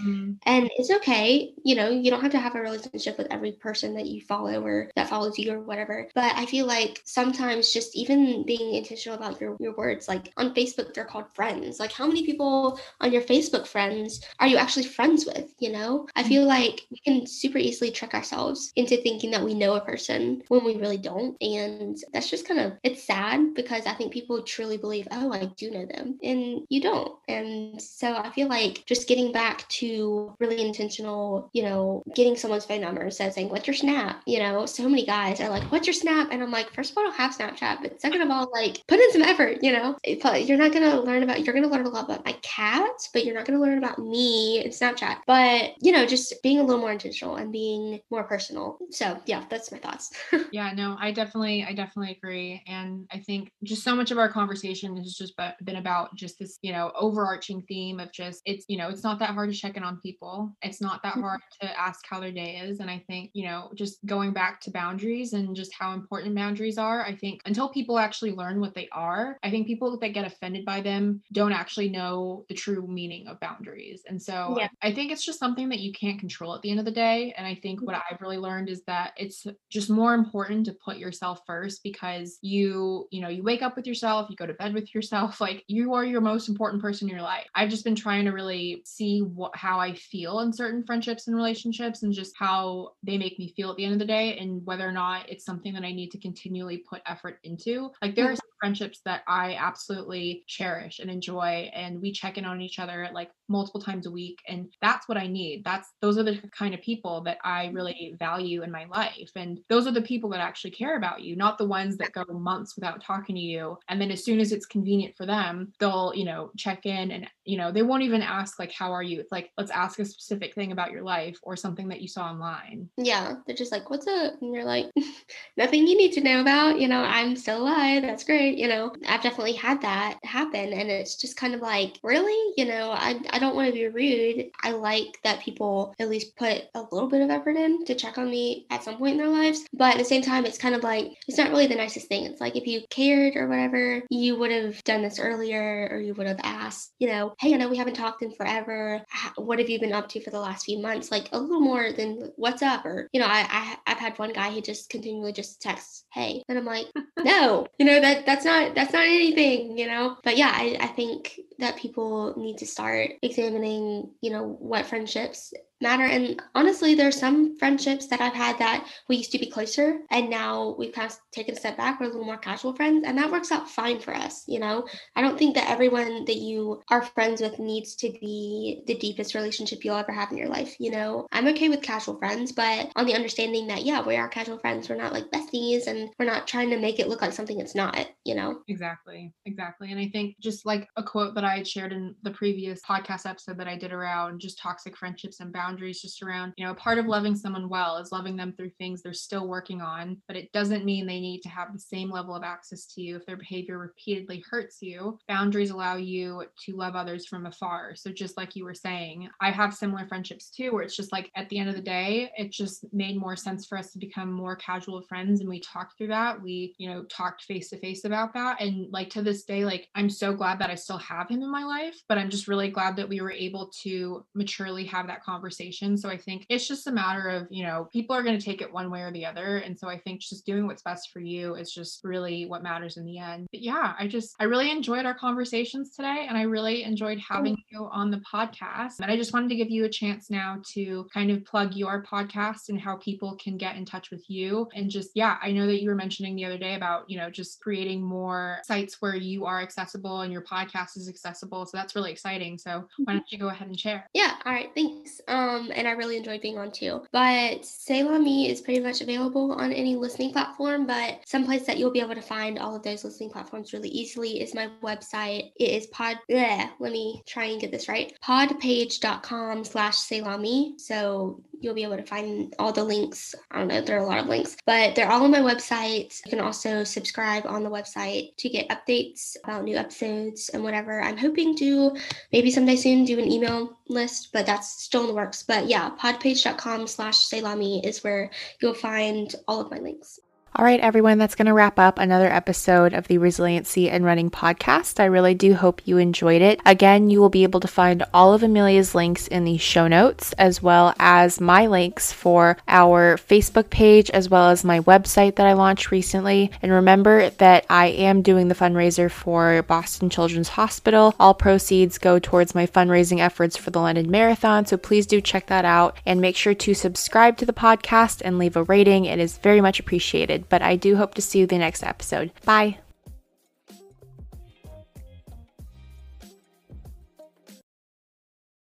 mm. 0.00 0.36
and 0.44 0.70
it's 0.76 0.90
okay, 0.90 1.52
you 1.64 1.74
know, 1.74 1.88
you 1.88 2.10
don't 2.10 2.22
have 2.22 2.32
to 2.32 2.38
have 2.38 2.54
a 2.54 2.60
relationship 2.60 3.18
with 3.18 3.26
every 3.30 3.52
person 3.52 3.94
that 3.94 4.06
you 4.06 4.20
follow 4.20 4.64
or 4.64 4.90
that 4.96 5.08
follows 5.08 5.38
you 5.38 5.52
or 5.52 5.60
whatever. 5.60 6.08
But 6.14 6.34
I 6.36 6.46
feel 6.46 6.66
like 6.66 7.00
sometimes 7.04 7.72
just 7.72 7.96
even 7.96 8.44
being 8.44 8.74
intentional 8.74 9.16
about 9.16 9.40
your, 9.40 9.56
your 9.60 9.74
words, 9.74 10.08
like 10.08 10.32
on 10.36 10.54
Facebook, 10.54 10.94
they're 10.94 11.04
called 11.04 11.32
friends. 11.34 11.80
Like, 11.80 11.92
how 11.92 12.06
many 12.06 12.24
people 12.24 12.78
on 13.00 13.12
your 13.12 13.22
Facebook 13.22 13.66
friends 13.66 14.24
are 14.40 14.46
you 14.46 14.56
actually 14.56 14.84
friends 14.84 15.26
with? 15.26 15.52
You 15.58 15.72
know, 15.72 16.06
I 16.16 16.22
feel 16.22 16.44
like 16.44 16.82
we 16.90 16.98
can 16.98 17.26
super 17.26 17.58
easily 17.58 17.90
trick 17.90 18.14
ourselves 18.14 18.72
into 18.76 18.96
thinking 18.96 19.30
that 19.32 19.44
we 19.44 19.54
know 19.54 19.74
a 19.74 19.80
person 19.80 20.42
when 20.48 20.64
we 20.64 20.76
really 20.76 20.98
don't. 20.98 21.36
And 21.42 21.96
that's 22.12 22.30
just 22.30 22.46
kind 22.46 22.60
of, 22.60 22.72
it's 22.82 23.04
sad 23.04 23.54
because 23.54 23.86
I 23.86 23.94
think 23.94 24.12
people 24.12 24.42
truly 24.42 24.76
believe, 24.76 25.08
oh, 25.10 25.32
I 25.32 25.46
do 25.56 25.70
know 25.70 25.86
them. 25.86 26.18
And 26.22 26.62
you 26.68 26.80
don't. 26.80 27.18
And 27.28 27.80
so 27.80 28.14
I 28.16 28.30
feel 28.30 28.48
like 28.48 28.84
just 28.86 29.08
getting 29.08 29.32
back 29.32 29.68
to 29.78 30.34
really 30.38 30.60
intentional, 30.64 31.50
you 31.52 31.62
know, 31.62 32.02
getting 32.14 32.36
someone's 32.36 32.64
phone 32.64 32.80
number 32.80 33.02
and 33.02 33.12
saying, 33.12 33.48
what's 33.48 33.66
your 33.66 33.74
snap? 33.74 34.22
You 34.26 34.38
know, 34.38 34.66
so 34.66 34.88
many 34.88 35.06
guys 35.06 35.40
are 35.40 35.48
like, 35.48 35.62
what's 35.72 35.86
your 35.86 35.94
snap? 35.94 36.28
And 36.30 36.42
I'm 36.42 36.50
like, 36.50 36.72
first 36.72 36.90
of 36.90 36.98
all, 36.98 37.04
I 37.04 37.06
don't 37.06 37.16
have 37.16 37.36
Snapchat, 37.36 37.82
but 37.82 38.00
second 38.00 38.20
of 38.20 38.30
all, 38.30 38.50
like, 38.52 38.82
put 38.86 39.00
in 39.00 39.12
some 39.12 39.22
effort, 39.22 39.58
you 39.62 39.72
know? 39.72 39.96
You're 40.04 40.58
not 40.58 40.72
going 40.72 40.90
to 40.90 41.00
learn 41.00 41.22
about, 41.22 41.44
you're 41.44 41.54
going 41.54 41.64
to 41.64 41.70
learn 41.70 41.86
a 41.86 41.88
lot 41.88 42.04
about 42.04 42.24
my 42.24 42.36
cats, 42.42 43.10
but 43.12 43.24
you're 43.24 43.34
not 43.34 43.44
going 43.44 43.58
to 43.58 43.64
learn 43.64 43.78
about 43.78 43.98
me 43.98 44.62
in 44.64 44.70
Snapchat. 44.70 45.18
But, 45.26 45.72
you 45.80 45.92
know, 45.92 46.06
just 46.06 46.42
being 46.42 46.58
a 46.58 46.62
little 46.62 46.80
more 46.80 46.92
intentional 46.92 47.36
and 47.36 47.52
being 47.52 48.00
more 48.10 48.24
personal. 48.24 48.78
So, 48.90 49.20
yeah, 49.26 49.44
that's 49.48 49.72
my 49.72 49.78
thoughts. 49.78 50.12
yeah, 50.52 50.72
no, 50.74 50.96
I 51.00 51.12
definitely, 51.12 51.64
I 51.64 51.72
definitely 51.72 52.12
agree. 52.12 52.62
And 52.66 53.06
I 53.10 53.18
think 53.18 53.50
just 53.62 53.82
so 53.82 53.96
much 53.96 54.10
of 54.10 54.18
our 54.18 54.30
conversation 54.30 54.96
has 54.96 55.14
just 55.14 55.34
been 55.62 55.76
about 55.76 56.14
just 56.14 56.38
this, 56.38 56.58
you 56.62 56.72
know, 56.72 56.92
overarching 56.98 57.62
theme 57.62 58.00
of 58.00 58.12
just, 58.12 58.42
it's, 58.44 58.64
you 58.68 58.76
know, 58.76 58.88
it's 58.88 59.04
not 59.04 59.18
that 59.20 59.30
hard 59.30 59.50
to 59.50 59.56
check 59.62 59.76
in 59.76 59.84
on 59.84 59.98
people. 59.98 60.52
It's 60.62 60.80
not 60.80 61.02
that 61.02 61.12
mm-hmm. 61.12 61.22
hard 61.22 61.40
to 61.60 61.80
ask 61.80 62.04
how 62.08 62.20
their 62.20 62.32
day 62.32 62.56
is. 62.56 62.80
And 62.80 62.90
I 62.90 63.02
think, 63.06 63.30
you 63.32 63.46
know, 63.46 63.70
just 63.74 64.04
going 64.04 64.32
back 64.32 64.60
to 64.62 64.70
boundaries 64.70 65.32
and 65.32 65.54
just 65.54 65.72
how 65.72 65.92
important 65.92 66.34
boundaries 66.34 66.78
are, 66.78 67.04
I 67.04 67.14
think 67.14 67.40
until 67.46 67.68
people 67.68 67.98
actually 67.98 68.32
learn 68.32 68.60
what 68.60 68.74
they 68.74 68.88
are, 68.90 69.38
I 69.42 69.50
think 69.50 69.66
people 69.66 69.96
that 69.98 70.08
get 70.08 70.26
offended 70.26 70.64
by 70.64 70.80
them 70.80 71.22
don't 71.32 71.52
actually 71.52 71.88
know 71.88 72.44
the 72.48 72.54
true 72.54 72.86
meaning 72.86 73.28
of 73.28 73.38
boundaries. 73.38 74.02
And 74.08 74.20
so 74.20 74.56
yeah. 74.58 74.68
I 74.82 74.92
think 74.92 75.12
it's 75.12 75.24
just 75.24 75.38
something 75.38 75.68
that 75.68 75.78
you 75.78 75.92
can't 75.92 76.18
control 76.18 76.54
at 76.54 76.62
the 76.62 76.70
end 76.70 76.80
of 76.80 76.84
the 76.84 76.90
day. 76.90 77.32
And 77.36 77.46
I 77.46 77.54
think 77.54 77.80
what 77.82 77.94
mm-hmm. 77.94 78.14
I've 78.14 78.20
really 78.20 78.38
learned 78.38 78.68
is 78.68 78.82
that 78.86 79.12
it's 79.16 79.46
just 79.70 79.90
more 79.90 80.14
important 80.14 80.66
to 80.66 80.72
put 80.72 80.96
yourself 80.96 81.40
first 81.46 81.82
because 81.84 82.38
you, 82.42 83.06
you 83.12 83.20
know, 83.20 83.28
you 83.28 83.44
wake 83.44 83.62
up 83.62 83.76
with 83.76 83.86
yourself, 83.86 84.28
you 84.28 84.36
go 84.36 84.46
to 84.46 84.54
bed 84.54 84.74
with 84.74 84.92
yourself, 84.92 85.40
like 85.40 85.62
you 85.68 85.94
are 85.94 86.04
your 86.04 86.20
most 86.20 86.48
important 86.48 86.82
person 86.82 87.08
in 87.08 87.14
your 87.14 87.22
life. 87.22 87.46
I've 87.54 87.70
just 87.70 87.84
been 87.84 87.94
trying 87.94 88.24
to 88.24 88.32
really 88.32 88.82
see 88.84 89.20
what 89.20 89.51
how 89.54 89.78
I 89.78 89.94
feel 89.94 90.40
in 90.40 90.52
certain 90.52 90.84
friendships 90.84 91.26
and 91.26 91.36
relationships 91.36 92.02
and 92.02 92.12
just 92.12 92.34
how 92.36 92.92
they 93.02 93.18
make 93.18 93.38
me 93.38 93.52
feel 93.56 93.70
at 93.70 93.76
the 93.76 93.84
end 93.84 93.94
of 93.94 93.98
the 93.98 94.06
day 94.06 94.38
and 94.38 94.64
whether 94.64 94.86
or 94.86 94.92
not 94.92 95.28
it's 95.28 95.44
something 95.44 95.72
that 95.74 95.84
I 95.84 95.92
need 95.92 96.10
to 96.12 96.18
continually 96.18 96.78
put 96.78 97.02
effort 97.06 97.38
into. 97.44 97.90
Like 98.00 98.14
there 98.14 98.26
are 98.26 98.28
mm-hmm. 98.28 98.36
some 98.36 98.52
friendships 98.60 99.00
that 99.04 99.22
I 99.26 99.54
absolutely 99.54 100.44
cherish 100.46 101.00
and 101.00 101.10
enjoy 101.10 101.68
and 101.74 102.00
we 102.00 102.12
check 102.12 102.38
in 102.38 102.44
on 102.44 102.60
each 102.60 102.78
other 102.78 103.08
like 103.12 103.30
multiple 103.48 103.80
times 103.80 104.06
a 104.06 104.10
week 104.10 104.38
and 104.46 104.68
that's 104.80 105.08
what 105.08 105.18
I 105.18 105.26
need. 105.26 105.64
That's 105.64 105.88
those 106.00 106.16
are 106.16 106.22
the 106.22 106.40
kind 106.56 106.72
of 106.72 106.80
people 106.80 107.22
that 107.22 107.38
I 107.42 107.66
mm-hmm. 107.66 107.74
really 107.74 108.14
value 108.18 108.62
in 108.62 108.70
my 108.70 108.84
life 108.84 109.30
and 109.34 109.58
those 109.68 109.86
are 109.86 109.92
the 109.92 110.02
people 110.02 110.30
that 110.30 110.40
actually 110.40 110.70
care 110.70 110.96
about 110.96 111.22
you, 111.22 111.34
not 111.34 111.58
the 111.58 111.66
ones 111.66 111.96
that 111.96 112.12
go 112.12 112.24
months 112.32 112.76
without 112.76 113.02
talking 113.02 113.34
to 113.34 113.40
you 113.40 113.78
and 113.88 114.00
then 114.00 114.12
as 114.12 114.24
soon 114.24 114.38
as 114.38 114.52
it's 114.52 114.66
convenient 114.66 115.16
for 115.16 115.26
them, 115.26 115.72
they'll, 115.80 116.12
you 116.14 116.24
know, 116.24 116.50
check 116.56 116.86
in 116.86 117.10
and 117.10 117.26
you 117.44 117.58
know, 117.58 117.72
they 117.72 117.82
won't 117.82 118.04
even 118.04 118.22
ask 118.22 118.60
like 118.60 118.72
how 118.72 118.92
are 118.92 119.02
you? 119.02 119.18
It's 119.18 119.32
like 119.32 119.41
let's 119.56 119.70
ask 119.70 119.98
a 119.98 120.04
specific 120.04 120.54
thing 120.54 120.72
about 120.72 120.92
your 120.92 121.02
life 121.02 121.38
or 121.42 121.56
something 121.56 121.88
that 121.88 122.00
you 122.00 122.08
saw 122.08 122.26
online. 122.26 122.88
Yeah, 122.96 123.34
they're 123.46 123.56
just 123.56 123.72
like 123.72 123.90
what's 123.90 124.06
up? 124.06 124.34
And 124.40 124.54
you're 124.54 124.64
like 124.64 124.86
nothing 125.56 125.86
you 125.86 125.96
need 125.96 126.12
to 126.12 126.20
know 126.20 126.40
about, 126.40 126.80
you 126.80 126.88
know, 126.88 127.02
I'm 127.02 127.36
still 127.36 127.62
alive. 127.62 128.02
That's 128.02 128.24
great, 128.24 128.58
you 128.58 128.68
know. 128.68 128.92
I've 129.06 129.22
definitely 129.22 129.54
had 129.54 129.82
that 129.82 130.18
happen 130.24 130.72
and 130.72 130.90
it's 130.90 131.16
just 131.16 131.36
kind 131.36 131.54
of 131.54 131.60
like, 131.60 131.98
really? 132.02 132.54
You 132.56 132.66
know, 132.66 132.90
I 132.90 133.20
I 133.30 133.38
don't 133.38 133.56
want 133.56 133.68
to 133.68 133.74
be 133.74 133.88
rude. 133.88 134.50
I 134.62 134.72
like 134.72 135.18
that 135.24 135.40
people 135.40 135.94
at 135.98 136.08
least 136.08 136.36
put 136.36 136.64
a 136.74 136.82
little 136.92 137.08
bit 137.08 137.22
of 137.22 137.30
effort 137.30 137.56
in 137.56 137.84
to 137.84 137.94
check 137.94 138.18
on 138.18 138.30
me 138.30 138.66
at 138.70 138.82
some 138.82 138.98
point 138.98 139.12
in 139.12 139.18
their 139.18 139.28
lives. 139.28 139.64
But 139.72 139.94
at 139.94 139.98
the 139.98 140.04
same 140.04 140.22
time, 140.22 140.44
it's 140.44 140.58
kind 140.58 140.74
of 140.74 140.82
like, 140.82 141.12
it's 141.28 141.38
not 141.38 141.50
really 141.50 141.66
the 141.66 141.74
nicest 141.74 142.08
thing. 142.08 142.24
It's 142.24 142.40
like 142.40 142.56
if 142.56 142.66
you 142.66 142.82
cared 142.90 143.36
or 143.36 143.48
whatever, 143.48 144.02
you 144.10 144.36
would 144.36 144.50
have 144.50 144.82
done 144.84 145.02
this 145.02 145.18
earlier 145.18 145.88
or 145.90 146.00
you 146.00 146.14
would 146.14 146.26
have 146.26 146.40
asked, 146.42 146.92
you 146.98 147.08
know, 147.08 147.34
hey, 147.40 147.54
I 147.54 147.56
know 147.56 147.68
we 147.68 147.76
haven't 147.76 147.94
talked 147.94 148.22
in 148.22 148.32
forever. 148.32 149.02
What 149.36 149.58
have 149.58 149.68
you 149.68 149.80
been 149.80 149.92
up 149.92 150.08
to 150.10 150.20
for 150.20 150.30
the 150.30 150.40
last 150.40 150.64
few 150.64 150.80
months? 150.80 151.10
Like 151.10 151.28
a 151.32 151.38
little 151.38 151.60
more 151.60 151.92
than 151.92 152.32
what's 152.36 152.62
up. 152.62 152.84
Or, 152.84 153.08
you 153.12 153.20
know, 153.20 153.26
I, 153.26 153.46
I 153.48 153.92
I've 153.92 153.98
had 153.98 154.18
one 154.18 154.32
guy 154.32 154.50
who 154.50 154.60
just 154.60 154.90
continually 154.90 155.32
just 155.32 155.60
texts, 155.60 156.04
hey. 156.12 156.42
And 156.48 156.58
I'm 156.58 156.64
like, 156.64 156.86
no, 157.18 157.66
you 157.78 157.86
know, 157.86 158.00
that 158.00 158.26
that's 158.26 158.44
not 158.44 158.74
that's 158.74 158.92
not 158.92 159.04
anything, 159.04 159.76
you 159.78 159.86
know. 159.86 160.16
But 160.24 160.36
yeah, 160.36 160.52
I, 160.54 160.76
I 160.80 160.86
think 160.88 161.40
that 161.58 161.76
people 161.76 162.34
need 162.36 162.58
to 162.58 162.66
start 162.66 163.10
examining, 163.22 164.10
you 164.20 164.30
know, 164.30 164.56
what 164.58 164.86
friendships 164.86 165.52
matter. 165.82 166.04
And 166.04 166.40
honestly, 166.54 166.94
there's 166.94 167.18
some 167.18 167.56
friendships 167.58 168.06
that 168.06 168.20
I've 168.20 168.34
had 168.34 168.58
that 168.58 168.86
we 169.08 169.16
used 169.16 169.32
to 169.32 169.38
be 169.38 169.50
closer 169.50 170.00
and 170.10 170.30
now 170.30 170.74
we've 170.78 170.92
kind 170.92 171.10
of 171.10 171.18
taken 171.32 171.54
a 171.54 171.58
step 171.58 171.76
back. 171.76 172.00
We're 172.00 172.06
a 172.06 172.08
little 172.10 172.24
more 172.24 172.38
casual 172.38 172.74
friends 172.74 173.04
and 173.06 173.18
that 173.18 173.30
works 173.30 173.52
out 173.52 173.68
fine 173.68 174.00
for 174.00 174.14
us. 174.14 174.44
You 174.46 174.60
know, 174.60 174.86
I 175.16 175.22
don't 175.22 175.38
think 175.38 175.54
that 175.56 175.68
everyone 175.68 176.24
that 176.26 176.36
you 176.36 176.80
are 176.90 177.02
friends 177.02 177.40
with 177.40 177.58
needs 177.58 177.94
to 177.96 178.10
be 178.20 178.82
the 178.86 178.94
deepest 178.94 179.34
relationship 179.34 179.84
you'll 179.84 179.96
ever 179.96 180.12
have 180.12 180.30
in 180.30 180.38
your 180.38 180.48
life. 180.48 180.76
You 180.78 180.92
know, 180.92 181.26
I'm 181.32 181.48
okay 181.48 181.68
with 181.68 181.82
casual 181.82 182.18
friends, 182.18 182.52
but 182.52 182.90
on 182.96 183.06
the 183.06 183.14
understanding 183.14 183.66
that, 183.66 183.84
yeah, 183.84 184.06
we 184.06 184.16
are 184.16 184.28
casual 184.28 184.58
friends. 184.58 184.88
We're 184.88 184.96
not 184.96 185.12
like 185.12 185.30
besties 185.30 185.86
and 185.86 186.08
we're 186.18 186.26
not 186.26 186.46
trying 186.46 186.70
to 186.70 186.78
make 186.78 187.00
it 187.00 187.08
look 187.08 187.22
like 187.22 187.32
something 187.32 187.60
it's 187.60 187.74
not, 187.74 188.06
you 188.24 188.34
know? 188.34 188.60
Exactly. 188.68 189.32
Exactly. 189.46 189.90
And 189.90 190.00
I 190.00 190.08
think 190.08 190.36
just 190.40 190.64
like 190.64 190.88
a 190.96 191.02
quote 191.02 191.34
that 191.34 191.44
I 191.44 191.56
had 191.56 191.68
shared 191.68 191.92
in 191.92 192.14
the 192.22 192.30
previous 192.30 192.80
podcast 192.82 193.28
episode 193.28 193.58
that 193.58 193.68
I 193.68 193.76
did 193.76 193.92
around 193.92 194.40
just 194.40 194.58
toxic 194.58 194.96
friendships 194.96 195.40
and 195.40 195.52
boundaries 195.52 195.71
boundaries 195.72 196.02
just 196.02 196.22
around, 196.22 196.52
you 196.56 196.66
know, 196.66 196.72
a 196.72 196.74
part 196.74 196.98
of 196.98 197.06
loving 197.06 197.34
someone 197.34 197.68
well 197.68 197.96
is 197.96 198.12
loving 198.12 198.36
them 198.36 198.52
through 198.52 198.70
things 198.78 199.00
they're 199.00 199.14
still 199.14 199.48
working 199.48 199.80
on, 199.80 200.20
but 200.28 200.36
it 200.36 200.52
doesn't 200.52 200.84
mean 200.84 201.06
they 201.06 201.20
need 201.20 201.40
to 201.40 201.48
have 201.48 201.72
the 201.72 201.78
same 201.78 202.10
level 202.10 202.34
of 202.34 202.42
access 202.42 202.84
to 202.86 203.00
you 203.00 203.16
if 203.16 203.24
their 203.24 203.38
behavior 203.38 203.78
repeatedly 203.78 204.44
hurts 204.50 204.78
you. 204.82 205.18
Boundaries 205.28 205.70
allow 205.70 205.96
you 205.96 206.44
to 206.66 206.76
love 206.76 206.94
others 206.94 207.26
from 207.26 207.46
afar. 207.46 207.94
So 207.96 208.12
just 208.12 208.36
like 208.36 208.54
you 208.54 208.64
were 208.64 208.74
saying, 208.74 209.30
I 209.40 209.50
have 209.50 209.72
similar 209.72 210.06
friendships 210.06 210.50
too, 210.50 210.72
where 210.72 210.82
it's 210.82 210.96
just 210.96 211.10
like 211.10 211.30
at 211.36 211.48
the 211.48 211.58
end 211.58 211.70
of 211.70 211.76
the 211.76 211.82
day, 211.82 212.30
it 212.36 212.52
just 212.52 212.84
made 212.92 213.16
more 213.16 213.36
sense 213.36 213.66
for 213.66 213.78
us 213.78 213.92
to 213.92 213.98
become 213.98 214.30
more 214.30 214.56
casual 214.56 215.00
friends 215.02 215.40
and 215.40 215.48
we 215.48 215.60
talked 215.60 215.96
through 215.96 216.08
that. 216.08 216.42
We, 216.42 216.74
you 216.76 216.90
know, 216.90 217.04
talked 217.04 217.44
face 217.44 217.70
to 217.70 217.78
face 217.78 218.04
about 218.04 218.34
that. 218.34 218.60
And 218.60 218.92
like 218.92 219.08
to 219.10 219.22
this 219.22 219.44
day, 219.44 219.64
like 219.64 219.88
I'm 219.94 220.10
so 220.10 220.34
glad 220.34 220.58
that 220.58 220.70
I 220.70 220.74
still 220.74 220.98
have 220.98 221.30
him 221.30 221.42
in 221.42 221.50
my 221.50 221.64
life, 221.64 221.96
but 222.10 222.18
I'm 222.18 222.28
just 222.28 222.46
really 222.48 222.68
glad 222.68 222.96
that 222.96 223.08
we 223.08 223.22
were 223.22 223.32
able 223.32 223.70
to 223.84 224.26
maturely 224.34 224.84
have 224.84 225.06
that 225.06 225.22
conversation 225.22 225.61
conversation. 225.62 225.96
So 225.96 226.08
I 226.08 226.16
think 226.16 226.46
it's 226.48 226.66
just 226.66 226.86
a 226.86 226.92
matter 226.92 227.28
of, 227.28 227.46
you 227.50 227.64
know, 227.64 227.88
people 227.92 228.16
are 228.16 228.22
going 228.22 228.38
to 228.38 228.44
take 228.44 228.60
it 228.60 228.72
one 228.72 228.90
way 228.90 229.02
or 229.02 229.12
the 229.12 229.24
other. 229.26 229.58
And 229.58 229.78
so 229.78 229.88
I 229.88 229.98
think 229.98 230.20
just 230.20 230.46
doing 230.46 230.66
what's 230.66 230.82
best 230.82 231.10
for 231.10 231.20
you 231.20 231.54
is 231.54 231.72
just 231.72 232.00
really 232.04 232.46
what 232.46 232.62
matters 232.62 232.96
in 232.96 233.04
the 233.04 233.18
end. 233.18 233.46
But 233.50 233.60
yeah, 233.60 233.94
I 233.98 234.06
just, 234.06 234.34
I 234.40 234.44
really 234.44 234.70
enjoyed 234.70 235.06
our 235.06 235.14
conversations 235.14 235.94
today 235.94 236.26
and 236.28 236.36
I 236.36 236.42
really 236.42 236.82
enjoyed 236.82 237.18
having 237.18 237.56
you 237.70 237.88
on 237.90 238.10
the 238.10 238.22
podcast. 238.32 239.00
And 239.00 239.10
I 239.10 239.16
just 239.16 239.32
wanted 239.32 239.48
to 239.50 239.56
give 239.56 239.70
you 239.70 239.84
a 239.84 239.88
chance 239.88 240.30
now 240.30 240.58
to 240.72 241.06
kind 241.12 241.30
of 241.30 241.44
plug 241.44 241.74
your 241.74 242.04
podcast 242.04 242.68
and 242.68 242.80
how 242.80 242.96
people 242.96 243.36
can 243.36 243.56
get 243.56 243.76
in 243.76 243.84
touch 243.84 244.10
with 244.10 244.28
you. 244.28 244.68
And 244.74 244.90
just, 244.90 245.10
yeah, 245.14 245.36
I 245.42 245.52
know 245.52 245.66
that 245.66 245.82
you 245.82 245.88
were 245.88 245.94
mentioning 245.94 246.34
the 246.34 246.44
other 246.44 246.58
day 246.58 246.74
about, 246.74 247.08
you 247.08 247.16
know, 247.16 247.30
just 247.30 247.60
creating 247.60 248.02
more 248.02 248.58
sites 248.64 249.00
where 249.00 249.16
you 249.16 249.44
are 249.46 249.60
accessible 249.60 250.22
and 250.22 250.32
your 250.32 250.42
podcast 250.42 250.96
is 250.96 251.08
accessible. 251.08 251.66
So 251.66 251.76
that's 251.76 251.94
really 251.94 252.12
exciting. 252.12 252.58
So 252.58 252.86
why 252.98 253.14
don't 253.14 253.30
you 253.30 253.38
go 253.38 253.48
ahead 253.48 253.68
and 253.68 253.78
share? 253.78 254.08
Yeah. 254.12 254.34
All 254.44 254.52
right. 254.52 254.70
Thanks. 254.74 255.20
Um, 255.28 255.51
Um, 255.52 255.72
and 255.74 255.86
I 255.86 255.92
really 255.92 256.16
enjoyed 256.16 256.40
being 256.40 256.58
on 256.58 256.70
too. 256.70 257.02
But 257.12 257.64
Say 257.64 258.02
La 258.02 258.18
Me 258.18 258.50
is 258.50 258.60
pretty 258.60 258.80
much 258.80 259.00
available 259.00 259.52
on 259.52 259.72
any 259.72 259.96
listening 259.96 260.32
platform, 260.32 260.86
but 260.86 261.20
some 261.26 261.44
place 261.44 261.66
that 261.66 261.78
you'll 261.78 261.90
be 261.90 262.00
able 262.00 262.14
to 262.14 262.22
find 262.22 262.58
all 262.58 262.74
of 262.74 262.82
those 262.82 263.04
listening 263.04 263.30
platforms 263.30 263.72
really 263.72 263.88
easily 263.88 264.40
is 264.40 264.54
my 264.54 264.68
website. 264.82 265.52
It 265.56 265.70
is 265.70 265.86
pod 265.88 266.18
bleh, 266.30 266.70
let 266.78 266.92
me 266.92 267.22
try 267.26 267.44
and 267.44 267.60
get 267.60 267.70
this 267.70 267.88
right. 267.88 268.12
podpage.com 268.24 269.64
slash 269.64 269.96
Say 269.96 270.20
La 270.20 270.36
Me. 270.36 270.74
So 270.78 271.42
you'll 271.62 271.74
be 271.74 271.84
able 271.84 271.96
to 271.96 272.02
find 272.02 272.54
all 272.58 272.72
the 272.72 272.84
links. 272.84 273.34
I 273.50 273.58
don't 273.58 273.68
know, 273.68 273.80
there 273.80 273.96
are 273.98 274.04
a 274.04 274.06
lot 274.06 274.18
of 274.18 274.26
links, 274.26 274.56
but 274.66 274.94
they're 274.94 275.10
all 275.10 275.24
on 275.24 275.30
my 275.30 275.40
website. 275.40 276.20
You 276.24 276.30
can 276.30 276.40
also 276.40 276.84
subscribe 276.84 277.46
on 277.46 277.62
the 277.62 277.70
website 277.70 278.36
to 278.38 278.48
get 278.48 278.68
updates 278.68 279.36
about 279.44 279.64
new 279.64 279.76
episodes 279.76 280.48
and 280.50 280.62
whatever. 280.62 281.00
I'm 281.00 281.16
hoping 281.16 281.56
to 281.58 281.96
maybe 282.32 282.50
someday 282.50 282.76
soon 282.76 283.04
do 283.04 283.18
an 283.18 283.30
email 283.30 283.78
list, 283.88 284.30
but 284.32 284.46
that's 284.46 284.82
still 284.82 285.02
in 285.02 285.06
the 285.08 285.14
works. 285.14 285.42
But 285.42 285.66
yeah, 285.66 285.90
podpage.com 285.98 286.86
slash 286.86 287.18
Saylami 287.28 287.84
is 287.84 288.02
where 288.02 288.30
you'll 288.60 288.74
find 288.74 289.34
all 289.46 289.60
of 289.60 289.70
my 289.70 289.78
links. 289.78 290.18
All 290.54 290.66
right, 290.66 290.80
everyone, 290.80 291.16
that's 291.16 291.34
going 291.34 291.46
to 291.46 291.54
wrap 291.54 291.78
up 291.78 291.98
another 291.98 292.30
episode 292.30 292.92
of 292.92 293.08
the 293.08 293.16
Resiliency 293.16 293.88
and 293.88 294.04
Running 294.04 294.30
podcast. 294.30 295.00
I 295.00 295.06
really 295.06 295.32
do 295.32 295.54
hope 295.54 295.80
you 295.86 295.96
enjoyed 295.96 296.42
it. 296.42 296.60
Again, 296.66 297.08
you 297.08 297.22
will 297.22 297.30
be 297.30 297.44
able 297.44 297.60
to 297.60 297.68
find 297.68 298.04
all 298.12 298.34
of 298.34 298.42
Amelia's 298.42 298.94
links 298.94 299.26
in 299.28 299.46
the 299.46 299.56
show 299.56 299.88
notes, 299.88 300.34
as 300.34 300.62
well 300.62 300.92
as 300.98 301.40
my 301.40 301.68
links 301.68 302.12
for 302.12 302.58
our 302.68 303.16
Facebook 303.16 303.70
page, 303.70 304.10
as 304.10 304.28
well 304.28 304.50
as 304.50 304.62
my 304.62 304.80
website 304.80 305.36
that 305.36 305.46
I 305.46 305.54
launched 305.54 305.90
recently. 305.90 306.50
And 306.60 306.70
remember 306.70 307.30
that 307.30 307.64
I 307.70 307.86
am 307.86 308.20
doing 308.20 308.48
the 308.48 308.54
fundraiser 308.54 309.10
for 309.10 309.62
Boston 309.62 310.10
Children's 310.10 310.50
Hospital. 310.50 311.14
All 311.18 311.32
proceeds 311.32 311.96
go 311.96 312.18
towards 312.18 312.54
my 312.54 312.66
fundraising 312.66 313.20
efforts 313.20 313.56
for 313.56 313.70
the 313.70 313.80
London 313.80 314.10
Marathon. 314.10 314.66
So 314.66 314.76
please 314.76 315.06
do 315.06 315.22
check 315.22 315.46
that 315.46 315.64
out 315.64 315.96
and 316.04 316.20
make 316.20 316.36
sure 316.36 316.52
to 316.52 316.74
subscribe 316.74 317.38
to 317.38 317.46
the 317.46 317.54
podcast 317.54 318.20
and 318.22 318.36
leave 318.36 318.54
a 318.54 318.64
rating. 318.64 319.06
It 319.06 319.18
is 319.18 319.38
very 319.38 319.62
much 319.62 319.80
appreciated 319.80 320.41
but 320.48 320.62
I 320.62 320.76
do 320.76 320.96
hope 320.96 321.14
to 321.14 321.22
see 321.22 321.40
you 321.40 321.46
the 321.46 321.58
next 321.58 321.82
episode. 321.82 322.30
Bye. 322.44 322.78